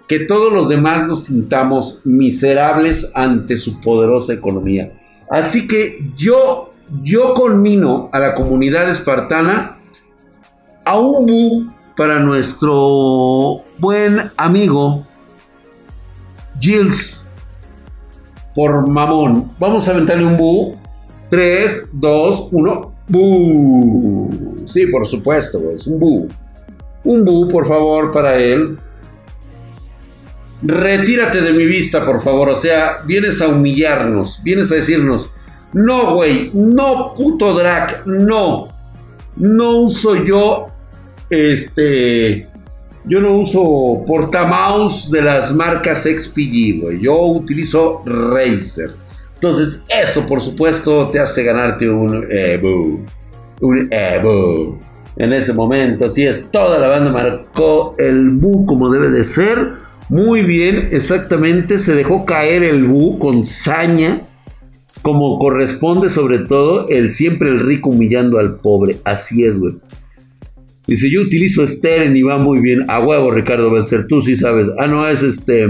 que 0.07 0.19
todos 0.19 0.51
los 0.51 0.69
demás 0.69 1.07
nos 1.07 1.23
sintamos 1.25 2.01
miserables 2.03 3.11
ante 3.15 3.57
su 3.57 3.79
poderosa 3.79 4.33
economía. 4.33 4.91
Así 5.29 5.67
que 5.67 6.11
yo, 6.15 6.73
yo 7.01 7.33
conmino 7.33 8.09
a 8.11 8.19
la 8.19 8.35
comunidad 8.35 8.89
espartana 8.89 9.77
a 10.83 10.99
un 10.99 11.25
bu 11.25 11.71
para 11.95 12.19
nuestro 12.19 13.63
buen 13.77 14.31
amigo 14.35 15.05
Gilles 16.59 17.20
por 18.53 18.87
mamón. 18.87 19.51
Vamos 19.59 19.87
a 19.87 19.91
aventarle 19.91 20.25
un 20.25 20.37
bu. 20.37 20.75
3, 21.29 21.89
2, 21.93 22.49
1. 22.51 22.93
Bu. 23.07 24.63
Sí, 24.65 24.87
por 24.87 25.07
supuesto, 25.07 25.71
es 25.71 25.87
un 25.87 25.99
bu. 25.99 26.27
Un 27.03 27.25
bu, 27.25 27.47
por 27.47 27.65
favor, 27.65 28.11
para 28.11 28.37
él. 28.37 28.77
Retírate 30.61 31.41
de 31.41 31.53
mi 31.53 31.65
vista, 31.65 32.05
por 32.05 32.21
favor. 32.21 32.49
O 32.49 32.55
sea, 32.55 32.99
vienes 33.05 33.41
a 33.41 33.47
humillarnos. 33.47 34.41
Vienes 34.43 34.71
a 34.71 34.75
decirnos. 34.75 35.31
No, 35.73 36.15
güey. 36.15 36.51
No, 36.53 37.13
puto 37.15 37.53
drag. 37.53 38.05
No. 38.05 38.67
No 39.37 39.79
uso 39.79 40.23
yo. 40.23 40.67
Este 41.29 42.50
yo 43.05 43.19
no 43.19 43.37
uso 43.37 44.03
portamouse 44.05 45.09
de 45.11 45.21
las 45.21 45.53
marcas 45.53 46.03
XPG, 46.03 46.81
güey. 46.81 46.99
Yo 47.01 47.17
utilizo 47.25 48.03
Razer. 48.05 48.91
Entonces, 49.35 49.83
eso 49.89 50.27
por 50.27 50.41
supuesto 50.41 51.09
te 51.09 51.19
hace 51.19 51.43
ganarte 51.43 51.89
un 51.89 52.27
Ebu. 52.29 53.03
Un 53.61 53.89
Ebu. 53.91 54.77
En 55.17 55.33
ese 55.33 55.51
momento, 55.51 56.05
así 56.05 56.25
es, 56.25 56.49
toda 56.51 56.79
la 56.79 56.87
banda 56.87 57.11
marcó 57.11 57.95
el 57.97 58.29
Bu 58.29 58.65
como 58.65 58.89
debe 58.89 59.09
de 59.09 59.23
ser. 59.23 59.73
Muy 60.09 60.43
bien, 60.43 60.89
exactamente. 60.91 61.79
Se 61.79 61.93
dejó 61.95 62.25
caer 62.25 62.63
el 62.63 62.85
Bu 62.85 63.17
con 63.17 63.45
saña. 63.45 64.23
Como 65.01 65.39
corresponde, 65.39 66.11
sobre 66.11 66.39
todo, 66.39 66.87
el 66.89 67.11
siempre 67.11 67.49
el 67.49 67.61
rico 67.61 67.89
humillando 67.89 68.37
al 68.37 68.59
pobre. 68.59 68.99
Así 69.03 69.43
es, 69.43 69.57
güey. 69.57 69.73
Dice, 70.87 71.09
yo 71.09 71.21
utilizo 71.21 71.65
Steren 71.65 72.17
y 72.17 72.23
va 72.23 72.37
muy 72.37 72.59
bien. 72.59 72.85
A 72.87 72.99
huevo, 72.99 73.31
Ricardo 73.31 73.71
Belzer, 73.71 74.07
tú 74.07 74.21
sí 74.21 74.35
sabes. 74.35 74.67
Ah, 74.79 74.87
no, 74.87 75.07
es 75.07 75.23
este... 75.23 75.69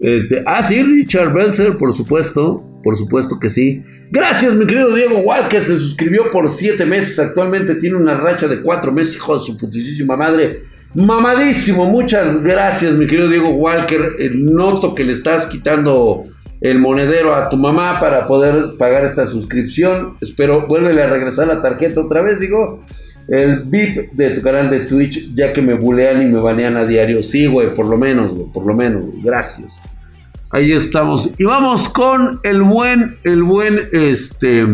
Este, 0.00 0.42
ah, 0.44 0.62
sí, 0.62 0.82
Richard 0.82 1.32
Belzer, 1.32 1.76
por 1.76 1.92
supuesto, 1.92 2.62
por 2.82 2.96
supuesto 2.96 3.38
que 3.40 3.48
sí. 3.48 3.82
Gracias, 4.10 4.54
mi 4.54 4.66
querido 4.66 4.94
Diego 4.94 5.18
Walker, 5.20 5.62
se 5.62 5.76
suscribió 5.76 6.30
por 6.30 6.50
siete 6.50 6.84
meses. 6.84 7.18
Actualmente 7.18 7.74
tiene 7.76 7.96
una 7.96 8.14
racha 8.14 8.46
de 8.46 8.60
cuatro 8.60 8.92
meses, 8.92 9.16
hijo 9.16 9.34
de 9.38 9.40
su 9.40 9.56
putísima 9.56 10.16
madre. 10.16 10.62
Mamadísimo, 10.94 11.86
muchas 11.86 12.42
gracias, 12.42 12.94
mi 12.94 13.06
querido 13.06 13.28
Diego 13.28 13.50
Walker. 13.50 14.14
Eh, 14.18 14.30
noto 14.32 14.94
que 14.94 15.04
le 15.04 15.12
estás 15.12 15.46
quitando 15.46 16.24
el 16.60 16.78
monedero 16.78 17.34
a 17.34 17.48
tu 17.48 17.56
mamá 17.56 17.98
para 18.00 18.26
poder 18.26 18.76
pagar 18.78 19.04
esta 19.04 19.26
suscripción. 19.26 20.16
Espero, 20.20 20.66
vuélvele 20.66 21.02
a 21.02 21.06
regresar 21.08 21.46
la 21.46 21.60
tarjeta 21.60 22.00
otra 22.00 22.22
vez, 22.22 22.40
digo 22.40 22.80
el 23.28 23.60
VIP 23.60 24.12
de 24.12 24.30
tu 24.30 24.42
canal 24.42 24.70
de 24.70 24.80
Twitch, 24.80 25.32
ya 25.34 25.52
que 25.52 25.62
me 25.62 25.74
bulean 25.74 26.22
y 26.22 26.26
me 26.26 26.40
banean 26.40 26.76
a 26.76 26.84
diario. 26.84 27.22
Sí, 27.22 27.46
güey, 27.46 27.72
por 27.72 27.86
lo 27.86 27.96
menos, 27.96 28.32
por 28.52 28.66
lo 28.66 28.74
menos, 28.74 29.04
Gracias. 29.22 29.80
Ahí 30.50 30.70
estamos. 30.70 31.32
Y 31.36 31.44
vamos 31.44 31.88
con 31.88 32.38
el 32.44 32.62
buen, 32.62 33.16
el 33.24 33.42
buen, 33.42 33.88
este. 33.92 34.64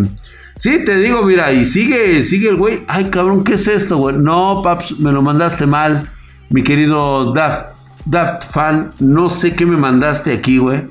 Sí, 0.57 0.85
te 0.85 0.97
digo, 0.97 1.23
mira, 1.23 1.53
y 1.55 1.65
sigue, 1.65 2.23
sigue 2.23 2.51
el 2.51 2.57
güey. 2.57 2.83
Ay, 2.87 3.07
cabrón, 3.07 3.45
¿qué 3.45 3.55
es 3.55 3.67
esto, 3.67 3.97
güey? 3.97 4.15
No, 4.17 4.61
paps, 4.63 4.99
me 4.99 5.11
lo 5.11 5.23
mandaste 5.23 5.65
mal. 5.65 6.13
Mi 6.51 6.63
querido 6.63 7.33
Daft, 7.33 7.65
Daft 8.05 8.45
Fan, 8.53 8.91
no 8.99 9.31
sé 9.31 9.55
qué 9.55 9.65
me 9.65 9.79
mandaste 9.79 10.35
aquí, 10.35 10.59
güey. 10.59 10.83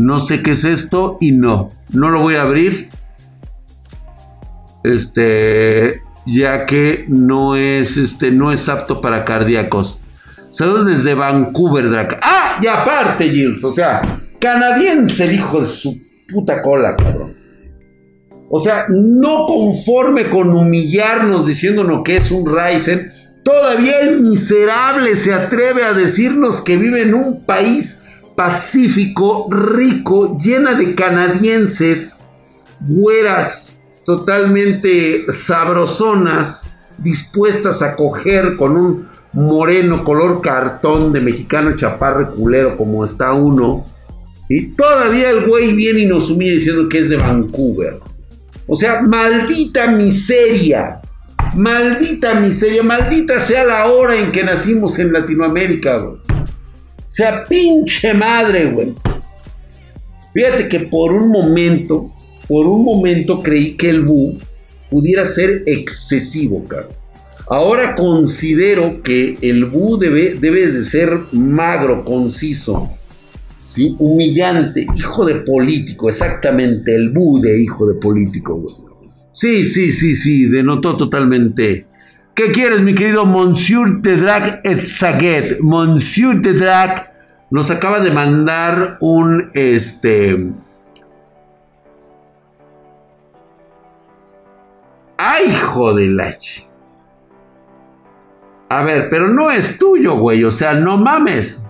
No 0.00 0.18
sé 0.18 0.42
qué 0.42 0.52
es 0.52 0.64
esto 0.64 1.18
y 1.20 1.32
no, 1.32 1.68
no 1.92 2.08
lo 2.08 2.22
voy 2.22 2.36
a 2.36 2.42
abrir 2.42 2.88
este, 4.82 6.00
ya 6.24 6.64
que 6.64 7.04
no 7.08 7.54
es, 7.54 7.98
este, 7.98 8.30
no 8.30 8.50
es 8.50 8.68
apto 8.70 9.02
para 9.02 9.26
cardíacos. 9.26 10.00
Saludos 10.48 10.86
desde 10.86 11.14
Vancouver, 11.14 11.90
Drac. 11.90 12.18
Ah, 12.22 12.58
y 12.62 12.66
aparte, 12.66 13.28
Gilles, 13.28 13.62
o 13.62 13.70
sea, 13.70 14.00
canadiense 14.40 15.24
el 15.24 15.34
hijo 15.34 15.60
de 15.60 15.66
su 15.66 15.94
puta 16.32 16.62
cola, 16.62 16.96
cabrón. 16.96 17.36
O 18.50 18.58
sea, 18.58 18.86
no 18.88 19.44
conforme 19.44 20.30
con 20.30 20.48
humillarnos 20.56 21.46
diciéndonos 21.46 22.02
que 22.02 22.16
es 22.16 22.30
un 22.30 22.50
Ryzen, 22.50 23.12
todavía 23.44 24.00
el 24.00 24.22
miserable 24.22 25.14
se 25.16 25.34
atreve 25.34 25.84
a 25.84 25.92
decirnos 25.92 26.62
que 26.62 26.78
vive 26.78 27.02
en 27.02 27.14
un 27.14 27.44
país 27.44 27.99
pacífico, 28.40 29.48
rico, 29.50 30.38
llena 30.38 30.72
de 30.72 30.94
canadienses, 30.94 32.16
güeras, 32.80 33.82
totalmente 34.06 35.26
sabrosonas, 35.28 36.62
dispuestas 36.96 37.82
a 37.82 37.96
coger 37.96 38.56
con 38.56 38.78
un 38.78 39.08
moreno 39.34 40.04
color 40.04 40.40
cartón 40.40 41.12
de 41.12 41.20
mexicano 41.20 41.76
chaparro 41.76 42.34
culero 42.34 42.78
como 42.78 43.04
está 43.04 43.34
uno. 43.34 43.84
Y 44.48 44.68
todavía 44.68 45.28
el 45.28 45.46
güey 45.46 45.74
viene 45.74 46.00
y 46.00 46.06
nos 46.06 46.30
humilla 46.30 46.54
diciendo 46.54 46.88
que 46.88 47.00
es 47.00 47.10
de 47.10 47.18
Vancouver. 47.18 48.00
O 48.66 48.74
sea, 48.74 49.02
maldita 49.02 49.88
miseria. 49.88 51.02
Maldita 51.54 52.40
miseria. 52.40 52.82
Maldita 52.82 53.38
sea 53.38 53.66
la 53.66 53.84
hora 53.88 54.16
en 54.16 54.32
que 54.32 54.42
nacimos 54.44 54.98
en 54.98 55.12
Latinoamérica. 55.12 56.06
Sea, 57.10 57.44
pinche 57.44 58.14
madre, 58.14 58.70
güey. 58.72 58.94
Fíjate 60.32 60.68
que 60.68 60.80
por 60.80 61.12
un 61.12 61.28
momento 61.28 62.12
por 62.50 62.66
un 62.66 62.82
momento 62.82 63.44
creí 63.44 63.76
que 63.76 63.90
el 63.90 64.04
bu 64.04 64.36
pudiera 64.90 65.24
ser 65.24 65.62
excesivo, 65.66 66.64
caro. 66.64 66.88
Ahora 67.48 67.94
considero 67.94 69.04
que 69.04 69.38
el 69.40 69.66
bu 69.66 69.96
debe, 69.96 70.34
debe 70.34 70.72
de 70.72 70.82
ser 70.82 71.16
magro, 71.30 72.04
conciso, 72.04 72.90
¿sí? 73.64 73.94
humillante, 74.00 74.84
hijo 74.96 75.24
de 75.24 75.36
político, 75.36 76.08
exactamente, 76.08 76.92
el 76.92 77.10
bu 77.10 77.40
de 77.40 77.62
hijo 77.62 77.86
de 77.86 77.94
político. 78.00 78.66
Sí, 79.32 79.64
sí, 79.64 79.92
sí, 79.92 80.16
sí, 80.16 80.46
denotó 80.46 80.96
totalmente. 80.96 81.86
¿Qué 82.34 82.52
quieres, 82.52 82.80
mi 82.80 82.94
querido 82.94 83.26
Monsieur 83.26 84.00
de 84.00 84.16
Drag 84.16 84.60
Etzaguet? 84.64 85.58
Monsieur 85.60 86.40
de 86.40 86.54
Drag 86.54 87.10
nos 87.50 87.70
acaba 87.70 88.00
de 88.00 88.10
mandar 88.10 88.96
un 89.00 89.50
este. 89.54 90.52
¡Ay, 95.18 95.50
hijo 95.50 95.92
de 95.92 96.06
la 96.06 96.34
A 98.70 98.82
ver, 98.84 99.08
pero 99.10 99.28
no 99.28 99.50
es 99.50 99.78
tuyo, 99.78 100.16
güey. 100.16 100.44
O 100.44 100.50
sea, 100.50 100.72
no 100.74 100.96
mames. 100.96 101.66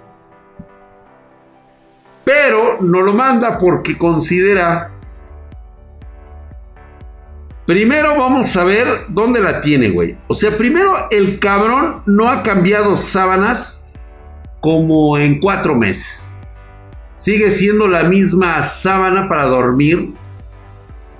Pero 2.22 2.80
no 2.80 3.00
lo 3.00 3.14
manda 3.14 3.58
porque 3.58 3.98
considera 3.98 4.99
Primero 7.70 8.16
vamos 8.18 8.56
a 8.56 8.64
ver 8.64 9.04
dónde 9.06 9.40
la 9.40 9.60
tiene, 9.60 9.90
güey. 9.90 10.16
O 10.26 10.34
sea, 10.34 10.56
primero 10.56 10.92
el 11.12 11.38
cabrón 11.38 12.02
no 12.04 12.28
ha 12.28 12.42
cambiado 12.42 12.96
sábanas 12.96 13.84
como 14.58 15.16
en 15.16 15.38
cuatro 15.38 15.76
meses. 15.76 16.40
Sigue 17.14 17.52
siendo 17.52 17.86
la 17.86 18.02
misma 18.02 18.60
sábana 18.64 19.28
para 19.28 19.44
dormir 19.44 20.14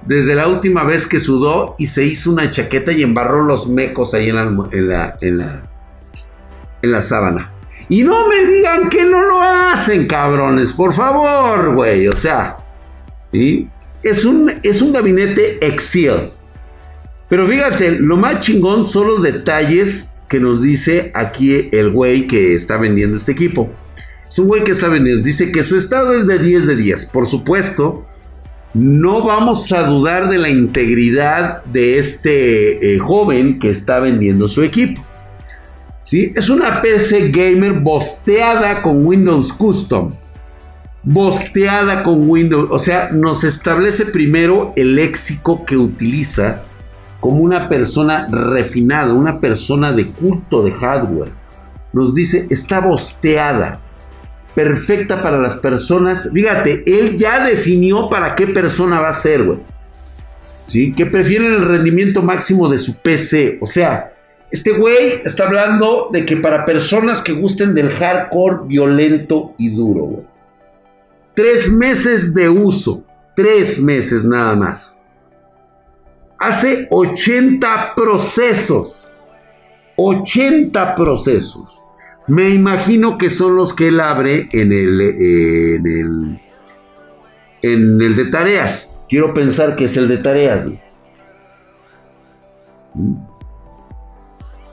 desde 0.04 0.34
la 0.34 0.48
última 0.48 0.82
vez 0.82 1.06
que 1.06 1.20
sudó 1.20 1.76
y 1.78 1.86
se 1.86 2.04
hizo 2.04 2.32
una 2.32 2.50
chaqueta 2.50 2.90
y 2.90 3.04
embarró 3.04 3.44
los 3.44 3.68
mecos 3.68 4.12
ahí 4.12 4.30
en 4.30 4.34
la, 4.34 4.42
en 4.72 4.88
la, 4.88 5.16
en 5.20 5.38
la, 5.38 5.62
en 6.82 6.90
la 6.90 7.00
sábana. 7.00 7.52
Y 7.88 8.02
no 8.02 8.26
me 8.26 8.44
digan 8.44 8.90
que 8.90 9.04
no 9.04 9.22
lo 9.22 9.40
hacen, 9.40 10.08
cabrones, 10.08 10.72
por 10.72 10.94
favor, 10.94 11.76
güey. 11.76 12.08
O 12.08 12.16
sea, 12.16 12.56
es, 14.02 14.24
un, 14.24 14.52
es 14.64 14.82
un 14.82 14.92
gabinete 14.92 15.64
Excel. 15.64 16.32
Pero 17.30 17.46
fíjate, 17.46 17.92
lo 17.92 18.16
más 18.16 18.40
chingón 18.40 18.84
son 18.84 19.06
los 19.06 19.22
detalles 19.22 20.16
que 20.28 20.40
nos 20.40 20.60
dice 20.60 21.12
aquí 21.14 21.68
el 21.70 21.90
güey 21.90 22.26
que 22.26 22.54
está 22.54 22.76
vendiendo 22.76 23.16
este 23.16 23.32
equipo. 23.32 23.70
Es 24.28 24.36
un 24.40 24.48
güey 24.48 24.64
que 24.64 24.72
está 24.72 24.88
vendiendo. 24.88 25.22
Dice 25.22 25.52
que 25.52 25.62
su 25.62 25.76
estado 25.76 26.12
es 26.12 26.26
de 26.26 26.40
10 26.40 26.66
de 26.66 26.74
10. 26.74 27.06
Por 27.06 27.26
supuesto, 27.26 28.04
no 28.74 29.24
vamos 29.24 29.72
a 29.72 29.84
dudar 29.84 30.28
de 30.28 30.38
la 30.38 30.50
integridad 30.50 31.62
de 31.66 32.00
este 32.00 32.94
eh, 32.94 32.98
joven 32.98 33.60
que 33.60 33.70
está 33.70 34.00
vendiendo 34.00 34.48
su 34.48 34.64
equipo. 34.64 35.00
¿Sí? 36.02 36.32
Es 36.34 36.50
una 36.50 36.82
PC 36.82 37.28
gamer 37.28 37.74
bosteada 37.74 38.82
con 38.82 39.06
Windows 39.06 39.52
Custom. 39.52 40.12
Bosteada 41.04 42.02
con 42.02 42.28
Windows. 42.28 42.70
O 42.72 42.80
sea, 42.80 43.10
nos 43.12 43.44
establece 43.44 44.04
primero 44.06 44.72
el 44.74 44.96
léxico 44.96 45.64
que 45.64 45.76
utiliza 45.76 46.64
como 47.20 47.42
una 47.42 47.68
persona 47.68 48.26
refinada, 48.30 49.12
una 49.12 49.40
persona 49.40 49.92
de 49.92 50.08
culto 50.08 50.62
de 50.62 50.72
hardware. 50.72 51.30
Nos 51.92 52.14
dice, 52.14 52.46
está 52.50 52.80
bosteada, 52.80 53.80
perfecta 54.54 55.20
para 55.20 55.38
las 55.38 55.54
personas. 55.54 56.30
Fíjate, 56.32 56.82
él 56.86 57.16
ya 57.16 57.44
definió 57.44 58.08
para 58.08 58.34
qué 58.34 58.46
persona 58.46 59.00
va 59.00 59.10
a 59.10 59.14
ser, 59.14 59.44
güey. 59.44 59.58
¿Sí? 60.66 60.92
Que 60.92 61.04
prefieren 61.04 61.52
el 61.52 61.64
rendimiento 61.64 62.22
máximo 62.22 62.68
de 62.68 62.78
su 62.78 63.00
PC. 63.00 63.58
O 63.60 63.66
sea, 63.66 64.14
este 64.50 64.72
güey 64.72 65.20
está 65.24 65.46
hablando 65.46 66.08
de 66.12 66.24
que 66.24 66.36
para 66.36 66.64
personas 66.64 67.20
que 67.20 67.32
gusten 67.32 67.74
del 67.74 67.90
hardcore 67.90 68.66
violento 68.66 69.54
y 69.58 69.74
duro. 69.74 70.24
Tres 71.34 71.70
meses 71.70 72.34
de 72.34 72.48
uso. 72.48 73.04
Tres 73.34 73.80
meses 73.80 74.24
nada 74.24 74.54
más 74.54 74.99
hace 76.40 76.88
80 76.90 77.94
procesos. 77.94 79.14
80 79.96 80.94
procesos. 80.94 81.80
Me 82.26 82.48
imagino 82.50 83.18
que 83.18 83.30
son 83.30 83.54
los 83.56 83.74
que 83.74 83.88
él 83.88 84.00
abre 84.00 84.48
en 84.52 84.72
el, 84.72 85.00
en 85.00 85.86
el, 85.86 86.40
en 87.62 88.00
el 88.00 88.16
de 88.16 88.24
tareas. 88.26 88.98
Quiero 89.08 89.34
pensar 89.34 89.76
que 89.76 89.84
es 89.84 89.96
el 89.96 90.08
de 90.08 90.16
tareas. 90.18 90.68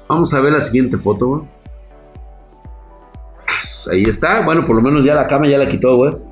Vamos 0.08 0.34
a 0.34 0.40
ver 0.40 0.54
la 0.54 0.62
siguiente 0.62 0.98
foto. 0.98 1.46
Ahí 3.92 4.04
está. 4.04 4.42
Bueno, 4.42 4.64
por 4.64 4.76
lo 4.76 4.82
menos 4.82 5.06
ya 5.06 5.16
la 5.16 5.28
cama 5.28 5.48
ya 5.48 5.58
la 5.58 5.68
quitó, 5.68 5.96
güey 5.98 6.27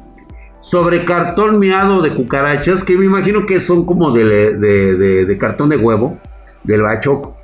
sobre 0.66 1.06
cartón 1.06 1.60
meado 1.60 2.02
de 2.02 2.16
cucarachas, 2.16 2.84
que 2.84 2.98
me 2.98 3.06
imagino 3.06 3.46
que 3.46 3.60
son 3.60 3.86
como 3.86 4.12
de, 4.12 5.38
cartón 5.40 5.70
de 5.70 5.78
huevo, 5.78 6.20
del 6.64 6.82
bachoco. 6.82 7.38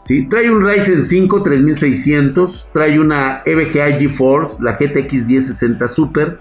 ¿Sí? 0.00 0.26
Trae 0.30 0.50
un 0.50 0.66
Ryzen 0.66 1.04
5 1.04 1.42
3600, 1.42 2.70
trae 2.72 2.98
una 2.98 3.42
EVGA 3.44 3.98
GeForce, 3.98 4.62
la 4.62 4.78
GTX 4.78 5.26
1060 5.26 5.88
Super, 5.88 6.40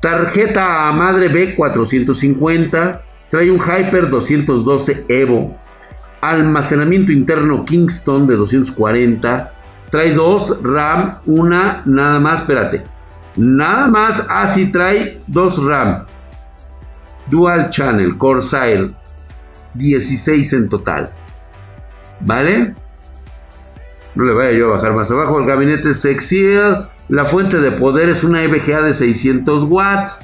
tarjeta 0.00 0.90
madre 0.92 1.30
B450, 1.30 3.00
trae 3.28 3.50
un 3.50 3.60
Hyper 3.60 4.08
212 4.08 5.04
Evo, 5.08 5.58
almacenamiento 6.22 7.12
interno 7.12 7.66
Kingston 7.66 8.26
de 8.26 8.36
240, 8.36 9.52
trae 9.90 10.14
dos 10.14 10.62
RAM, 10.62 11.18
una 11.26 11.82
nada 11.84 12.18
más, 12.18 12.40
espérate, 12.40 12.93
Nada 13.36 13.88
más 13.88 14.24
así 14.28 14.70
trae 14.70 15.20
dos 15.26 15.62
RAM. 15.62 16.04
Dual 17.30 17.70
Channel 17.70 18.16
Corsair 18.16 18.92
16 19.74 20.52
en 20.52 20.68
total. 20.68 21.10
¿Vale? 22.20 22.74
No 24.14 24.24
le 24.24 24.32
vaya 24.32 24.52
yo 24.52 24.66
a 24.66 24.76
bajar 24.76 24.94
más 24.94 25.10
abajo. 25.10 25.40
El 25.40 25.46
gabinete 25.46 25.94
Sexiel. 25.94 26.86
La 27.08 27.24
fuente 27.24 27.58
de 27.58 27.72
poder 27.72 28.08
es 28.08 28.24
una 28.24 28.42
EVGA 28.42 28.82
de 28.82 28.94
600 28.94 29.64
watts. 29.64 30.20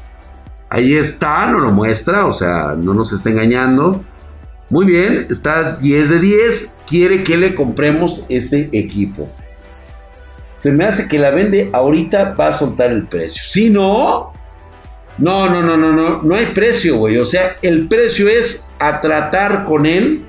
Ahí 0.68 0.94
está, 0.94 1.50
no 1.50 1.58
lo 1.58 1.72
muestra, 1.72 2.26
o 2.26 2.32
sea, 2.32 2.76
no 2.78 2.94
nos 2.94 3.12
está 3.12 3.28
engañando. 3.28 4.04
Muy 4.70 4.86
bien, 4.86 5.26
está 5.28 5.76
10 5.76 6.10
de 6.10 6.20
10. 6.20 6.76
Quiere 6.86 7.24
que 7.24 7.36
le 7.36 7.56
compremos 7.56 8.24
este 8.28 8.70
equipo 8.72 9.28
se 10.60 10.72
me 10.72 10.84
hace 10.84 11.08
que 11.08 11.18
la 11.18 11.30
vende 11.30 11.70
ahorita 11.72 12.34
va 12.38 12.48
a 12.48 12.52
soltar 12.52 12.92
el 12.92 13.06
precio. 13.06 13.42
Si 13.48 13.70
no, 13.70 14.30
no, 15.16 15.48
no, 15.48 15.62
no, 15.62 15.78
no, 15.78 15.90
no, 15.90 16.20
no 16.20 16.34
hay 16.34 16.52
precio, 16.52 16.98
güey. 16.98 17.16
O 17.16 17.24
sea, 17.24 17.56
el 17.62 17.88
precio 17.88 18.28
es 18.28 18.68
a 18.78 19.00
tratar 19.00 19.64
con 19.64 19.86
él 19.86 20.22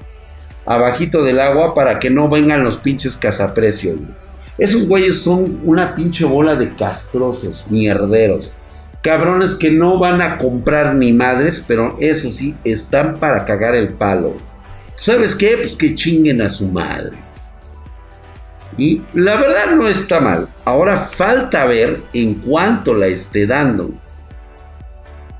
abajito 0.66 1.22
del 1.22 1.42
agua 1.42 1.74
para 1.74 2.00
que 2.00 2.10
no 2.10 2.30
vengan 2.30 2.64
los 2.64 2.78
pinches 2.78 3.18
cazaprecios. 3.18 3.98
Esos 4.58 4.88
güeyes 4.88 5.20
son 5.20 5.60
una 5.66 5.96
pinche 5.96 6.24
bola 6.24 6.56
de 6.56 6.70
castrosos, 6.76 7.66
mierderos. 7.70 8.54
Cabrones 9.04 9.54
que 9.54 9.70
no 9.70 10.00
van 10.00 10.22
a 10.22 10.38
comprar 10.38 10.96
ni 10.96 11.12
madres, 11.12 11.62
pero 11.68 11.98
eso 12.00 12.32
sí, 12.32 12.56
están 12.64 13.18
para 13.18 13.44
cagar 13.44 13.76
el 13.76 13.90
palo. 13.90 14.38
¿Sabes 14.96 15.36
qué? 15.36 15.58
Pues 15.58 15.76
que 15.76 15.94
chinguen 15.94 16.42
a 16.42 16.50
su 16.50 16.70
madre. 16.70 17.18
Y 18.78 19.02
la 19.14 19.36
verdad 19.36 19.76
no 19.76 19.88
está 19.88 20.20
mal. 20.20 20.48
Ahora 20.66 20.98
falta 20.98 21.66
ver 21.66 22.02
en 22.14 22.36
cuánto 22.36 22.94
la 22.94 23.08
esté 23.08 23.46
dando. 23.46 23.92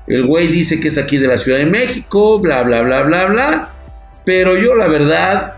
El 0.06 0.26
güey 0.26 0.48
dice 0.48 0.80
que 0.80 0.88
es 0.88 0.98
aquí 0.98 1.16
de 1.16 1.28
la 1.28 1.38
Ciudad 1.38 1.58
de 1.58 1.66
México, 1.66 2.38
bla, 2.40 2.62
bla, 2.62 2.82
bla, 2.82 3.02
bla, 3.02 3.26
bla. 3.26 3.70
Pero 4.24 4.56
yo 4.56 4.74
la 4.74 4.86
verdad... 4.88 5.54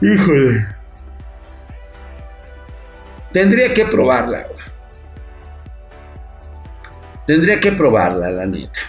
Híjole. 0.00 0.66
Tendría 3.32 3.72
que 3.74 3.84
probarla. 3.84 4.46
Tendría 7.26 7.60
que 7.60 7.72
probarla, 7.72 8.30
la 8.30 8.46
neta. 8.46 8.80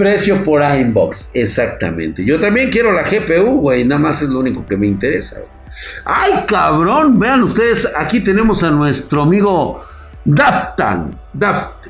Precio 0.00 0.42
por 0.42 0.62
inbox, 0.62 1.28
exactamente. 1.34 2.24
Yo 2.24 2.40
también 2.40 2.70
quiero 2.70 2.90
la 2.90 3.02
GPU, 3.02 3.60
güey, 3.60 3.84
nada 3.84 4.00
más 4.00 4.22
es 4.22 4.30
lo 4.30 4.38
único 4.38 4.64
que 4.64 4.74
me 4.74 4.86
interesa. 4.86 5.42
¡Ay, 6.06 6.46
cabrón! 6.46 7.18
Vean 7.18 7.42
ustedes, 7.42 7.86
aquí 7.94 8.20
tenemos 8.20 8.62
a 8.62 8.70
nuestro 8.70 9.20
amigo 9.20 9.84
Daftan. 10.24 11.20
Daft. 11.34 11.88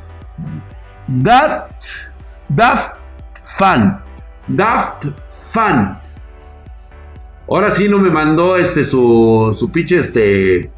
Daft. 1.07 1.85
Daft 2.49 2.95
Fan. 3.57 4.03
Daft 4.49 5.07
Fan. 5.53 6.01
Ahora 7.49 7.71
sí 7.71 7.89
no 7.89 7.99
me 7.99 8.11
mandó 8.11 8.57
este 8.57 8.85
su, 8.85 9.57
su 9.57 9.71
pinche 9.71 10.01
este 10.01 10.69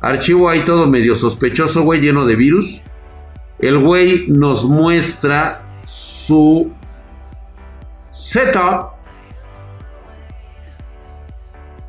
archivo 0.00 0.48
ahí 0.48 0.64
todo 0.64 0.86
medio 0.86 1.16
sospechoso, 1.16 1.82
güey, 1.82 2.00
lleno 2.00 2.26
de 2.26 2.36
virus. 2.36 2.80
El 3.58 3.80
güey 3.80 4.26
nos 4.28 4.64
muestra 4.64 5.66
su 5.82 6.75
setup. 8.16 8.92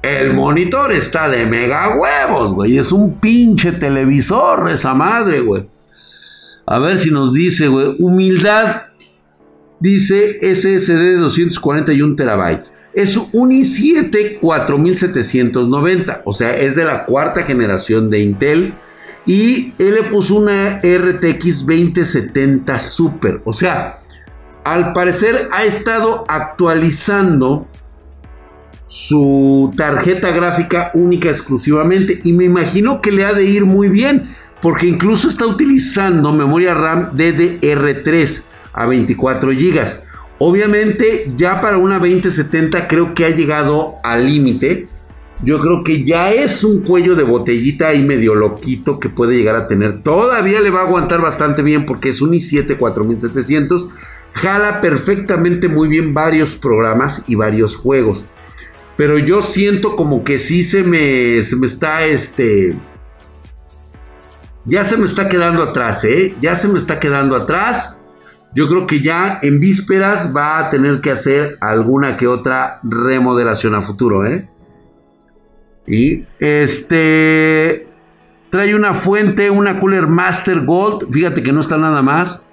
El 0.01 0.33
monitor 0.33 0.91
está 0.91 1.29
de 1.29 1.45
mega 1.45 1.97
huevos, 1.97 2.53
güey. 2.53 2.77
Es 2.77 2.91
un 2.91 3.15
pinche 3.19 3.71
televisor 3.71 4.69
esa 4.69 4.93
madre, 4.93 5.41
güey. 5.41 5.65
A 6.65 6.79
ver 6.79 6.97
si 6.97 7.11
nos 7.11 7.33
dice, 7.33 7.67
güey. 7.67 7.95
Humildad. 7.99 8.83
Dice 9.79 10.39
SSD 10.41 10.93
de 10.93 11.15
241 11.15 12.15
terabytes. 12.15 12.73
Es 12.93 13.15
un 13.15 13.51
i7 13.51 14.39
4790. 14.39 16.21
O 16.25 16.33
sea, 16.33 16.57
es 16.57 16.75
de 16.75 16.83
la 16.83 17.05
cuarta 17.05 17.43
generación 17.43 18.09
de 18.09 18.19
Intel. 18.19 18.73
Y 19.25 19.73
él 19.77 19.95
le 19.95 20.03
puso 20.03 20.35
una 20.35 20.79
RTX 20.79 21.65
2070 21.65 22.79
Super. 22.79 23.41
O 23.43 23.53
sea, 23.53 23.99
al 24.71 24.93
parecer 24.93 25.49
ha 25.51 25.63
estado 25.63 26.25
actualizando 26.27 27.67
su 28.87 29.71
tarjeta 29.75 30.31
gráfica 30.31 30.91
única 30.93 31.29
exclusivamente. 31.29 32.19
Y 32.23 32.33
me 32.33 32.45
imagino 32.45 33.01
que 33.01 33.11
le 33.11 33.25
ha 33.25 33.33
de 33.33 33.45
ir 33.45 33.65
muy 33.65 33.89
bien. 33.89 34.35
Porque 34.61 34.87
incluso 34.87 35.29
está 35.29 35.45
utilizando 35.45 36.33
memoria 36.33 36.73
RAM 36.73 37.11
DDR3 37.11 38.41
a 38.73 38.85
24 38.87 39.51
GB. 39.51 39.87
Obviamente 40.39 41.27
ya 41.35 41.61
para 41.61 41.77
una 41.77 41.99
2070 41.99 42.87
creo 42.87 43.13
que 43.13 43.25
ha 43.25 43.29
llegado 43.29 43.95
al 44.03 44.25
límite. 44.25 44.87
Yo 45.43 45.59
creo 45.59 45.83
que 45.83 46.03
ya 46.03 46.31
es 46.31 46.63
un 46.63 46.81
cuello 46.81 47.15
de 47.15 47.23
botellita 47.23 47.89
ahí 47.89 48.03
medio 48.03 48.33
loquito 48.33 48.99
que 48.99 49.09
puede 49.09 49.37
llegar 49.37 49.55
a 49.55 49.67
tener. 49.67 50.01
Todavía 50.01 50.59
le 50.59 50.71
va 50.71 50.81
a 50.81 50.85
aguantar 50.87 51.21
bastante 51.21 51.61
bien 51.61 51.85
porque 51.85 52.09
es 52.09 52.21
un 52.21 52.31
i7 52.31 52.77
4700. 52.77 53.87
Jala 54.37 54.81
perfectamente 54.81 55.67
muy 55.67 55.87
bien 55.87 56.13
varios 56.13 56.55
programas 56.55 57.23
y 57.27 57.35
varios 57.35 57.75
juegos. 57.75 58.25
Pero 58.95 59.17
yo 59.17 59.41
siento 59.41 59.95
como 59.95 60.23
que 60.23 60.37
sí 60.37 60.63
se 60.63 60.83
me, 60.83 61.41
se 61.43 61.55
me 61.55 61.65
está 61.65 62.05
este... 62.05 62.75
Ya 64.65 64.83
se 64.83 64.97
me 64.97 65.05
está 65.05 65.27
quedando 65.27 65.63
atrás, 65.63 66.03
¿eh? 66.03 66.35
Ya 66.39 66.55
se 66.55 66.67
me 66.67 66.77
está 66.77 66.99
quedando 66.99 67.35
atrás. 67.35 67.99
Yo 68.53 68.67
creo 68.67 68.85
que 68.85 69.01
ya 69.01 69.39
en 69.41 69.59
vísperas 69.59 70.35
va 70.35 70.59
a 70.59 70.69
tener 70.69 71.01
que 71.01 71.11
hacer 71.11 71.57
alguna 71.59 72.17
que 72.17 72.27
otra 72.27 72.79
remodelación 72.83 73.73
a 73.75 73.81
futuro, 73.81 74.25
¿eh? 74.25 74.49
Y 75.87 76.25
este 76.39 77.87
trae 78.51 78.75
una 78.75 78.93
fuente, 78.93 79.49
una 79.49 79.79
Cooler 79.79 80.07
Master 80.07 80.65
Gold. 80.65 81.11
Fíjate 81.11 81.41
que 81.41 81.53
no 81.53 81.61
está 81.61 81.77
nada 81.77 82.01
más. 82.01 82.46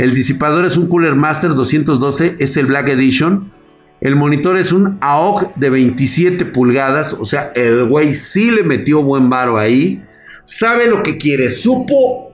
El 0.00 0.14
disipador 0.14 0.64
es 0.64 0.78
un 0.78 0.86
Cooler 0.86 1.14
Master 1.14 1.54
212, 1.54 2.36
es 2.38 2.56
el 2.56 2.64
Black 2.64 2.88
Edition. 2.88 3.52
El 4.00 4.16
monitor 4.16 4.56
es 4.56 4.72
un 4.72 4.96
AOC 5.02 5.54
de 5.56 5.68
27 5.68 6.46
pulgadas, 6.46 7.12
o 7.12 7.26
sea, 7.26 7.52
el 7.54 7.84
güey 7.84 8.14
sí 8.14 8.50
le 8.50 8.62
metió 8.62 9.02
buen 9.02 9.28
varo 9.28 9.58
ahí. 9.58 10.02
Sabe 10.44 10.86
lo 10.86 11.02
que 11.02 11.18
quiere, 11.18 11.50
supo 11.50 12.32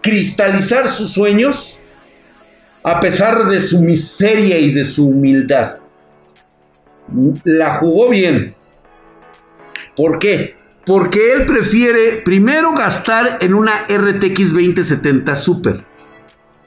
cristalizar 0.00 0.86
sus 0.86 1.10
sueños 1.10 1.80
a 2.84 3.00
pesar 3.00 3.46
de 3.46 3.60
su 3.60 3.80
miseria 3.80 4.60
y 4.60 4.70
de 4.70 4.84
su 4.84 5.08
humildad. 5.08 5.78
La 7.42 7.78
jugó 7.78 8.10
bien. 8.10 8.54
¿Por 9.96 10.20
qué? 10.20 10.54
Porque 10.86 11.32
él 11.32 11.46
prefiere 11.46 12.22
primero 12.24 12.72
gastar 12.74 13.38
en 13.40 13.54
una 13.54 13.88
RTX 13.88 14.52
2070 14.52 15.34
Super. 15.34 15.91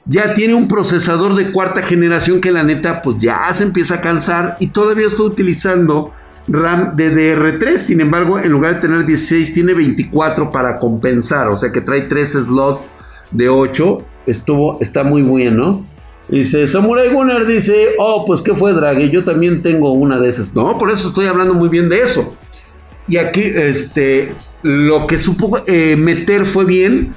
Ya 0.07 0.33
tiene 0.35 0.53
un 0.53 0.67
procesador 0.67 1.35
de 1.35 1.51
cuarta 1.51 1.81
generación 1.81 2.39
que 2.39 2.51
la 2.51 2.63
neta 2.63 3.01
pues 3.01 3.17
ya 3.19 3.51
se 3.53 3.63
empieza 3.63 3.95
a 3.95 4.01
cansar 4.01 4.55
y 4.59 4.67
todavía 4.67 5.07
está 5.07 5.23
utilizando 5.23 6.13
RAM 6.47 6.95
DDR3. 6.95 7.77
Sin 7.77 8.01
embargo, 8.01 8.39
en 8.39 8.51
lugar 8.51 8.75
de 8.75 8.81
tener 8.81 9.05
16 9.05 9.53
tiene 9.53 9.73
24 9.73 10.51
para 10.51 10.75
compensar. 10.75 11.47
O 11.47 11.57
sea 11.57 11.71
que 11.71 11.81
trae 11.81 12.01
3 12.01 12.29
slots 12.29 12.87
de 13.31 13.49
8. 13.49 14.03
Estuvo, 14.27 14.79
está 14.79 15.03
muy 15.03 15.23
bueno. 15.23 15.85
Dice 16.27 16.65
Samurai 16.67 17.09
Gunner 17.09 17.45
dice, 17.45 17.89
oh, 17.99 18.25
pues 18.25 18.41
qué 18.41 18.55
fue 18.55 18.73
Draghi, 18.73 19.11
yo 19.11 19.23
también 19.23 19.61
tengo 19.61 19.91
una 19.91 20.19
de 20.19 20.29
esas. 20.29 20.55
No, 20.55 20.77
por 20.77 20.89
eso 20.91 21.09
estoy 21.09 21.27
hablando 21.27 21.53
muy 21.53 21.69
bien 21.69 21.87
de 21.87 21.99
eso. 21.99 22.35
Y 23.07 23.17
aquí, 23.17 23.41
este, 23.41 24.33
lo 24.63 25.05
que 25.05 25.19
supo 25.19 25.59
eh, 25.67 25.95
meter 25.95 26.47
fue 26.47 26.65
bien 26.65 27.13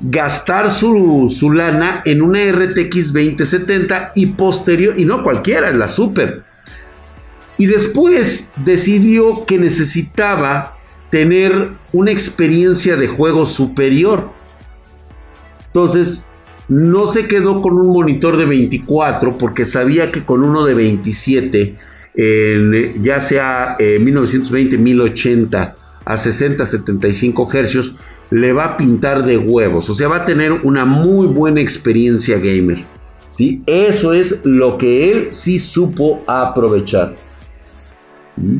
gastar 0.00 0.70
su, 0.70 1.32
su, 1.34 1.52
lana 1.52 2.02
en 2.04 2.22
una 2.22 2.40
RTX 2.50 3.12
2070 3.12 4.12
y 4.14 4.26
posterior, 4.26 4.98
y 4.98 5.04
no 5.04 5.22
cualquiera, 5.22 5.70
la 5.72 5.88
Super. 5.88 6.42
Y 7.58 7.66
después 7.66 8.52
decidió 8.64 9.44
que 9.44 9.58
necesitaba 9.58 10.78
tener 11.10 11.70
una 11.92 12.10
experiencia 12.10 12.96
de 12.96 13.08
juego 13.08 13.44
superior. 13.44 14.30
Entonces, 15.66 16.26
no 16.68 17.06
se 17.06 17.26
quedó 17.26 17.60
con 17.60 17.76
un 17.78 17.92
monitor 17.92 18.36
de 18.36 18.46
24 18.46 19.36
porque 19.36 19.64
sabía 19.64 20.12
que 20.12 20.24
con 20.24 20.44
uno 20.44 20.64
de 20.64 20.74
27, 20.74 21.76
ya 23.02 23.20
sea 23.20 23.76
1920, 23.78 24.78
1080 24.78 25.74
a 26.04 26.16
60, 26.16 26.64
75 26.64 27.48
hercios, 27.52 27.96
le 28.30 28.52
va 28.52 28.64
a 28.64 28.76
pintar 28.76 29.24
de 29.24 29.36
huevos. 29.36 29.90
O 29.90 29.94
sea, 29.94 30.08
va 30.08 30.16
a 30.16 30.24
tener 30.24 30.52
una 30.52 30.84
muy 30.84 31.26
buena 31.26 31.60
experiencia 31.60 32.38
gamer. 32.38 32.84
¿sí? 33.30 33.62
Eso 33.66 34.12
es 34.12 34.44
lo 34.44 34.78
que 34.78 35.10
él 35.10 35.28
sí 35.30 35.58
supo 35.58 36.22
aprovechar. 36.26 37.14
¿Mm? 38.36 38.58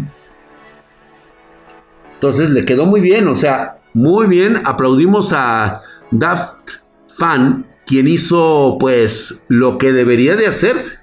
Entonces 2.14 2.50
le 2.50 2.64
quedó 2.64 2.86
muy 2.86 3.00
bien, 3.00 3.28
o 3.28 3.34
sea, 3.34 3.78
muy 3.94 4.26
bien. 4.26 4.58
Aplaudimos 4.64 5.32
a 5.32 5.80
Daft 6.10 6.70
Fan 7.06 7.66
quien 7.86 8.06
hizo 8.06 8.76
pues 8.78 9.44
lo 9.48 9.78
que 9.78 9.92
debería 9.92 10.36
de 10.36 10.46
hacerse. 10.46 10.98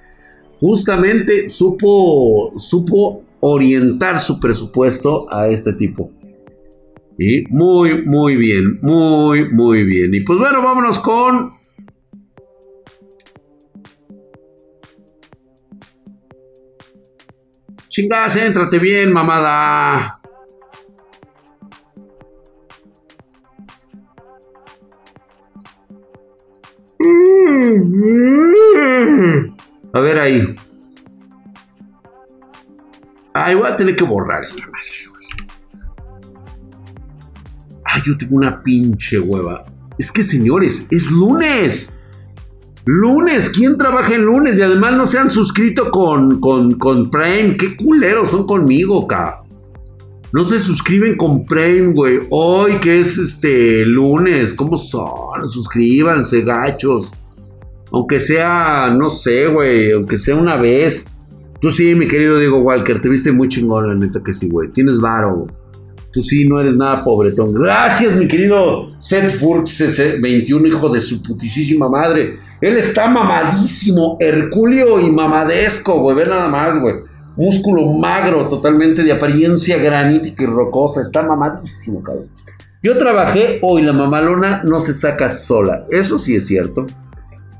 Justamente 0.53 1.49
supo, 1.49 2.53
supo 2.57 3.23
orientar 3.39 4.19
su 4.19 4.39
presupuesto 4.39 5.31
a 5.31 5.47
este 5.47 5.73
tipo. 5.73 6.11
Y 7.19 7.45
muy, 7.49 8.03
muy 8.05 8.35
bien, 8.35 8.79
muy, 8.81 9.49
muy 9.49 9.83
bien. 9.83 10.13
Y 10.13 10.21
pues 10.21 10.37
bueno, 10.37 10.61
vámonos 10.61 10.99
con... 10.99 11.57
Chingas, 17.89 18.35
éntrate 18.35 18.77
bien, 18.77 19.11
mamada. 19.11 20.21
A 29.93 29.99
ver 29.99 30.19
ahí. 30.19 30.55
Ay, 33.33 33.55
voy 33.55 33.67
a 33.67 33.75
tener 33.75 33.95
que 33.95 34.03
borrar 34.03 34.43
esta 34.43 34.63
madre, 34.67 35.06
Ay, 37.87 38.01
yo 38.05 38.17
tengo 38.17 38.35
una 38.35 38.61
pinche 38.61 39.19
hueva. 39.19 39.65
Es 39.97 40.11
que, 40.11 40.21
señores, 40.23 40.87
es 40.91 41.09
lunes. 41.09 41.97
Lunes, 42.85 43.49
¿quién 43.49 43.77
trabaja 43.77 44.15
en 44.15 44.25
lunes? 44.25 44.57
Y 44.57 44.61
además 44.61 44.93
no 44.93 45.05
se 45.05 45.17
han 45.17 45.31
suscrito 45.31 45.89
con, 45.89 46.39
con, 46.39 46.73
con 46.73 47.09
Prime. 47.09 47.55
Qué 47.57 47.75
culeros 47.75 48.31
son 48.31 48.45
conmigo, 48.45 49.07
ca. 49.07 49.39
No 50.33 50.43
se 50.43 50.59
suscriben 50.59 51.15
con 51.15 51.45
Prime, 51.45 51.93
güey. 51.93 52.27
Hoy 52.29 52.79
que 52.81 52.99
es 52.99 53.17
este 53.17 53.85
lunes, 53.85 54.53
¿cómo 54.53 54.77
son? 54.77 55.47
Suscríbanse, 55.47 56.41
gachos. 56.41 57.13
Aunque 57.91 58.19
sea, 58.19 58.93
no 58.97 59.09
sé, 59.09 59.47
güey, 59.47 59.91
aunque 59.91 60.17
sea 60.17 60.35
una 60.35 60.57
vez. 60.57 61.05
Tú 61.61 61.71
sí, 61.71 61.95
mi 61.95 62.07
querido 62.07 62.37
Diego 62.37 62.59
Walker, 62.59 63.01
te 63.01 63.09
viste 63.09 63.31
muy 63.31 63.47
chingón, 63.47 63.87
la 63.87 63.95
neta 63.95 64.21
que 64.21 64.33
sí, 64.33 64.49
güey. 64.49 64.69
Tienes 64.69 64.99
varo, 64.99 65.47
Tú 66.17 66.23
sí, 66.23 66.47
no 66.47 66.59
eres 66.59 66.75
nada 66.75 67.03
pobretón. 67.03 67.53
Gracias, 67.53 68.15
mi 68.15 68.27
querido 68.27 68.91
Seth 68.97 69.35
Furks 69.35 70.19
21, 70.19 70.67
hijo 70.67 70.89
de 70.89 70.99
su 70.99 71.21
putísima 71.21 71.87
madre. 71.89 72.39
Él 72.59 72.75
está 72.75 73.07
mamadísimo, 73.07 74.17
hercúleo 74.19 74.99
y 74.99 75.11
mamadesco, 75.11 75.99
güey. 76.01 76.15
Ve 76.15 76.25
nada 76.25 76.47
más, 76.47 76.79
güey. 76.79 76.95
Músculo 77.35 77.93
magro, 77.93 78.47
totalmente 78.47 79.03
de 79.03 79.11
apariencia 79.11 79.77
granítica 79.77 80.41
y 80.41 80.47
rocosa. 80.47 81.03
Está 81.03 81.21
mamadísimo, 81.21 82.01
cabrón. 82.01 82.29
Yo 82.81 82.97
trabajé 82.97 83.59
hoy, 83.61 83.83
la 83.83 83.93
mamalona 83.93 84.63
no 84.63 84.79
se 84.79 84.95
saca 84.95 85.29
sola. 85.29 85.83
Eso 85.91 86.17
sí 86.17 86.35
es 86.35 86.47
cierto. 86.47 86.87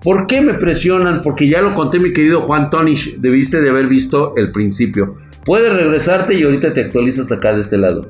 ¿Por 0.01 0.25
qué 0.25 0.41
me 0.41 0.55
presionan? 0.55 1.21
Porque 1.21 1.47
ya 1.47 1.61
lo 1.61 1.75
conté, 1.75 1.99
mi 1.99 2.11
querido 2.11 2.41
Juan 2.41 2.71
Tonish. 2.71 3.19
Debiste 3.19 3.61
de 3.61 3.69
haber 3.69 3.85
visto 3.85 4.33
el 4.35 4.51
principio. 4.51 5.15
Puedes 5.45 5.71
regresarte 5.71 6.33
y 6.33 6.41
ahorita 6.41 6.73
te 6.73 6.81
actualizas 6.81 7.31
acá 7.31 7.53
de 7.53 7.61
este 7.61 7.77
lado. 7.77 8.09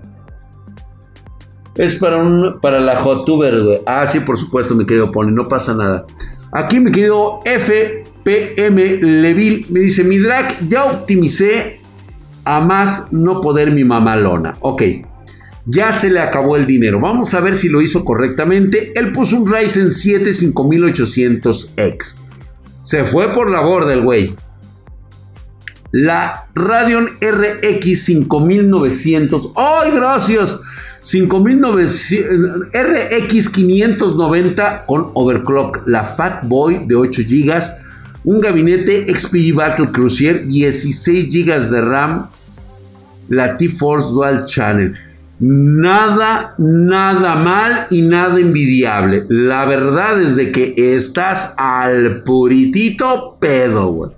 Es 1.78 1.96
para, 1.96 2.18
un, 2.18 2.60
para 2.60 2.80
la 2.80 3.04
Hotuber, 3.04 3.64
güey. 3.64 3.80
Ah, 3.86 4.06
sí, 4.08 4.20
por 4.20 4.38
supuesto, 4.38 4.76
mi 4.76 4.86
querido 4.86 5.12
Pony. 5.12 5.32
No 5.32 5.48
pasa 5.48 5.74
nada. 5.74 6.06
Aquí, 6.52 6.80
mi 6.80 6.92
querido 6.92 7.40
F. 7.46 8.04
PM 8.24 8.98
Leville 9.02 9.66
me 9.70 9.80
dice, 9.80 10.04
mi 10.04 10.18
drag 10.18 10.68
ya 10.68 10.84
optimicé 10.84 11.80
a 12.44 12.60
más 12.60 13.14
no 13.14 13.40
poder 13.40 13.72
mi 13.72 13.86
mamalona. 13.86 14.58
Ok. 14.60 14.84
ya 15.66 15.94
se 15.94 16.10
le 16.10 16.20
acabó 16.20 16.56
el 16.58 16.66
dinero. 16.66 17.00
Vamos 17.00 17.34
a 17.34 17.40
ver 17.40 17.56
si 17.56 17.70
lo 17.70 17.82
hizo 17.82 18.04
correctamente. 18.04 18.92
Él 19.00 19.12
puso 19.12 19.38
un 19.38 19.52
Ryzen 19.52 19.92
7 19.92 20.32
5800X. 20.32 22.16
Se 22.82 23.04
fue 23.04 23.32
por 23.32 23.50
la 23.50 23.62
borda 23.62 23.94
el 23.94 24.02
güey. 24.02 24.36
La 25.92 26.48
Radeon 26.54 27.18
RX 27.22 28.04
5900. 28.04 29.52
¡Ay, 29.56 29.92
gracias! 29.94 30.60
5900 31.02 32.70
RX 32.74 33.50
590 33.50 34.86
con 34.88 35.12
overclock. 35.14 35.84
La 35.86 36.04
Fat 36.04 36.44
Boy 36.44 36.86
de 36.86 36.96
8 36.96 37.22
GB. 37.28 37.62
Un 38.24 38.42
gabinete 38.42 39.06
XPG 39.08 39.54
Battle 39.54 39.92
Cruiser. 39.92 40.46
16 40.48 41.28
GB 41.34 41.70
de 41.70 41.82
RAM. 41.82 42.28
La 43.30 43.58
T-Force 43.58 44.12
Dual 44.12 44.46
Channel. 44.46 44.94
Nada, 45.40 46.56
nada 46.58 47.36
mal 47.36 47.88
y 47.92 48.02
nada 48.02 48.40
envidiable. 48.40 49.26
La 49.30 49.66
verdad 49.66 50.20
es 50.20 50.36
de 50.36 50.52
que 50.52 50.74
estás 50.96 51.54
al 51.58 52.24
puritito 52.24 53.38
pedo. 53.40 54.17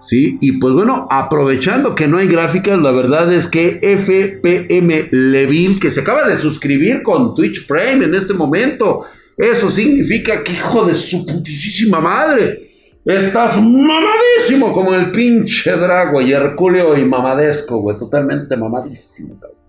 Sí, 0.00 0.38
y 0.40 0.52
pues 0.52 0.72
bueno, 0.72 1.06
aprovechando 1.10 1.94
que 1.94 2.08
no 2.08 2.16
hay 2.16 2.26
gráficas, 2.26 2.78
la 2.78 2.90
verdad 2.90 3.30
es 3.32 3.46
que 3.46 3.80
FPM 3.82 5.08
Leville, 5.10 5.78
que 5.78 5.90
se 5.90 6.00
acaba 6.00 6.26
de 6.26 6.36
suscribir 6.36 7.02
con 7.02 7.34
Twitch 7.34 7.66
Prime 7.66 8.06
en 8.06 8.14
este 8.14 8.32
momento, 8.32 9.04
eso 9.36 9.70
significa 9.70 10.42
que 10.42 10.52
hijo 10.52 10.86
de 10.86 10.94
su 10.94 11.26
putísima 11.26 12.00
madre, 12.00 12.70
estás 13.04 13.60
mamadísimo 13.60 14.72
como 14.72 14.94
el 14.94 15.10
pinche 15.10 15.70
Drago 15.72 16.22
y 16.22 16.32
Herculeo 16.32 16.96
y 16.96 17.04
mamadesco, 17.04 17.78
güey, 17.80 17.98
totalmente 17.98 18.56
mamadísimo, 18.56 19.38
cabrón. 19.38 19.60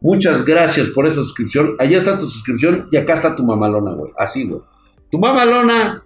Muchas 0.00 0.44
gracias 0.44 0.88
por 0.88 1.06
esa 1.06 1.16
suscripción. 1.16 1.74
Allá 1.78 1.98
está 1.98 2.18
tu 2.18 2.26
suscripción 2.26 2.88
y 2.90 2.96
acá 2.96 3.14
está 3.14 3.34
tu 3.34 3.44
mamalona, 3.44 3.92
güey. 3.92 4.12
Así, 4.16 4.46
güey. 4.46 4.60
Tu 5.10 5.18
mamalona, 5.18 6.04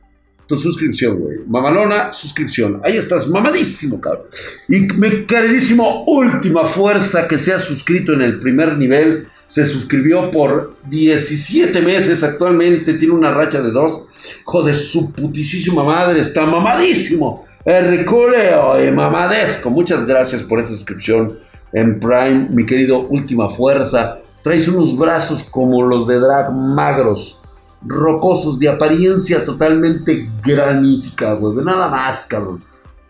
tu 0.51 0.57
suscripción, 0.57 1.17
güey. 1.21 1.39
Mamalona, 1.47 2.13
suscripción. 2.13 2.81
Ahí 2.83 2.97
estás, 2.97 3.29
mamadísimo, 3.29 4.01
cabrón. 4.01 4.25
Y 4.69 4.81
mi 4.81 5.25
queridísimo 5.25 6.03
última 6.09 6.65
fuerza 6.65 7.29
que 7.29 7.39
se 7.39 7.53
ha 7.53 7.59
suscrito 7.61 8.15
en 8.15 8.23
el 8.23 8.41
primer 8.41 8.77
nivel. 8.77 9.29
Se 9.47 9.65
suscribió 9.65 10.29
por 10.29 10.75
17 10.89 11.81
meses. 11.83 12.25
Actualmente 12.25 12.95
tiene 12.95 13.15
una 13.15 13.33
racha 13.33 13.63
de 13.63 13.71
dos. 13.71 14.03
Joder, 14.43 14.75
su 14.75 15.13
putísima 15.13 15.85
madre. 15.85 16.19
Está 16.19 16.45
mamadísimo. 16.45 17.47
Ricoleo 17.65 18.85
y 18.85 18.91
mamadesco. 18.91 19.71
Muchas 19.71 20.05
gracias 20.05 20.43
por 20.43 20.59
esa 20.59 20.73
suscripción 20.73 21.39
en 21.73 22.01
Prime, 22.01 22.49
mi 22.51 22.67
querido 22.67 23.07
Última 23.09 23.49
Fuerza. 23.49 24.19
Traes 24.43 24.67
unos 24.67 24.99
brazos 24.99 25.45
como 25.45 25.83
los 25.83 26.09
de 26.09 26.19
Drag 26.19 26.53
magros, 26.53 27.40
rocosos, 27.83 28.59
de 28.59 28.69
apariencia 28.69 29.45
totalmente 29.45 30.31
granítica, 30.45 31.35
güey. 31.35 31.65
Nada 31.65 31.89
más, 31.89 32.27
cabrón. 32.27 32.63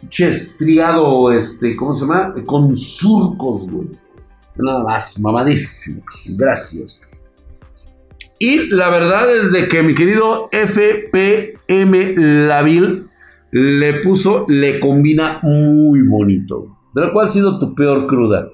Chestriado, 0.09 1.33
este, 1.33 1.77
¿cómo 1.77 1.93
se 1.95 2.03
llama? 2.03 2.35
Con 2.47 2.77
surcos, 2.77 3.71
güey. 3.71 3.89
Nada 4.57 4.83
más, 4.83 5.19
mamadísimo. 5.21 6.03
Gracias. 6.37 7.03
Y 8.39 8.69
la 8.71 8.89
verdad 8.89 9.35
es 9.35 9.53
de 9.53 9.69
que 9.69 9.83
mi 9.83 9.95
querido 9.95 10.49
FPM 10.51 12.15
Lavil 12.49 13.09
le 13.51 14.01
puso, 14.01 14.47
le 14.49 14.81
combina 14.81 15.41
muy 15.43 16.07
bonito. 16.09 16.79
¿De 16.95 17.11
cuál 17.13 17.27
ha 17.27 17.31
sido 17.31 17.59
tu 17.59 17.75
peor 17.75 18.07
cruda? 18.07 18.49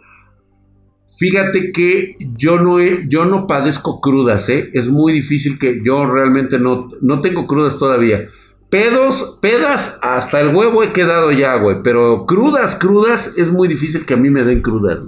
Fíjate 1.16 1.72
que 1.72 2.16
yo 2.36 2.58
no, 2.58 2.78
he, 2.78 3.06
yo 3.08 3.24
no 3.24 3.46
padezco 3.46 4.02
crudas, 4.02 4.50
¿eh? 4.50 4.70
Es 4.74 4.88
muy 4.88 5.14
difícil 5.14 5.58
que 5.58 5.80
yo 5.82 6.04
realmente 6.04 6.58
no, 6.58 6.90
no 7.00 7.22
tengo 7.22 7.46
crudas 7.46 7.78
todavía. 7.78 8.28
Pedos, 8.68 9.38
pedas, 9.40 9.98
hasta 10.02 10.40
el 10.40 10.54
huevo 10.54 10.82
he 10.82 10.92
quedado 10.92 11.32
ya, 11.32 11.56
güey. 11.56 11.76
Pero 11.82 12.26
crudas, 12.26 12.76
crudas, 12.76 13.32
es 13.38 13.50
muy 13.50 13.66
difícil 13.66 14.04
que 14.04 14.12
a 14.12 14.18
mí 14.18 14.28
me 14.28 14.44
den 14.44 14.60
crudas. 14.60 15.06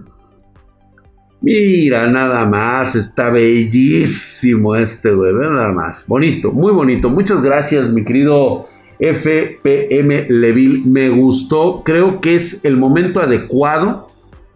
Mira, 1.43 2.09
nada 2.09 2.47
más, 2.47 2.95
está 2.95 3.29
bellísimo 3.29 4.77
este, 4.77 5.13
güey. 5.13 5.35
Nada 5.35 5.73
más. 5.73 6.07
Bonito, 6.09 6.53
muy 6.53 6.73
bonito. 6.73 7.11
Muchas 7.11 7.43
gracias, 7.43 7.91
mi 7.91 8.03
querido 8.03 8.67
FPM 8.99 10.27
Leville. 10.31 10.87
Me 10.87 11.11
gustó, 11.11 11.83
creo 11.85 12.23
que 12.23 12.35
es 12.35 12.65
el 12.65 12.79
momento 12.79 13.21
adecuado 13.21 14.09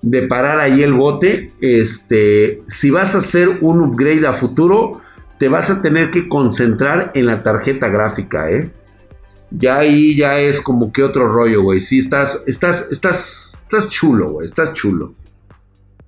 de 0.03 0.23
parar 0.23 0.59
ahí 0.61 0.83
el 0.83 0.93
bote. 0.93 1.53
Este, 1.61 2.63
si 2.67 2.91
vas 2.91 3.15
a 3.15 3.19
hacer 3.19 3.59
un 3.61 3.81
upgrade 3.81 4.27
a 4.27 4.33
futuro, 4.33 5.01
te 5.39 5.49
vas 5.49 5.71
a 5.71 5.81
tener 5.81 6.11
que 6.11 6.29
concentrar 6.29 7.13
en 7.15 7.27
la 7.27 7.43
tarjeta 7.43 7.89
gráfica, 7.89 8.51
¿eh? 8.51 8.71
Ya 9.51 9.79
ahí 9.79 10.17
ya 10.17 10.39
es 10.39 10.61
como 10.61 10.93
que 10.93 11.03
otro 11.03 11.29
rollo, 11.29 11.63
güey. 11.63 11.81
Sí, 11.81 11.99
estás, 11.99 12.43
estás, 12.47 12.89
estás, 12.91 13.63
estás 13.63 13.89
chulo, 13.89 14.31
güey. 14.33 14.47
Estás 14.47 14.73
chulo. 14.73 15.15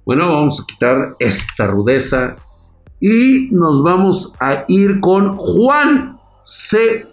Bueno, 0.05 0.29
vamos 0.29 0.61
a 0.61 0.67
quitar 0.67 1.17
esta 1.19 1.67
rudeza 1.67 2.37
y 3.01 3.49
nos 3.51 3.83
vamos 3.83 4.35
a 4.41 4.65
ir 4.69 5.01
con 5.01 5.37
Juan 5.37 6.19
C. 6.43 7.07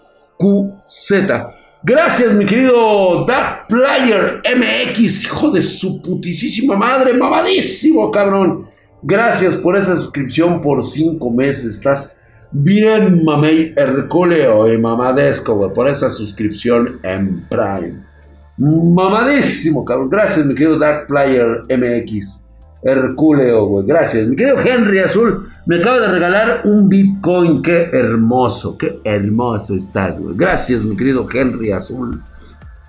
Gracias, 1.83 2.35
mi 2.35 2.45
querido 2.45 3.25
Dark 3.25 3.65
Player 3.67 4.39
MX, 4.55 5.23
hijo 5.23 5.49
de 5.49 5.61
su 5.61 5.99
putísima 5.99 6.75
madre, 6.75 7.13
mamadísimo, 7.13 8.11
cabrón. 8.11 8.67
Gracias 9.01 9.55
por 9.57 9.75
esa 9.75 9.95
suscripción 9.95 10.61
por 10.61 10.85
cinco 10.85 11.31
meses. 11.31 11.77
Estás 11.77 12.21
bien, 12.51 13.23
mamey, 13.23 13.73
herculeo 13.75 14.71
y 14.71 14.77
mamadesco, 14.77 15.73
por 15.73 15.87
esa 15.87 16.11
suscripción 16.11 16.99
en 17.01 17.47
Prime. 17.49 18.05
Mamadísimo, 18.59 19.83
cabrón. 19.83 20.11
Gracias, 20.11 20.45
mi 20.45 20.53
querido 20.53 20.77
Dark 20.77 21.07
Player 21.07 21.63
MX. 21.67 22.43
Herculeo, 22.83 23.65
güey. 23.65 23.85
Gracias. 23.85 24.27
Mi 24.27 24.35
querido 24.35 24.59
Henry 24.59 24.99
Azul, 24.99 25.49
me 25.65 25.77
acaba 25.77 25.99
de 25.99 26.07
regalar 26.07 26.61
un 26.65 26.89
Bitcoin. 26.89 27.61
Qué 27.61 27.87
hermoso, 27.91 28.77
qué 28.77 28.99
hermoso 29.03 29.75
estás, 29.75 30.19
güey. 30.19 30.35
Gracias, 30.35 30.83
mi 30.83 30.97
querido 30.97 31.27
Henry 31.31 31.71
Azul, 31.71 32.23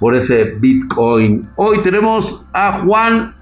por 0.00 0.14
ese 0.14 0.56
Bitcoin. 0.58 1.46
Hoy 1.56 1.82
tenemos 1.82 2.46
a 2.52 2.78
Juan 2.78 3.34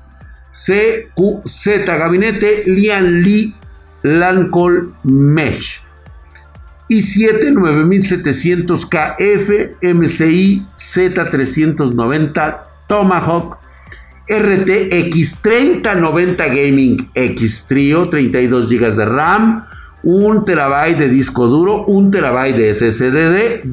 CQZ, 0.51 1.87
Gabinete 1.87 2.65
Lian 2.67 3.23
Lee 3.23 3.55
Lancol 4.03 4.93
Mesh. 5.05 5.81
i7 6.89 7.55
9700KF 7.55 9.77
MCI 9.81 10.67
Z390 10.77 12.63
Tomahawk 12.89 13.61
RTX 14.31 15.43
3090 15.43 16.47
Gaming 16.47 17.11
X 17.15 17.67
Trio, 17.69 18.09
32 18.09 18.71
GB 18.71 18.95
de 18.95 19.05
RAM, 19.05 19.65
1 20.05 20.45
TB 20.45 20.97
de 20.97 21.09
disco 21.09 21.49
duro, 21.49 21.85
1 21.87 22.11
TB 22.11 22.57
de 22.57 22.73
SSD, 22.73 23.69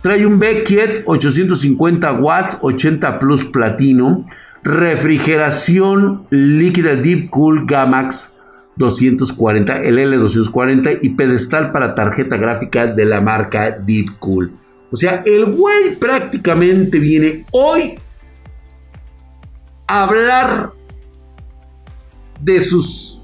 trae 0.00 0.26
un 0.26 0.40
Beckett 0.40 1.04
850 1.06 2.12
watts, 2.14 2.58
80 2.60 3.20
Plus 3.20 3.44
Platino, 3.44 4.26
refrigeración 4.64 6.26
líquida 6.30 6.96
Deep 6.96 7.30
Cool 7.30 7.64
Gamax 7.64 8.32
240, 8.76 9.82
el 9.82 9.98
L240 9.98 10.98
y 11.02 11.10
pedestal 11.10 11.70
para 11.70 11.94
tarjeta 11.94 12.36
gráfica 12.36 12.88
de 12.88 13.04
la 13.04 13.20
marca 13.20 13.70
Deep 13.70 14.18
Cool. 14.18 14.52
O 14.90 14.96
sea, 14.96 15.22
el 15.24 15.46
güey 15.46 15.94
prácticamente 15.98 16.98
viene 16.98 17.46
hoy 17.52 17.94
hablar 20.00 20.72
de 22.40 22.60
sus 22.60 23.20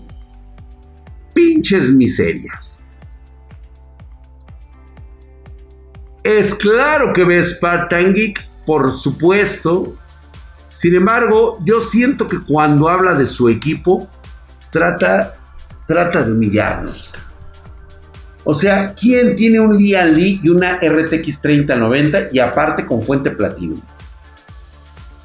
pinches 1.32 1.88
miserias. 1.88 2.84
Es 6.22 6.54
claro 6.54 7.14
que 7.14 7.24
ve 7.24 7.42
Spartan 7.42 8.12
Geek, 8.12 8.46
por 8.66 8.92
supuesto. 8.92 9.96
Sin 10.66 10.94
embargo, 10.94 11.58
yo 11.64 11.80
siento 11.80 12.28
que 12.28 12.40
cuando 12.40 12.88
habla 12.88 13.14
de 13.14 13.24
su 13.24 13.48
equipo, 13.48 14.06
trata, 14.70 15.38
trata 15.86 16.22
de 16.22 16.32
humillarnos. 16.32 17.14
O 18.44 18.52
sea, 18.52 18.92
¿quién 18.92 19.36
tiene 19.36 19.58
un 19.58 19.78
Lian 19.78 20.14
Lee 20.14 20.40
y 20.42 20.50
una 20.50 20.76
RTX 20.76 21.40
3090 21.40 22.28
y 22.30 22.38
aparte 22.40 22.84
con 22.84 23.02
fuente 23.02 23.30
platino? 23.30 23.76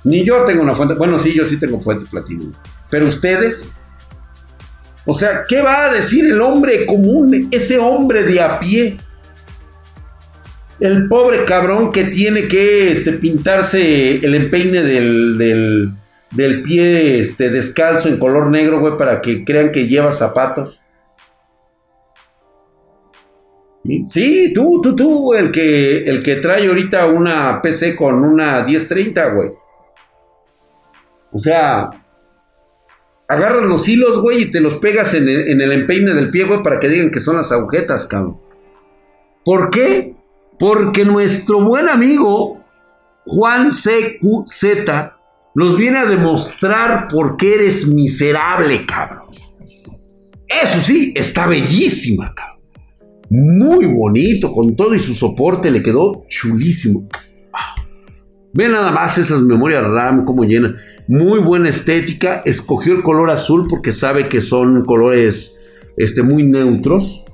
Ni 0.04 0.26
yo 0.26 0.44
tengo 0.44 0.62
una 0.64 0.76
fuente. 0.76 0.96
Bueno, 0.96 1.18
sí, 1.20 1.34
yo 1.34 1.46
sí 1.46 1.58
tengo 1.58 1.82
fuente 1.82 2.06
platino. 2.10 2.52
Pero 2.90 3.08
ustedes. 3.08 3.74
O 5.06 5.14
sea, 5.14 5.46
¿qué 5.48 5.62
va 5.62 5.86
a 5.86 5.94
decir 5.94 6.26
el 6.26 6.42
hombre 6.42 6.86
común? 6.86 7.50
Ese 7.52 7.78
hombre 7.78 8.24
de 8.24 8.42
a 8.42 8.60
pie. 8.60 8.98
El 10.80 11.08
pobre 11.08 11.46
cabrón 11.46 11.92
que 11.92 12.06
tiene 12.06 12.48
que 12.48 12.92
este, 12.92 13.14
pintarse 13.14 14.18
el 14.18 14.36
empeine 14.36 14.82
del, 14.82 15.94
del 16.32 16.62
pie 16.64 17.20
este, 17.20 17.50
descalzo 17.50 18.10
en 18.10 18.18
color 18.18 18.50
negro, 18.50 18.80
güey, 18.80 18.98
para 18.98 19.22
que 19.22 19.46
crean 19.46 19.72
que 19.72 19.88
lleva 19.88 20.12
zapatos. 20.12 20.82
Sí, 24.06 24.54
tú, 24.54 24.80
tú, 24.82 24.96
tú, 24.96 25.34
el 25.34 25.52
que, 25.52 26.06
el 26.06 26.24
que 26.24 26.38
trae 26.38 26.68
ahorita 26.68 27.08
una 27.08 27.62
PC 27.62 27.96
con 27.96 28.24
una 28.24 28.64
1030, 28.64 29.30
güey. 29.32 29.52
O 31.34 31.40
sea, 31.40 31.90
agarras 33.28 33.64
los 33.64 33.88
hilos, 33.90 34.20
güey, 34.20 34.44
y 34.44 34.52
te 34.52 34.62
los 34.62 34.76
pegas 34.76 35.14
en 35.14 35.28
el, 35.28 35.72
empeine 35.72 36.14
del 36.14 36.30
pie, 36.30 36.46
güey, 36.46 36.62
para 36.62 36.80
que 36.80 36.90
digan 36.90 37.10
que 37.10 37.20
son 37.20 37.38
las 37.38 37.52
agujetas, 37.52 38.06
cabrón. 38.06 38.40
¿Por 39.44 39.72
qué? 39.72 40.16
Porque 40.60 41.04
nuestro 41.04 41.62
buen 41.62 41.90
amigo 41.90 42.64
Juan 43.26 43.72
CQZ 43.72 44.66
nos 45.56 45.78
viene 45.78 46.00
a 46.00 46.06
demostrar 46.06 47.08
por 47.08 47.36
qué 47.36 47.56
eres 47.56 47.88
miserable, 47.88 48.86
cabrón. 48.86 49.28
Eso 50.48 50.80
sí, 50.82 51.14
está 51.16 51.48
bellísima, 51.48 52.34
cabrón. 52.34 52.54
Muy 53.30 53.86
bonito, 53.86 54.52
con 54.52 54.76
todo 54.76 54.94
y 54.94 55.00
su 55.00 55.16
soporte, 55.16 55.72
le 55.72 55.82
quedó 55.82 56.26
chulísimo. 56.28 57.08
Ve 58.54 58.70
nada 58.70 58.92
más 58.92 59.18
esas 59.18 59.42
memorias 59.42 59.84
RAM, 59.84 60.24
cómo 60.24 60.44
llenan. 60.44 60.76
Muy 61.08 61.40
buena 61.40 61.70
estética. 61.70 62.42
Escogió 62.46 62.94
el 62.94 63.04
color 63.04 63.30
azul 63.30 63.68
porque 63.70 63.92
sabe 63.92 64.30
que 64.30 64.42
son 64.42 64.86
colores 64.86 65.58
este, 65.98 66.24
muy 66.24 66.44
neutros. 66.44 67.26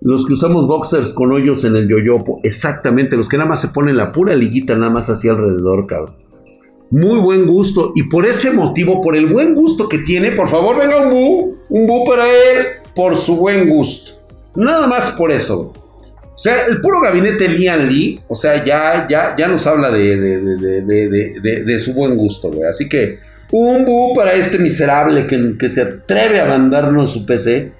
Los 0.00 0.26
que 0.26 0.34
usamos 0.34 0.66
boxers 0.66 1.12
con 1.12 1.32
hoyos 1.32 1.64
en 1.64 1.74
el 1.74 1.88
yoyopo, 1.88 2.40
exactamente, 2.42 3.16
los 3.16 3.28
que 3.28 3.38
nada 3.38 3.48
más 3.48 3.60
se 3.62 3.68
ponen 3.68 3.96
la 3.96 4.12
pura 4.12 4.36
liguita 4.36 4.76
nada 4.76 4.90
más 4.90 5.08
hacia 5.08 5.32
alrededor, 5.32 5.86
cabrón. 5.86 6.16
Muy 6.90 7.18
buen 7.18 7.46
gusto. 7.46 7.92
Y 7.94 8.04
por 8.04 8.26
ese 8.26 8.52
motivo, 8.52 9.00
por 9.00 9.16
el 9.16 9.26
buen 9.26 9.54
gusto 9.54 9.88
que 9.88 9.98
tiene, 9.98 10.32
por 10.32 10.48
favor, 10.48 10.78
venga 10.78 11.02
un 11.02 11.10
bu, 11.10 11.56
un 11.70 11.86
bu 11.86 12.04
para 12.04 12.28
él, 12.28 12.66
por 12.94 13.16
su 13.16 13.36
buen 13.36 13.68
gusto. 13.68 14.12
Nada 14.54 14.86
más 14.86 15.10
por 15.12 15.32
eso. 15.32 15.72
O 16.36 16.38
sea, 16.38 16.66
el 16.66 16.82
puro 16.82 17.00
gabinete 17.00 17.48
Lian 17.48 17.88
Lee, 17.88 18.20
o 18.28 18.34
sea, 18.34 18.62
ya, 18.62 19.06
ya, 19.08 19.34
ya 19.34 19.48
nos 19.48 19.66
habla 19.66 19.90
de, 19.90 20.18
de, 20.20 21.78
su 21.78 21.94
buen 21.94 22.14
gusto, 22.14 22.50
güey. 22.50 22.68
Así 22.68 22.90
que, 22.90 23.20
un 23.52 23.86
bu 23.86 24.12
para 24.14 24.34
este 24.34 24.58
miserable 24.58 25.26
que, 25.26 25.56
que 25.56 25.70
se 25.70 25.80
atreve 25.80 26.38
a 26.38 26.44
mandarnos 26.44 27.12
su 27.12 27.24
PC. 27.24 27.72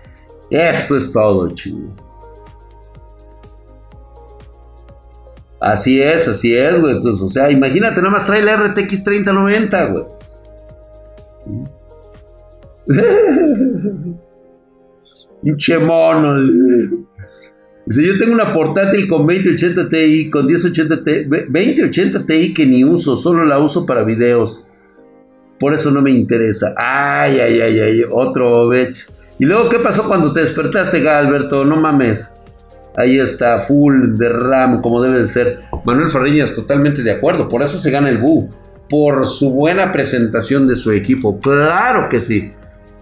Eso 0.51 0.97
es 0.97 1.13
todo, 1.13 1.51
chido. 1.51 1.95
Así 5.61 6.01
es, 6.01 6.27
así 6.27 6.57
es, 6.57 6.81
güey. 6.81 6.97
O 7.05 7.29
sea, 7.29 7.51
imagínate, 7.51 7.97
nada 7.97 8.11
más 8.11 8.25
trae 8.25 8.41
la 8.43 8.57
RTX 8.57 9.05
3090, 9.05 9.87
güey. 9.87 10.05
Pinche 15.43 15.79
mono. 15.79 16.37
Dice, 17.87 18.05
yo 18.05 18.19
tengo 18.19 18.33
una 18.33 18.53
portátil 18.53 19.07
con 19.07 19.27
2080 19.27 19.89
Ti, 19.89 20.29
con 20.29 20.47
1080 20.47 21.05
Ti, 21.05 21.25
2080 21.25 22.27
Ti 22.27 22.53
que 22.53 22.67
ni 22.67 22.83
uso, 22.83 23.17
solo 23.17 23.45
la 23.45 23.61
uso 23.61 23.87
para 23.87 24.03
videos. 24.03 24.67
Por 25.61 25.73
eso 25.73 25.93
no 25.93 26.03
me 26.03 26.11
interesa. 26.11 26.75
Ay, 26.77 27.39
ay, 27.39 27.61
ay, 27.61 27.81
ay, 27.81 28.03
otro 28.11 28.67
bech. 28.69 29.09
Y 29.39 29.45
luego, 29.45 29.69
¿qué 29.69 29.79
pasó 29.79 30.09
cuando 30.09 30.33
te 30.33 30.41
despertaste, 30.41 31.01
Galberto? 31.01 31.65
No 31.65 31.77
mames. 31.77 32.33
Ahí 32.97 33.21
está, 33.21 33.61
full 33.61 34.17
de 34.17 34.31
RAM, 34.31 34.83
como 34.83 35.01
debe 35.01 35.21
de 35.21 35.29
ser. 35.29 35.61
Manuel 35.85 36.11
Farriñas, 36.11 36.55
totalmente 36.55 37.05
de 37.05 37.13
acuerdo. 37.13 37.47
Por 37.47 37.63
eso 37.63 37.79
se 37.79 37.93
gana 37.93 38.09
el 38.09 38.19
BU. 38.19 38.49
Por 38.89 39.27
su 39.27 39.53
buena 39.53 39.93
presentación 39.93 40.67
de 40.67 40.75
su 40.75 40.91
equipo. 40.91 41.39
Claro 41.39 42.09
que 42.09 42.21
sí. 42.21 42.53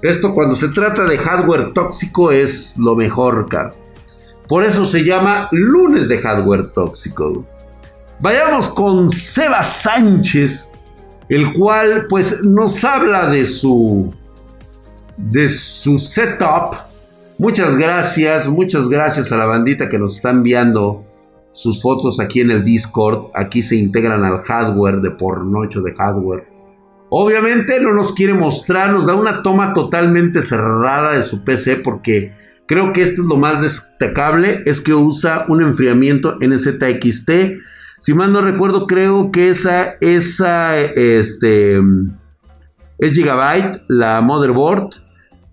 Esto 0.02 0.34
cuando 0.34 0.54
se 0.54 0.68
trata 0.68 1.06
de 1.06 1.16
hardware 1.16 1.72
tóxico 1.72 2.32
es 2.32 2.76
lo 2.76 2.94
mejor, 2.94 3.48
cara. 3.48 3.72
Por 4.48 4.64
eso 4.64 4.84
se 4.84 5.04
llama 5.04 5.48
lunes 5.52 6.08
de 6.08 6.18
hardware 6.18 6.68
tóxico. 6.72 7.44
Vayamos 8.20 8.68
con 8.68 9.08
Seba 9.10 9.62
Sánchez, 9.62 10.70
el 11.28 11.52
cual 11.54 12.06
pues 12.08 12.42
nos 12.42 12.84
habla 12.84 13.26
de 13.26 13.44
su 13.44 14.12
de 15.16 15.48
su 15.48 15.98
setup 15.98 16.74
Muchas 17.36 17.76
gracias, 17.76 18.46
muchas 18.46 18.88
gracias 18.88 19.32
a 19.32 19.36
la 19.36 19.46
bandita 19.46 19.88
que 19.88 19.98
nos 19.98 20.16
está 20.16 20.30
enviando 20.30 21.04
sus 21.52 21.82
fotos 21.82 22.20
aquí 22.20 22.40
en 22.40 22.52
el 22.52 22.64
Discord. 22.64 23.26
Aquí 23.34 23.60
se 23.60 23.74
integran 23.74 24.24
al 24.24 24.36
hardware 24.36 25.00
de 25.00 25.10
pornocho 25.10 25.82
de 25.82 25.92
hardware. 25.94 26.46
Obviamente 27.10 27.80
no 27.80 27.92
nos 27.92 28.12
quiere 28.12 28.34
mostrar, 28.34 28.92
nos 28.92 29.04
da 29.04 29.16
una 29.16 29.42
toma 29.42 29.74
totalmente 29.74 30.42
cerrada 30.42 31.14
de 31.14 31.24
su 31.24 31.44
PC 31.44 31.78
porque 31.78 32.32
creo 32.66 32.92
que 32.92 33.02
esto 33.02 33.22
es 33.22 33.28
lo 33.28 33.36
más 33.36 33.62
destacable, 33.62 34.62
es 34.66 34.80
que 34.80 34.94
usa 34.94 35.44
un 35.48 35.62
enfriamiento 35.62 36.36
NZXT. 36.40 37.30
Si 37.98 38.14
mal 38.14 38.32
no 38.32 38.40
recuerdo, 38.40 38.86
creo 38.86 39.30
que 39.30 39.50
esa, 39.50 39.96
esa, 40.00 40.78
este, 40.78 41.80
es 42.98 43.12
Gigabyte, 43.12 43.82
la 43.88 44.20
motherboard. 44.20 44.90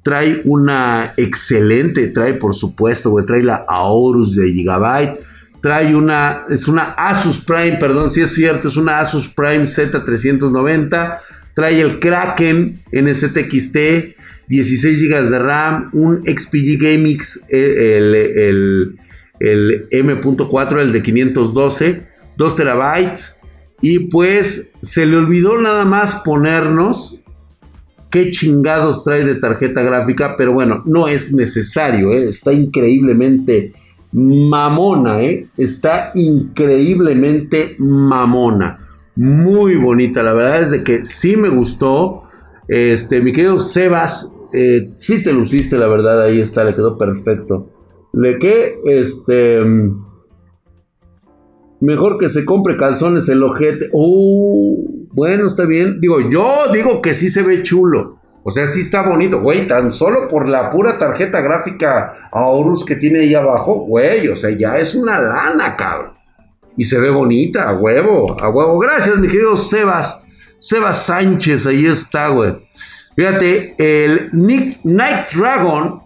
Trae 0.03 0.41
una 0.45 1.14
excelente, 1.16 2.07
trae 2.07 2.34
por 2.34 2.55
supuesto, 2.55 3.12
güey, 3.12 3.26
trae 3.26 3.43
la 3.43 3.66
Aorus 3.68 4.36
de 4.36 4.51
Gigabyte. 4.51 5.20
Trae 5.62 5.95
una, 5.95 6.41
es 6.49 6.68
una 6.68 6.95
Asus 6.97 7.39
Prime, 7.41 7.78
perdón, 7.78 8.12
si 8.12 8.22
es 8.22 8.34
cierto, 8.34 8.68
es 8.70 8.78
una 8.78 8.99
Asus 8.99 9.28
Prime 9.28 9.64
Z390. 9.64 11.20
Trae 11.53 11.82
el 11.82 11.99
Kraken 11.99 12.82
NZXT, 12.91 13.78
16 14.52 15.02
GB 15.08 15.30
de 15.30 15.39
RAM, 15.39 15.89
un 15.93 16.24
XPG 16.26 16.78
GameX, 16.78 17.47
eh, 17.49 17.97
el, 17.97 18.97
el, 19.39 19.88
M.4, 19.89 20.82
el 20.82 20.91
de 20.91 21.02
512, 21.02 22.02
2 22.36 22.56
terabytes. 22.58 23.38
Y 23.80 24.10
pues 24.10 24.74
se 24.82 25.06
le 25.06 25.16
olvidó 25.16 25.58
nada 25.58 25.86
más 25.86 26.16
ponernos 26.26 27.24
qué 28.10 28.30
chingados 28.30 29.06
trae 29.06 29.24
de 29.24 29.36
tarjeta 29.36 29.84
gráfica, 29.84 30.36
pero 30.38 30.52
bueno, 30.52 30.84
no 30.86 31.08
es 31.08 31.32
necesario, 31.32 32.12
¿eh? 32.12 32.28
está 32.28 32.52
increíblemente 32.52 33.72
mamona, 34.12 35.22
¿eh? 35.24 35.47
está 35.58 36.12
increíblemente 36.14 37.78
mamona. 37.80 38.80
Muy 39.16 39.76
bonita, 39.76 40.24
la 40.24 40.34
verdad 40.34 40.62
es 40.62 40.72
de 40.72 40.84
que 40.84 41.06
sí 41.06 41.38
me 41.38 41.47
gustó. 41.47 42.24
Este, 42.68 43.22
mi 43.22 43.34
querido 43.34 43.60
Sebas, 43.60 44.31
eh, 44.54 44.91
sí 44.95 45.24
te 45.24 45.34
luciste, 45.34 45.78
la 45.78 45.88
verdad, 45.88 46.22
ahí 46.22 46.39
está, 46.41 46.64
le 46.64 46.76
quedó 46.76 46.97
perfecto. 46.97 47.70
Le 48.14 48.39
que, 48.39 48.80
este, 48.86 49.64
mejor 51.80 52.18
que 52.18 52.30
se 52.30 52.45
compre 52.45 52.78
calzones 52.78 53.28
el 53.30 53.43
ojete. 53.43 53.89
Uh, 53.91 55.08
bueno, 55.14 55.47
está 55.47 55.66
bien. 55.66 55.99
Digo, 55.99 56.22
yo 56.30 56.47
digo 56.72 57.02
que 57.02 57.14
sí 57.14 57.30
se 57.30 57.43
ve 57.43 57.62
chulo. 57.64 58.20
O 58.43 58.52
sea, 58.52 58.68
sí 58.68 58.82
está 58.82 59.08
bonito, 59.08 59.41
güey. 59.41 59.68
Tan 59.68 59.91
solo 59.91 60.28
por 60.28 60.47
la 60.47 60.70
pura 60.70 60.97
tarjeta 60.97 61.41
gráfica 61.41 62.30
Aorus 62.32 62.86
que 62.86 62.95
tiene 62.95 63.20
ahí 63.20 63.36
abajo, 63.36 63.86
güey. 63.86 64.28
O 64.30 64.36
sea, 64.36 64.49
ya 64.52 64.78
es 64.78 64.95
una 64.95 65.20
lana, 65.20 65.76
cabrón. 65.76 66.14
Y 66.78 66.86
se 66.86 66.99
ve 66.99 67.10
bonita, 67.10 67.70
a 67.70 67.76
huevo, 67.76 68.41
a 68.41 68.49
huevo. 68.49 68.80
Gracias, 68.80 69.18
mi 69.18 69.28
querido 69.28 69.58
Sebas. 69.58 70.24
Sebas 70.58 71.06
Sánchez, 71.06 71.66
ahí 71.68 71.86
está, 71.86 72.30
güey. 72.30 72.56
Fíjate, 73.16 73.76
el 73.78 74.30
Nick, 74.34 74.80
Night 74.84 75.32
Dragon. 75.36 76.01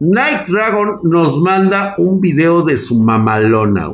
Night 0.00 0.46
Dragon 0.48 1.00
nos 1.02 1.40
manda 1.40 1.94
un 1.98 2.20
video 2.20 2.62
de 2.62 2.76
su 2.76 3.02
mamalona. 3.02 3.90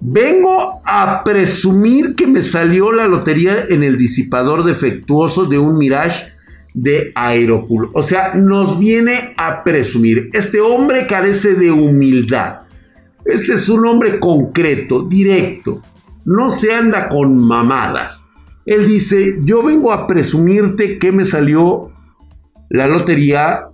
Vengo 0.00 0.82
a 0.84 1.22
presumir 1.24 2.14
que 2.14 2.26
me 2.26 2.42
salió 2.42 2.92
la 2.92 3.08
lotería 3.08 3.64
en 3.68 3.82
el 3.82 3.96
disipador 3.96 4.64
defectuoso 4.64 5.46
de 5.46 5.58
un 5.58 5.78
Mirage 5.78 6.26
de 6.74 7.12
Aerocool. 7.14 7.90
O 7.94 8.02
sea, 8.02 8.34
nos 8.34 8.78
viene 8.78 9.32
a 9.36 9.64
presumir. 9.64 10.28
Este 10.32 10.60
hombre 10.60 11.06
carece 11.06 11.54
de 11.54 11.70
humildad. 11.70 12.62
Este 13.24 13.54
es 13.54 13.68
un 13.68 13.86
hombre 13.86 14.20
concreto, 14.20 15.02
directo. 15.02 15.82
No 16.26 16.50
se 16.50 16.74
anda 16.74 17.08
con 17.08 17.38
mamadas. 17.38 18.23
Él 18.66 18.86
dice, 18.86 19.38
yo 19.42 19.62
vengo 19.62 19.92
a 19.92 20.06
presumirte 20.06 20.98
que 20.98 21.12
me 21.12 21.24
salió 21.24 21.92
la 22.70 22.88
lotería 22.88 23.66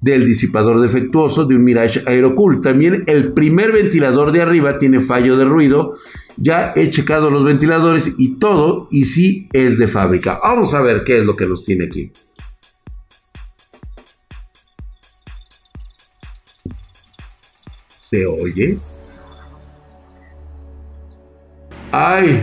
del 0.00 0.24
disipador 0.24 0.80
defectuoso 0.80 1.44
de 1.44 1.56
un 1.56 1.64
Mirage 1.64 2.02
Aerocool. 2.06 2.60
También 2.60 3.02
el 3.06 3.32
primer 3.32 3.72
ventilador 3.72 4.32
de 4.32 4.42
arriba 4.42 4.78
tiene 4.78 5.00
fallo 5.00 5.36
de 5.36 5.44
ruido. 5.44 5.94
Ya 6.36 6.72
he 6.74 6.88
checado 6.90 7.30
los 7.30 7.44
ventiladores 7.44 8.12
y 8.16 8.38
todo, 8.38 8.88
y 8.90 9.04
sí 9.04 9.46
es 9.52 9.78
de 9.78 9.88
fábrica. 9.88 10.38
Vamos 10.42 10.72
a 10.74 10.80
ver 10.80 11.04
qué 11.04 11.18
es 11.18 11.26
lo 11.26 11.36
que 11.36 11.46
nos 11.46 11.64
tiene 11.64 11.86
aquí. 11.86 12.12
¿Se 17.94 18.26
oye? 18.26 18.78
¡Ay! 21.92 22.42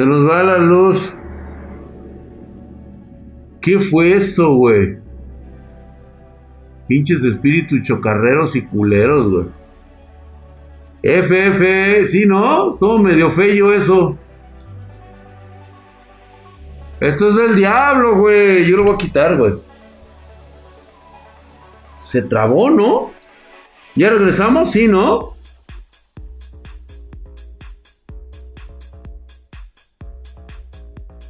Se 0.00 0.06
nos 0.06 0.26
va 0.26 0.42
la 0.42 0.56
luz. 0.56 1.14
¿Qué 3.60 3.78
fue 3.78 4.14
eso, 4.14 4.54
güey? 4.54 4.96
Pinches 6.88 7.22
espíritus 7.22 7.82
chocarreros 7.82 8.56
y 8.56 8.62
culeros, 8.62 9.30
güey. 9.30 9.46
FF, 11.02 12.06
sí, 12.06 12.24
¿no? 12.24 12.70
Estuvo 12.70 12.98
medio 12.98 13.30
feo 13.30 13.74
eso. 13.74 14.16
Esto 16.98 17.28
es 17.28 17.36
del 17.36 17.56
diablo, 17.56 18.20
güey. 18.20 18.64
Yo 18.64 18.78
lo 18.78 18.84
voy 18.84 18.94
a 18.94 18.96
quitar, 18.96 19.36
güey. 19.36 19.52
Se 21.94 22.22
trabó, 22.22 22.70
¿no? 22.70 23.10
¿Ya 23.96 24.08
regresamos? 24.08 24.70
Sí, 24.70 24.88
¿no? 24.88 25.34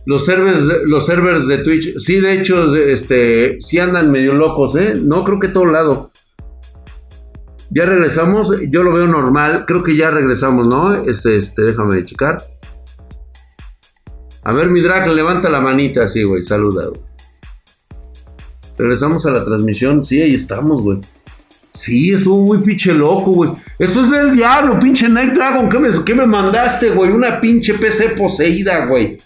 Los 0.07 0.25
servers, 0.25 0.67
de, 0.67 0.87
los 0.87 1.07
servers 1.07 1.47
de 1.47 1.59
Twitch, 1.59 1.99
sí, 1.99 2.21
de 2.21 2.33
hecho, 2.33 2.75
este, 2.75 3.61
sí 3.61 3.79
andan 3.79 4.11
medio 4.11 4.35
locos, 4.35 4.75
¿eh? 4.77 4.95
No 4.95 5.25
creo 5.25 5.39
que 5.39 5.49
todo 5.49 5.67
lado. 5.67 6.11
Ya 7.71 7.87
regresamos, 7.87 8.53
yo 8.69 8.83
lo 8.83 8.93
veo 8.93 9.07
normal, 9.07 9.65
creo 9.67 9.83
que 9.83 9.95
ya 9.95 10.11
regresamos, 10.11 10.67
¿no? 10.67 10.95
Este, 10.95 11.37
este, 11.37 11.63
déjame 11.63 12.05
checar. 12.05 12.43
A 14.43 14.53
ver, 14.53 14.71
mi 14.71 14.81
drag, 14.81 15.07
levanta 15.09 15.51
la 15.51 15.61
manita 15.61 16.05
así, 16.05 16.23
güey, 16.23 16.43
saluda, 16.43 16.89
Regresamos 18.79 19.27
a 19.27 19.31
la 19.31 19.45
transmisión, 19.45 20.03
sí, 20.03 20.23
ahí 20.23 20.35
estamos, 20.35 20.81
güey. 20.83 20.99
Sí, 21.69 22.13
estuvo 22.13 22.43
muy 22.43 22.59
pinche 22.59 22.93
loco, 22.93 23.31
güey. 23.33 23.51
Esto 23.79 24.03
es 24.03 24.11
del 24.11 24.35
diablo, 24.35 24.81
pinche 24.81 25.09
Night 25.09 25.35
Dragon. 25.35 25.69
¿Qué 25.69 25.79
me, 25.79 25.89
qué 26.05 26.15
me 26.15 26.27
mandaste, 26.27 26.91
güey? 26.91 27.11
Una 27.11 27.41
pinche 27.41 27.75
PC 27.75 28.11
poseída, 28.11 28.87
güey. 28.87 29.19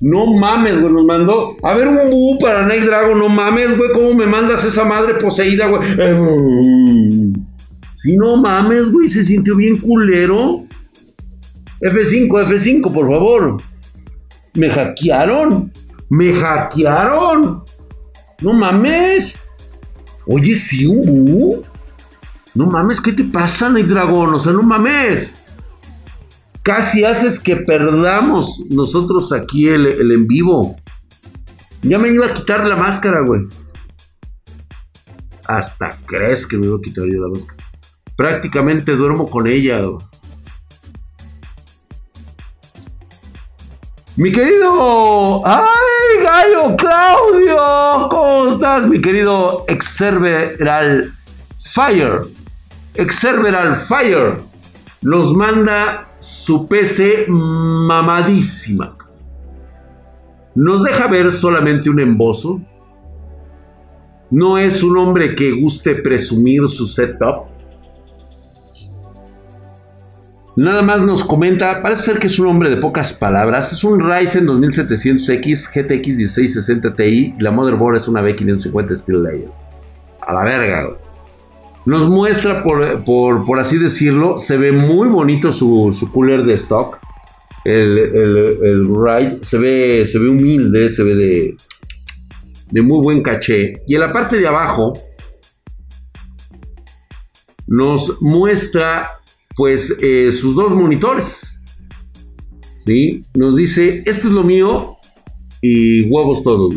No 0.00 0.26
mames, 0.34 0.80
güey, 0.80 0.92
nos 0.92 1.04
mandó. 1.04 1.56
A 1.62 1.74
ver, 1.74 1.88
un 1.88 2.10
bu 2.10 2.38
para 2.38 2.66
Night 2.66 2.84
Dragon, 2.84 3.18
no 3.18 3.28
mames, 3.28 3.76
güey. 3.76 3.90
¿Cómo 3.92 4.14
me 4.14 4.26
mandas 4.26 4.64
esa 4.64 4.84
madre 4.84 5.14
poseída, 5.14 5.68
güey? 5.68 5.82
Eh, 5.98 7.32
sí, 7.94 8.16
no 8.16 8.36
mames, 8.36 8.90
güey. 8.90 9.08
Se 9.08 9.24
sintió 9.24 9.56
bien 9.56 9.78
culero. 9.78 10.64
F5, 11.80 12.28
F5, 12.28 12.92
por 12.92 13.08
favor. 13.08 13.62
Me 14.54 14.68
hackearon. 14.70 15.72
Me 16.08 16.32
hackearon. 16.34 17.62
No 18.40 18.52
mames. 18.52 19.40
Oye, 20.26 20.54
sí, 20.56 20.86
un. 20.86 21.62
No 22.54 22.66
mames, 22.66 23.00
¿qué 23.00 23.12
te 23.12 23.24
pasa, 23.24 23.68
Night 23.68 23.86
Dragon? 23.86 24.34
O 24.34 24.38
sea, 24.38 24.52
no 24.52 24.62
mames 24.62 25.34
casi 26.64 27.04
haces 27.04 27.38
que 27.38 27.56
perdamos 27.56 28.66
nosotros 28.70 29.32
aquí 29.32 29.68
el, 29.68 29.86
en 29.86 30.26
vivo. 30.26 30.76
Ya 31.82 31.98
me 31.98 32.08
iba 32.08 32.26
a 32.26 32.32
quitar 32.32 32.66
la 32.66 32.74
máscara, 32.74 33.20
güey. 33.20 33.42
Hasta 35.46 35.98
crees 36.06 36.46
que 36.46 36.56
me 36.56 36.66
iba 36.66 36.78
a 36.78 36.80
quitar 36.80 37.04
yo 37.04 37.20
la 37.20 37.28
máscara. 37.28 37.62
Prácticamente 38.16 38.96
duermo 38.96 39.28
con 39.28 39.46
ella. 39.46 39.82
Mi 44.16 44.32
querido. 44.32 45.42
¡Ay, 45.44 46.22
gallo 46.22 46.76
Claudio! 46.76 48.08
¿Cómo 48.08 48.52
estás, 48.52 48.86
mi 48.86 49.02
querido 49.02 49.66
Exerveral 49.68 51.14
Fire? 51.58 52.22
Exerveral 52.94 53.76
Fire 53.76 54.38
nos 55.02 55.34
manda 55.34 56.13
su 56.24 56.66
PC 56.66 57.26
mamadísima. 57.28 58.96
Nos 60.54 60.82
deja 60.82 61.06
ver 61.06 61.30
solamente 61.30 61.90
un 61.90 62.00
embozo. 62.00 62.62
No 64.30 64.56
es 64.56 64.82
un 64.82 64.96
hombre 64.96 65.34
que 65.34 65.52
guste 65.52 65.96
presumir 65.96 66.66
su 66.68 66.86
setup. 66.86 67.48
Nada 70.56 70.80
más 70.80 71.02
nos 71.02 71.22
comenta, 71.22 71.82
parece 71.82 72.02
ser 72.02 72.18
que 72.18 72.28
es 72.28 72.38
un 72.38 72.46
hombre 72.46 72.70
de 72.70 72.78
pocas 72.78 73.12
palabras. 73.12 73.72
Es 73.72 73.84
un 73.84 74.00
Ryzen 74.00 74.46
2700X 74.46 75.68
GTX 75.74 76.16
1660 76.16 76.94
Ti. 76.94 77.34
La 77.40 77.50
motherboard 77.50 77.96
es 77.96 78.08
una 78.08 78.22
B550 78.22 78.96
Steel 78.96 79.22
Layer. 79.22 79.50
A 80.22 80.32
la 80.32 80.44
verga, 80.44 80.88
nos 81.86 82.08
muestra, 82.08 82.62
por, 82.62 83.58
así 83.58 83.78
decirlo, 83.78 84.40
se 84.40 84.56
ve 84.56 84.72
muy 84.72 85.08
bonito 85.08 85.52
su, 85.52 86.08
cooler 86.12 86.44
de 86.44 86.54
stock. 86.54 86.98
El, 87.64 87.98
el, 87.98 88.88
ride 88.88 89.38
se 89.42 89.58
ve, 89.58 90.04
se 90.04 90.18
ve 90.18 90.28
humilde, 90.28 90.90
se 90.90 91.02
ve 91.02 91.14
de, 91.14 91.56
de 92.70 92.82
muy 92.82 93.02
buen 93.02 93.22
caché. 93.22 93.82
Y 93.86 93.94
en 93.94 94.00
la 94.00 94.12
parte 94.12 94.38
de 94.38 94.46
abajo 94.46 94.98
nos 97.66 98.20
muestra 98.20 99.10
pues 99.56 99.96
eh, 100.00 100.30
sus 100.32 100.54
dos 100.54 100.72
monitores. 100.72 101.60
¿Sí? 102.78 103.24
Nos 103.34 103.56
dice, 103.56 104.02
esto 104.04 104.28
es 104.28 104.34
lo 104.34 104.44
mío 104.44 104.98
y 105.62 106.02
huevos 106.10 106.42
todos, 106.42 106.74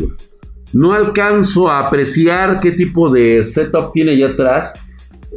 No 0.72 0.92
alcanzo 0.92 1.70
a 1.70 1.80
apreciar 1.80 2.60
qué 2.60 2.72
tipo 2.72 3.10
de 3.10 3.42
setup 3.42 3.92
tiene 3.92 4.12
allá 4.12 4.28
atrás 4.28 4.72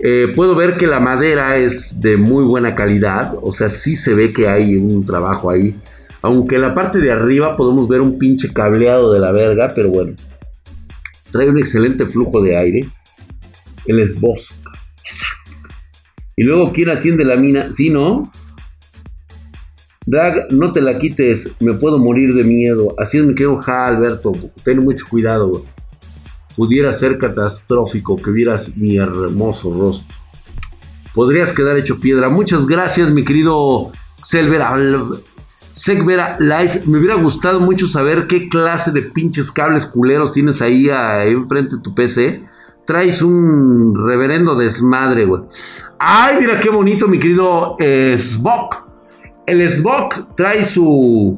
eh, 0.04 0.34
puedo 0.36 0.56
ver 0.56 0.78
que 0.78 0.88
la 0.88 1.00
madera 1.00 1.58
es 1.58 2.02
de 2.02 2.18
muy 2.18 2.44
buena 2.44 2.76
calidad, 2.76 3.36
o 3.42 3.52
sea, 3.52 3.70
sí 3.70 3.96
se 3.96 4.14
ve 4.14 4.32
que 4.32 4.48
hay 4.48 4.76
un 4.76 5.06
trabajo 5.06 5.50
ahí. 5.50 5.76
Aunque 6.24 6.56
en 6.56 6.62
la 6.62 6.74
parte 6.74 7.00
de 7.00 7.12
arriba 7.12 7.56
podemos 7.56 7.88
ver 7.88 8.02
un 8.02 8.18
pinche 8.18 8.52
cableado 8.52 9.14
de 9.14 9.20
la 9.20 9.32
verga, 9.32 9.72
pero 9.76 9.90
bueno. 9.90 10.14
Trae 11.32 11.50
un 11.50 11.58
excelente 11.58 12.06
flujo 12.06 12.42
de 12.42 12.58
aire. 12.58 12.90
El 13.86 14.00
esbozo. 14.00 14.54
Exacto. 15.04 15.52
Y 16.36 16.44
luego, 16.44 16.72
¿quién 16.74 16.90
atiende 16.90 17.24
la 17.24 17.36
mina? 17.36 17.72
¿Sí, 17.72 17.90
no? 17.90 18.32
Drag, 20.06 20.52
no 20.52 20.72
te 20.72 20.82
la 20.82 20.98
quites, 20.98 21.52
me 21.60 21.74
puedo 21.74 22.00
morir 22.00 22.34
de 22.34 22.44
miedo. 22.44 22.96
Así 22.98 23.18
es, 23.18 23.24
me 23.24 23.36
quedo, 23.36 23.58
ja, 23.58 23.88
Alberto. 23.88 24.34
Ten 24.64 24.84
mucho 24.84 25.06
cuidado, 25.08 25.64
pudiera 26.56 26.92
ser 26.92 27.18
catastrófico 27.18 28.18
que 28.18 28.32
vieras 28.32 28.76
mi 28.78 28.98
hermoso 28.98 29.74
rostro. 29.74 30.18
Podrías 31.14 31.52
quedar 31.54 31.78
hecho 31.78 32.00
piedra. 32.00 32.30
Muchas 32.30 32.66
gracias, 32.66 33.10
mi 33.10 33.24
querido 33.24 33.92
Selvera. 34.24 34.74
Segvera 35.74 36.38
Life. 36.40 36.84
Me 36.86 37.00
hubiera 37.00 37.16
gustado 37.16 37.60
mucho 37.60 37.88
saber 37.88 38.28
qué 38.28 38.50
clase 38.50 38.92
de 38.92 39.02
pinches 39.02 39.52
cables 39.52 39.86
culeros 39.86 40.32
tienes 40.32 40.62
ahí, 40.62 40.90
enfrente 40.90 41.78
de 41.78 41.82
tu 41.82 41.94
PC. 41.96 42.44
Traes 42.86 43.22
un 43.22 43.96
reverendo 43.96 44.56
desmadre, 44.56 45.26
güey. 45.26 45.44
Ay, 46.00 46.38
mira 46.40 46.60
qué 46.60 46.70
bonito, 46.70 47.08
mi 47.08 47.20
querido 47.20 47.78
eh, 47.80 48.18
El 49.46 49.72
Svok 49.72 50.36
trae 50.36 50.66
su, 50.66 51.36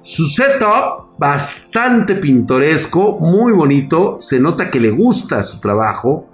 su 0.00 0.26
setup 0.26 1.03
bastante 1.18 2.16
pintoresco, 2.16 3.18
muy 3.20 3.52
bonito. 3.52 4.18
Se 4.20 4.40
nota 4.40 4.70
que 4.70 4.80
le 4.80 4.90
gusta 4.90 5.42
su 5.42 5.60
trabajo. 5.60 6.28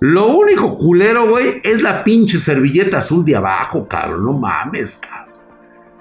Lo 0.00 0.28
único 0.28 0.76
culero, 0.78 1.28
güey, 1.28 1.60
es 1.64 1.82
la 1.82 2.04
pinche 2.04 2.38
servilleta 2.38 2.98
azul 2.98 3.24
de 3.24 3.36
abajo, 3.36 3.88
cabrón. 3.88 4.24
No 4.24 4.32
mames, 4.32 4.98
cabrón. 4.98 5.34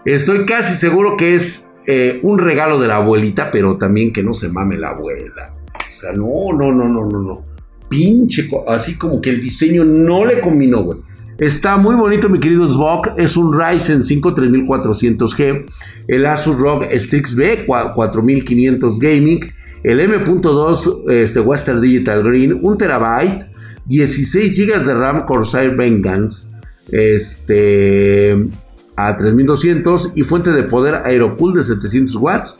Estoy 0.06 0.46
casi 0.46 0.76
seguro 0.76 1.18
que 1.18 1.36
es 1.36 1.70
eh, 1.86 2.20
un 2.24 2.38
regalo 2.38 2.80
de 2.80 2.88
la 2.88 2.98
abuelita, 2.98 3.50
pero 3.50 3.78
también 3.78 4.14
que 4.14 4.24
no 4.24 4.34
se 4.34 4.50
mame 4.50 4.78
la 4.78 4.90
abuela. 4.90 5.54
O 5.76 5.92
sea, 5.92 6.12
no, 6.12 6.54
no, 6.54 6.72
no, 6.72 6.88
no, 6.88 7.06
no, 7.06 7.22
no. 7.22 7.46
Pinche, 7.90 8.50
así 8.68 8.98
como 8.98 9.22
que 9.22 9.32
el 9.32 9.42
diseño 9.42 9.84
no 9.86 10.26
le 10.26 10.42
combinó, 10.42 10.84
güey. 10.84 11.00
Está 11.40 11.78
muy 11.78 11.96
bonito, 11.96 12.30
mi 12.30 12.40
querido 12.40 12.68
Svok. 12.68 13.10
Es 13.16 13.38
un 13.38 13.54
Ryzen 13.54 14.04
5 14.04 14.36
3400G. 14.36 15.66
El 16.08 16.26
Asus 16.26 16.58
ROG 16.58 16.86
Strix 16.94 17.36
B 17.36 17.66
4500 17.66 19.00
Gaming. 19.00 19.54
El 19.84 20.00
M.2 20.00 21.12
este, 21.12 21.40
Western 21.40 21.80
Digital 21.80 22.24
Green. 22.24 22.60
1 22.60 22.78
TB. 22.78 23.46
16 23.86 24.58
GB 24.58 24.84
de 24.84 24.94
RAM 24.96 25.26
Corsair 25.28 25.76
Vengeance. 25.76 26.48
Este. 26.92 28.48
A 28.96 29.16
3200. 29.16 30.14
Y 30.16 30.24
fuente 30.24 30.52
de 30.52 30.64
poder 30.64 30.96
Aerocool 30.96 31.54
de 31.54 31.62
700 31.62 32.16
watts. 32.16 32.58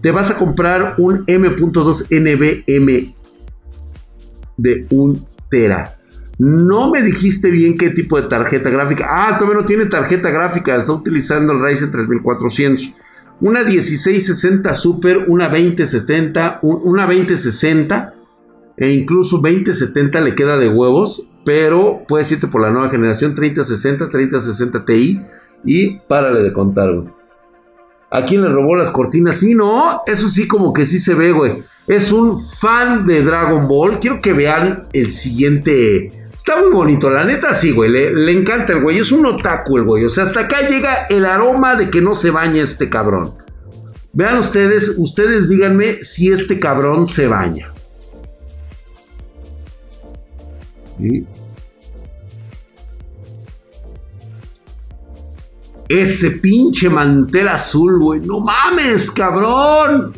Te 0.00 0.12
vas 0.12 0.30
a 0.30 0.36
comprar 0.36 0.94
un 0.98 1.24
M.2 1.26 2.06
NVM 2.08 3.14
de 4.58 4.86
1 4.90 5.14
TB 5.50 6.01
no 6.42 6.90
me 6.90 7.02
dijiste 7.02 7.52
bien 7.52 7.78
qué 7.78 7.90
tipo 7.90 8.20
de 8.20 8.26
tarjeta 8.26 8.68
gráfica. 8.68 9.06
Ah, 9.08 9.38
todavía 9.38 9.60
no 9.60 9.64
tiene 9.64 9.86
tarjeta 9.86 10.28
gráfica. 10.32 10.74
Está 10.74 10.92
utilizando 10.92 11.52
el 11.52 11.60
Ryzen 11.60 11.92
3400. 11.92 12.94
Una 13.40 13.62
1660 13.62 14.74
Super, 14.74 15.26
una 15.28 15.48
2070, 15.48 16.58
una 16.62 17.06
2060 17.06 18.14
e 18.76 18.90
incluso 18.90 19.36
2070 19.36 20.20
le 20.20 20.34
queda 20.34 20.58
de 20.58 20.68
huevos. 20.68 21.28
Pero 21.44 22.02
puedes 22.08 22.32
irte 22.32 22.48
por 22.48 22.60
la 22.60 22.72
nueva 22.72 22.90
generación 22.90 23.36
3060, 23.36 24.08
3060 24.08 24.84
Ti 24.84 25.22
y 25.64 26.00
párale 26.00 26.42
de 26.42 26.52
contar. 26.52 27.04
¿A 28.10 28.24
quién 28.24 28.42
le 28.42 28.48
robó 28.48 28.74
las 28.74 28.90
cortinas? 28.90 29.36
Sí, 29.36 29.54
no, 29.54 30.02
eso 30.06 30.28
sí 30.28 30.48
como 30.48 30.72
que 30.72 30.86
sí 30.86 30.98
se 30.98 31.14
ve, 31.14 31.30
güey. 31.30 31.62
Es 31.86 32.10
un 32.10 32.40
fan 32.40 33.06
de 33.06 33.22
Dragon 33.22 33.68
Ball. 33.68 34.00
Quiero 34.00 34.18
que 34.20 34.32
vean 34.32 34.88
el 34.92 35.12
siguiente. 35.12 36.21
Está 36.44 36.60
muy 36.60 36.72
bonito, 36.72 37.08
la 37.08 37.24
neta 37.24 37.54
sí, 37.54 37.70
güey. 37.70 37.88
Le, 37.88 38.32
encanta 38.32 38.72
el 38.72 38.82
güey. 38.82 38.98
Es 38.98 39.12
un 39.12 39.24
otaku 39.24 39.76
el 39.76 39.84
güey. 39.84 40.04
O 40.04 40.10
sea, 40.10 40.24
hasta 40.24 40.40
acá 40.40 40.68
llega 40.68 41.06
el 41.08 41.24
aroma 41.24 41.76
de 41.76 41.88
que 41.88 42.00
no 42.00 42.16
se 42.16 42.30
baña 42.30 42.64
este 42.64 42.90
cabrón. 42.90 43.36
Vean 44.12 44.38
ustedes, 44.38 44.94
ustedes 44.98 45.48
díganme 45.48 46.02
si 46.02 46.32
este 46.32 46.58
cabrón 46.58 47.06
se 47.06 47.28
baña. 47.28 47.72
Ese 55.88 56.32
pinche 56.32 56.90
mantel 56.90 57.46
azul, 57.46 58.00
güey. 58.00 58.18
No 58.18 58.40
mames, 58.40 59.12
cabrón. 59.12 60.12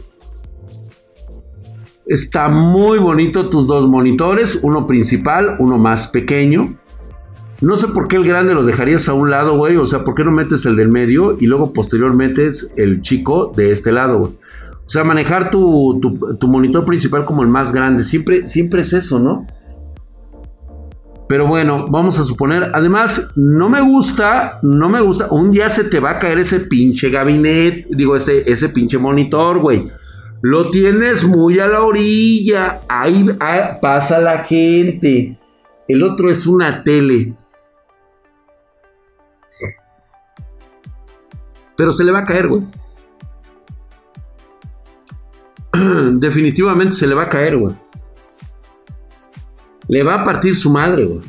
Está 2.07 2.49
muy 2.49 2.99
bonito 2.99 3.49
tus 3.49 3.67
dos 3.67 3.89
monitores, 3.89 4.59
uno 4.63 4.87
principal, 4.87 5.57
uno 5.59 5.79
más 5.79 6.07
pequeño. 6.09 6.77
No 7.63 7.77
sé 7.79 7.89
por 7.89 8.09
qué 8.09 8.17
el 8.17 8.25
grande 8.25 8.53
lo 8.53 8.63
dejarías 8.63 9.09
a 9.09 9.15
un 9.15 9.31
lado, 9.31 9.57
güey. 9.57 9.77
O 9.77 9.87
sea, 9.87 10.05
¿por 10.05 10.15
qué 10.15 10.23
no 10.23 10.31
metes 10.31 10.67
el 10.67 10.77
del 10.77 10.91
medio 10.91 11.35
y 11.41 11.47
luego 11.47 11.73
posteriormente 11.73 12.43
metes 12.43 12.75
el 12.77 13.01
chico 13.01 13.53
de 13.57 13.71
este 13.71 13.91
lado, 13.91 14.19
güey? 14.19 14.33
O 14.85 14.89
sea, 14.89 15.03
manejar 15.03 15.51
tu, 15.51 15.99
tu, 16.39 16.47
monitor 16.47 16.85
principal 16.85 17.25
como 17.25 17.43
el 17.43 17.49
más 17.49 17.73
grande. 17.73 18.05
Siempre, 18.05 18.47
siempre 18.49 18.83
es 18.83 18.93
eso, 18.93 19.19
¿no? 19.19 19.47
Pero 21.27 21.47
bueno, 21.47 21.87
vamos 21.89 22.19
a 22.19 22.25
suponer. 22.25 22.69
Además, 22.75 23.31
no 23.35 23.71
me 23.71 23.81
gusta, 23.81 24.59
no 24.63 24.91
me 24.91 25.01
gusta. 25.01 25.29
Un 25.31 25.51
día 25.51 25.71
se 25.71 25.85
te 25.85 26.01
va 26.01 26.11
a 26.11 26.19
caer 26.19 26.39
ese 26.39 26.61
pinche 26.61 27.09
gabinete, 27.09 27.87
digo, 27.89 28.15
ese 28.15 28.69
pinche 28.69 28.99
monitor, 28.99 29.61
güey. 29.61 29.91
Lo 30.47 30.69
tienes 30.69 31.27
muy 31.27 31.59
a 31.59 31.67
la 31.67 31.81
orilla. 31.85 32.83
Ahí 32.87 33.25
pasa 33.81 34.19
la 34.19 34.41
gente. 34.41 35.39
El 35.89 36.03
otro 36.03 36.31
es 36.31 36.47
una 36.47 36.85
tele. 36.85 37.35
Pero 41.75 41.93
se 41.95 42.05
le 42.05 42.13
va 42.13 42.19
a 42.19 42.25
caer, 42.27 42.49
güey. 42.49 42.63
Definitivamente 46.21 46.95
se 46.95 47.07
le 47.07 47.15
va 47.15 47.23
a 47.23 47.29
caer, 47.31 47.57
güey. 47.57 47.75
Le 49.89 50.03
va 50.03 50.17
a 50.17 50.25
partir 50.25 50.55
su 50.55 50.71
madre, 50.71 51.07
güey. 51.07 51.23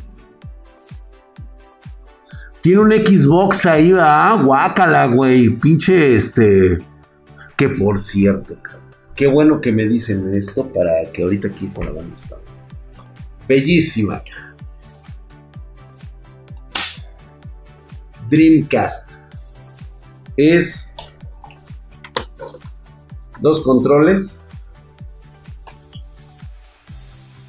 Tiene 2.60 2.82
un 2.82 2.92
Xbox 2.92 3.66
ahí, 3.66 3.94
ah, 3.98 4.38
guácala, 4.44 5.06
güey. 5.08 5.52
Pinche 5.52 6.18
este. 6.18 6.86
Que 7.56 7.70
por 7.70 7.98
cierto, 7.98 8.58
cabrón. 8.62 8.85
Qué 9.16 9.28
bueno 9.28 9.62
que 9.62 9.72
me 9.72 9.88
dicen 9.88 10.34
esto 10.34 10.72
para 10.72 11.12
que 11.12 11.24
ahorita 11.24 11.48
aquí 11.48 11.68
por 11.68 11.86
la 11.86 11.92
banda 11.92 12.18
Bellísima. 13.48 14.22
Dreamcast. 18.30 19.12
Es 20.36 20.94
dos 23.40 23.62
controles 23.62 24.36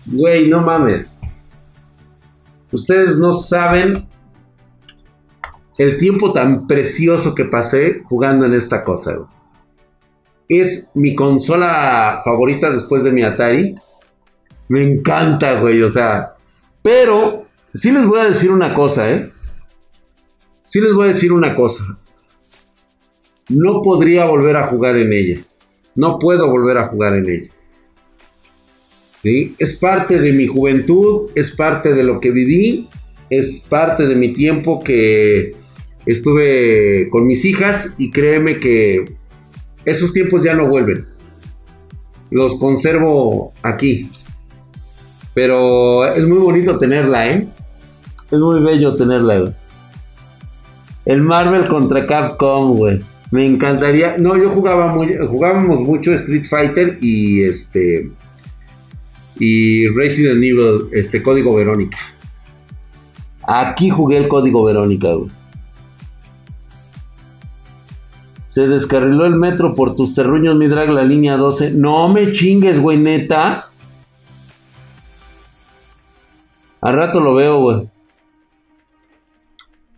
Güey, 0.07 0.49
no 0.49 0.63
mames. 0.63 1.21
Ustedes 2.71 3.17
no 3.19 3.33
saben 3.33 4.07
el 5.79 5.99
tiempo 5.99 6.33
tan 6.33 6.67
precioso 6.69 7.35
que 7.35 7.45
pasé 7.45 8.03
jugando 8.05 8.47
en 8.47 8.55
esta 8.55 8.85
cosa. 8.85 9.19
Es 10.49 10.91
mi 10.95 11.15
consola 11.15 12.21
favorita 12.25 12.71
después 12.71 13.03
de 13.05 13.13
mi 13.13 13.23
Atari. 13.23 13.75
Me 14.69 14.83
encanta, 14.83 15.61
güey. 15.61 15.83
O 15.83 15.89
sea, 15.89 16.35
pero 16.83 17.47
sí 17.75 17.91
les 17.91 18.07
voy 18.07 18.21
a 18.21 18.25
decir 18.25 18.51
una 18.51 18.75
cosa, 18.75 19.11
¿eh? 19.11 19.31
Sí 20.65 20.81
les 20.81 20.93
voy 20.93 21.07
a 21.07 21.13
decir 21.13 21.33
una 21.33 21.55
cosa. 21.55 21.99
No 23.49 23.83
podría 23.83 24.25
volver 24.25 24.57
a 24.57 24.67
jugar 24.67 24.97
en 24.97 25.13
ella. 25.13 25.41
No 25.95 26.19
puedo 26.19 26.51
volver 26.51 26.79
a 26.79 26.89
jugar 26.89 27.15
en 27.15 27.31
ella. 27.31 27.51
Es 29.59 29.75
parte 29.75 30.21
de 30.21 30.33
mi 30.33 30.47
juventud, 30.47 31.31
es 31.35 31.51
parte 31.51 31.95
de 31.95 32.05
lo 32.05 32.21
que 32.21 32.31
viví, 32.31 32.89
es 33.29 33.61
parte 33.61 34.07
de 34.07 34.15
mi 34.15 34.33
tiempo 34.33 34.81
que 34.81 35.53
estuve 36.05 37.09
con 37.11 37.27
mis 37.27 37.45
hijas 37.45 37.95
y 37.99 38.13
créeme 38.13 38.59
que 38.59 39.17
esos 39.87 40.13
tiempos 40.13 40.43
ya 40.43 40.53
no 40.53 40.69
vuelven. 40.69 41.07
Los 42.31 42.59
conservo 42.59 43.55
aquí. 43.63 44.11
Pero 45.33 46.05
es 46.13 46.27
muy 46.27 46.39
bonito 46.39 46.79
tenerla, 46.79 47.29
¿eh? 47.29 47.49
Es 48.31 48.39
muy 48.39 48.61
bello 48.61 48.97
tenerla, 48.97 49.55
El 51.05 51.23
Marvel 51.23 51.69
contra 51.69 52.05
Capcom, 52.05 52.77
güey. 52.77 53.01
Me 53.31 53.47
encantaría. 53.47 54.17
No, 54.19 54.37
yo 54.37 54.51
jugaba 54.51 54.95
muy, 54.95 55.17
jugábamos 55.17 55.81
mucho 55.81 56.13
Street 56.15 56.45
Fighter 56.45 56.99
y 57.01 57.45
este 57.45 58.11
y 59.39 59.89
Resident 59.89 60.43
Evil, 60.43 60.89
este 60.93 61.23
código 61.23 61.55
Verónica. 61.55 61.99
Aquí 63.47 63.91
jugué 63.91 64.17
el 64.17 64.29
código 64.29 64.65
Verónica, 64.65 65.13
güey. 65.13 65.31
Se 68.57 68.67
descarriló 68.67 69.27
el 69.27 69.37
metro 69.37 69.75
por 69.75 69.97
tus 69.97 70.15
terruños, 70.15 70.57
mi 70.57 70.67
drag, 70.67 70.89
la 70.89 71.03
línea 71.05 71.37
12. 71.37 71.73
No 71.73 72.09
me 72.09 72.31
chingues, 72.31 72.81
güey, 72.81 72.97
neta. 72.97 73.69
Al 76.81 76.97
rato 76.97 77.21
lo 77.21 77.35
veo, 77.35 77.61
güey. 77.61 77.91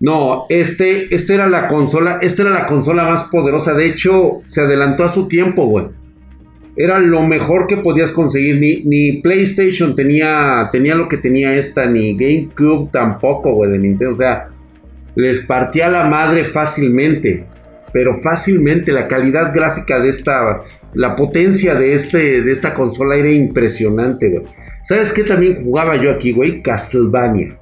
No, 0.01 0.47
este, 0.49 1.15
este 1.15 1.35
era 1.35 1.47
la 1.47 1.69
consola, 1.69 2.19
esta 2.21 2.43
era 2.43 2.51
la 2.51 2.67
consola 2.67 3.05
más 3.05 3.29
poderosa. 3.31 3.75
De 3.75 3.87
hecho, 3.87 4.43
se 4.47 4.63
adelantó 4.63 5.05
a 5.05 5.09
su 5.09 5.29
tiempo, 5.29 5.67
güey 5.67 5.87
era 6.75 6.99
lo 6.99 7.23
mejor 7.23 7.69
que 7.69 7.77
podías 7.77 8.11
conseguir. 8.11 8.59
Ni, 8.59 8.83
ni, 8.83 9.21
PlayStation 9.21 9.95
tenía, 9.95 10.69
tenía 10.73 10.97
lo 10.97 11.09
que 11.09 11.19
tenía 11.19 11.55
esta, 11.55 11.87
ni 11.87 12.17
GameCube 12.17 12.91
tampoco, 12.91 13.55
güey, 13.55 13.71
de 13.71 13.79
Nintendo. 13.79 14.15
O 14.15 14.17
sea, 14.17 14.49
les 15.15 15.43
partía 15.43 15.89
la 15.89 16.09
madre 16.09 16.43
fácilmente. 16.43 17.47
Pero 17.93 18.21
fácilmente 18.21 18.93
la 18.93 19.09
calidad 19.09 19.53
gráfica 19.55 20.01
de 20.01 20.11
esta, 20.11 20.63
la 20.95 21.17
potencia 21.17 21.75
de, 21.75 21.95
este, 21.95 22.43
de 22.43 22.53
esta 22.53 22.75
consola 22.75 23.17
era 23.17 23.31
impresionante, 23.31 24.31
güey. 24.31 24.43
¿Sabes 24.83 25.13
qué 25.13 25.25
también 25.25 25.63
jugaba 25.65 25.97
yo 25.97 26.11
aquí, 26.11 26.33
güey? 26.33 26.63
Castlevania. 26.63 27.59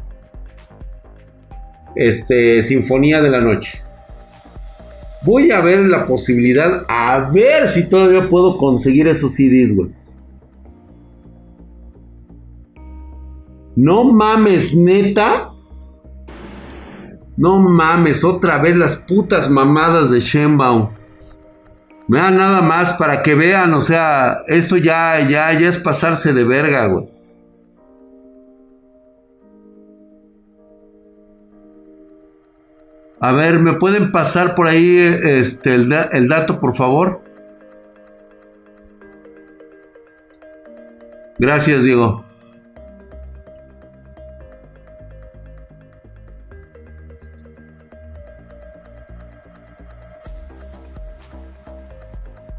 Este, 1.94 2.62
Sinfonía 2.62 3.22
de 3.22 3.30
la 3.30 3.40
Noche. 3.40 3.80
Voy 5.24 5.50
a 5.50 5.60
ver 5.60 5.80
la 5.80 6.06
posibilidad, 6.06 6.84
a 6.88 7.30
ver 7.32 7.66
si 7.68 7.88
todavía 7.88 8.28
puedo 8.28 8.58
conseguir 8.58 9.08
esos 9.08 9.34
CDs, 9.34 9.74
güey. 9.74 9.90
No 13.74 14.04
mames, 14.04 14.74
neta. 14.74 15.52
No 17.36 17.58
mames, 17.58 18.24
otra 18.24 18.58
vez 18.58 18.76
las 18.76 18.96
putas 18.96 19.50
mamadas 19.50 20.10
de 20.10 20.20
Shenbaum. 20.20 20.90
Vean 22.08 22.36
nada 22.36 22.62
más 22.62 22.92
para 22.94 23.22
que 23.22 23.34
vean, 23.34 23.74
o 23.74 23.80
sea, 23.80 24.42
esto 24.46 24.76
ya, 24.76 25.20
ya, 25.28 25.52
ya 25.52 25.68
es 25.68 25.76
pasarse 25.76 26.32
de 26.32 26.44
verga, 26.44 26.86
güey. 26.86 27.08
A 33.18 33.32
ver, 33.32 33.58
¿me 33.58 33.72
pueden 33.72 34.12
pasar 34.12 34.54
por 34.54 34.68
ahí 34.68 34.98
este, 34.98 35.74
el, 35.74 35.92
el 36.12 36.28
dato, 36.28 36.58
por 36.58 36.74
favor? 36.74 37.22
Gracias, 41.38 41.82
Diego. 41.82 42.25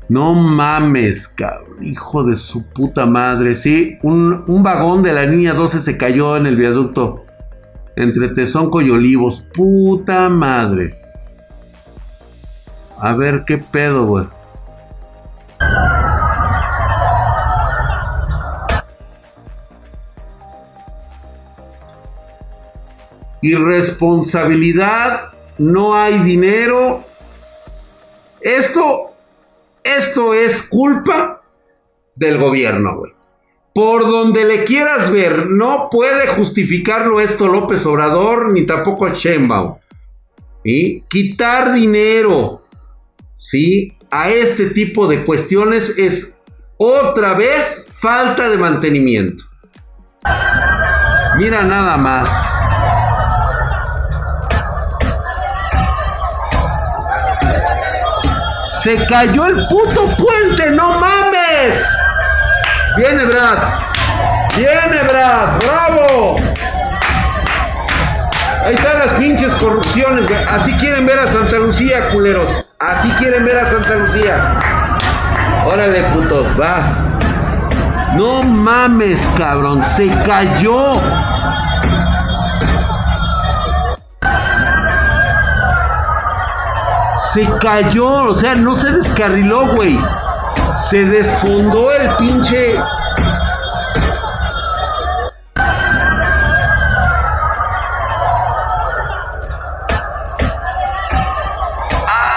No 0.09 0.33
mames, 0.33 1.27
cabrón. 1.27 1.83
Hijo 1.83 2.23
de 2.23 2.35
su 2.35 2.69
puta 2.69 3.05
madre. 3.05 3.55
Sí, 3.55 3.97
un, 4.03 4.45
vagón 4.63 5.03
de 5.03 5.13
la 5.13 5.23
línea 5.23 5.53
12 5.53 5.81
se 5.81 5.97
cayó 5.97 6.37
en 6.37 6.45
el 6.45 6.55
viaducto 6.55 7.25
entre 7.95 8.29
Tezonco 8.29 8.81
y 8.81 8.89
Olivos. 8.89 9.47
Puta 9.53 10.29
madre. 10.29 11.01
A 12.99 13.15
ver 13.15 13.43
qué 13.45 13.57
pedo, 13.57 14.05
güey. 14.05 14.25
Irresponsabilidad, 23.41 25.33
no 25.57 25.95
hay 25.95 26.19
dinero. 26.19 27.03
Esto, 28.41 29.06
esto 29.97 30.33
es 30.33 30.61
culpa 30.61 31.41
del 32.15 32.37
gobierno, 32.37 32.95
güey. 32.97 33.13
Por 33.73 34.07
donde 34.09 34.43
le 34.45 34.63
quieras 34.63 35.11
ver, 35.11 35.49
no 35.49 35.89
puede 35.91 36.27
justificarlo 36.27 37.19
esto 37.19 37.47
López 37.47 37.85
Obrador 37.85 38.51
ni 38.51 38.65
tampoco 38.65 39.07
Sheinbaum. 39.09 39.77
y 40.63 41.01
Quitar 41.01 41.73
dinero, 41.73 42.65
¿sí? 43.37 43.93
A 44.09 44.31
este 44.31 44.71
tipo 44.71 45.07
de 45.07 45.23
cuestiones 45.25 45.97
es 45.97 46.39
otra 46.77 47.33
vez 47.33 47.87
falta 47.99 48.49
de 48.49 48.57
mantenimiento. 48.57 49.43
Mira 51.37 51.63
nada 51.63 51.97
más. 51.97 52.29
Se 58.81 59.05
cayó 59.05 59.47
el 59.47 59.67
puto 59.67 60.15
puente, 60.17 60.69
no 60.71 60.99
mames. 60.99 61.83
Viene 62.95 63.25
Brad. 63.25 63.57
Viene 64.55 65.03
Brad. 65.07 65.59
Bravo. 65.59 66.35
Ahí 68.63 68.73
están 68.73 68.99
las 68.99 69.09
pinches 69.19 69.55
corrupciones, 69.55 70.25
Así 70.49 70.73
quieren 70.73 71.05
ver 71.05 71.19
a 71.19 71.27
Santa 71.27 71.57
Lucía, 71.57 72.09
culeros. 72.09 72.65
Así 72.79 73.09
quieren 73.11 73.45
ver 73.45 73.57
a 73.59 73.65
Santa 73.65 73.95
Lucía. 73.95 74.59
Órale, 75.65 76.03
putos, 76.13 76.47
va. 76.59 77.17
No 78.15 78.41
mames, 78.43 79.27
cabrón. 79.37 79.83
Se 79.83 80.09
cayó. 80.25 80.93
Se 87.37 87.47
cayó, 87.61 88.23
o 88.23 88.33
sea, 88.33 88.55
no 88.55 88.73
se 88.73 88.91
descarriló, 88.91 89.75
güey. 89.75 89.95
Se 90.89 91.05
desfondó 91.05 91.91
el 91.91 92.15
pinche. 92.15 92.75
A 92.75 92.81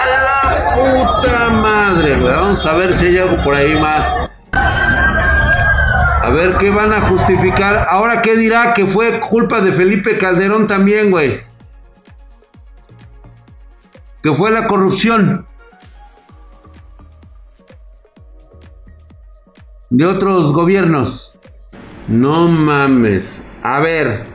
la 0.04 0.74
puta 0.74 1.48
madre, 1.48 2.12
güey. 2.18 2.34
Vamos 2.34 2.66
a 2.66 2.74
ver 2.74 2.92
si 2.92 3.06
hay 3.06 3.16
algo 3.16 3.40
por 3.40 3.54
ahí 3.54 3.80
más. 3.80 4.06
A 4.52 6.28
ver 6.28 6.58
qué 6.58 6.68
van 6.68 6.92
a 6.92 7.00
justificar. 7.08 7.86
Ahora, 7.88 8.20
¿qué 8.20 8.36
dirá? 8.36 8.74
Que 8.74 8.84
fue 8.84 9.18
culpa 9.18 9.62
de 9.62 9.72
Felipe 9.72 10.18
Calderón 10.18 10.66
también, 10.66 11.10
güey 11.10 11.48
que 14.22 14.32
fue 14.32 14.50
la 14.50 14.66
corrupción 14.66 15.46
de 19.90 20.06
otros 20.06 20.52
gobiernos. 20.52 21.34
No 22.08 22.48
mames. 22.48 23.42
A 23.62 23.80
ver, 23.80 24.26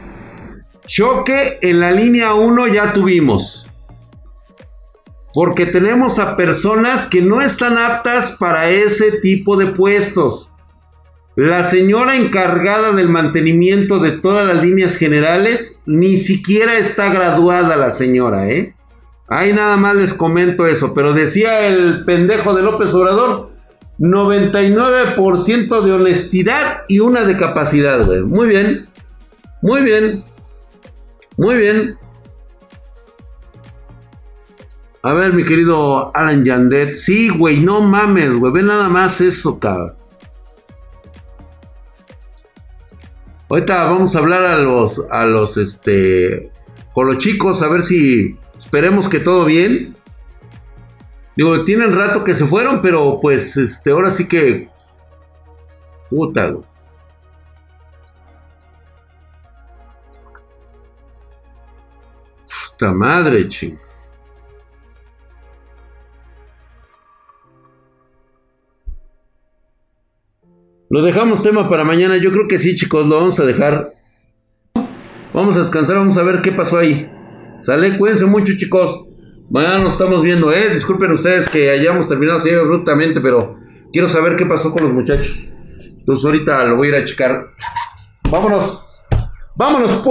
choque 0.86 1.59
en 1.61 1.79
la 1.79 1.91
línea 1.91 2.33
1 2.33 2.67
ya 2.67 2.93
tuvimos. 2.93 3.69
Porque 5.33 5.65
tenemos 5.65 6.19
a 6.19 6.38
personas 6.38 7.05
que 7.05 7.21
no 7.21 7.41
están 7.41 7.77
aptas 7.77 8.31
para 8.39 8.69
ese 8.69 9.19
tipo 9.19 9.57
de 9.57 9.67
puestos. 9.67 10.51
La 11.36 11.65
señora 11.65 12.15
encargada 12.15 12.93
del 12.93 13.09
mantenimiento 13.09 13.99
de 13.99 14.11
todas 14.11 14.47
las 14.47 14.63
líneas 14.63 14.95
generales 14.95 15.81
ni 15.86 16.15
siquiera 16.15 16.77
está 16.77 17.11
graduada 17.11 17.75
la 17.75 17.89
señora, 17.89 18.49
¿eh? 18.49 18.73
Ahí 19.28 19.53
nada 19.53 19.76
más 19.78 19.95
les 19.95 20.13
comento 20.13 20.67
eso, 20.67 20.93
pero 20.93 21.13
decía 21.13 21.67
el 21.67 22.05
pendejo 22.05 22.53
de 22.53 22.61
López 22.61 22.93
Obrador, 22.93 23.49
99% 23.97 25.82
de 25.82 25.91
honestidad 25.91 26.84
y 26.88 26.99
una 26.99 27.23
de 27.23 27.38
capacidad, 27.38 28.05
güey. 28.05 28.21
Muy 28.21 28.47
bien, 28.47 28.88
muy 29.61 29.82
bien, 29.82 30.23
muy 31.38 31.55
bien. 31.55 31.97
A 35.01 35.13
ver, 35.13 35.34
mi 35.34 35.43
querido 35.43 36.15
Alan 36.15 36.43
Yandet. 36.43 36.95
Sí, 36.95 37.30
güey, 37.30 37.59
no 37.59 37.82
mames, 37.82 38.36
güey. 38.38 38.51
Ve 38.51 38.63
nada 38.63 38.89
más 38.89 39.21
eso, 39.21 39.59
cabrón. 39.59 39.93
Ahorita 43.47 43.86
vamos 43.86 44.15
a 44.15 44.19
hablar 44.19 44.43
a 44.43 44.57
los, 44.57 45.05
a 45.11 45.26
los, 45.26 45.57
este, 45.57 46.51
con 46.93 47.05
los 47.05 47.19
chicos, 47.19 47.61
a 47.61 47.67
ver 47.67 47.84
si 47.84 48.36
Esperemos 48.76 49.07
que 49.07 49.21
todo 49.21 49.45
bien. 49.45 49.95
Digo, 51.38 51.63
tienen 51.63 51.95
rato 51.95 52.26
que 52.26 52.36
se 52.36 52.45
fueron, 52.45 52.82
pero 52.82 53.21
pues 53.21 53.55
este, 53.55 53.91
ahora 53.91 54.11
sí 54.11 54.28
que. 54.28 54.69
Puta, 56.09 56.57
Puta 62.43 62.91
madre, 62.91 63.47
ching. 63.47 63.80
Lo 70.89 71.01
dejamos 71.01 71.41
tema 71.41 71.69
para 71.69 71.86
mañana. 71.86 72.17
Yo 72.17 72.30
creo 72.34 72.49
que 72.49 72.59
sí, 72.59 72.76
chicos, 72.76 73.07
lo 73.07 73.15
vamos 73.15 73.39
a 73.39 73.45
dejar. 73.45 73.95
Vamos 75.34 75.55
a 75.55 75.59
descansar, 75.59 75.95
vamos 75.95 76.17
a 76.17 76.23
ver 76.23 76.41
qué 76.41 76.51
pasó 76.51 76.78
ahí. 76.78 77.14
Sale, 77.62 77.97
cuídense 77.97 78.26
mucho, 78.26 78.53
chicos. 78.56 79.10
Mañana 79.49 79.80
nos 79.80 79.93
estamos 79.93 80.22
viendo, 80.22 80.51
¿eh? 80.51 80.70
Disculpen 80.72 81.12
ustedes 81.12 81.47
que 81.47 81.70
hayamos 81.70 82.08
terminado 82.08 82.39
así 82.39 82.49
abruptamente, 82.49 83.22
pero 83.22 83.58
quiero 83.91 84.08
saber 84.08 84.36
qué 84.36 84.45
pasó 84.45 84.72
con 84.72 84.84
los 84.84 84.93
muchachos. 84.93 85.49
Entonces 85.99 86.26
ahorita 86.26 86.66
lo 86.66 86.78
voy 86.78 86.88
a 86.88 86.89
ir 86.91 86.95
a 86.95 87.06
checar. 87.06 87.47
Vámonos. 88.30 89.06
Vámonos, 89.56 89.93
pues. 90.03 90.06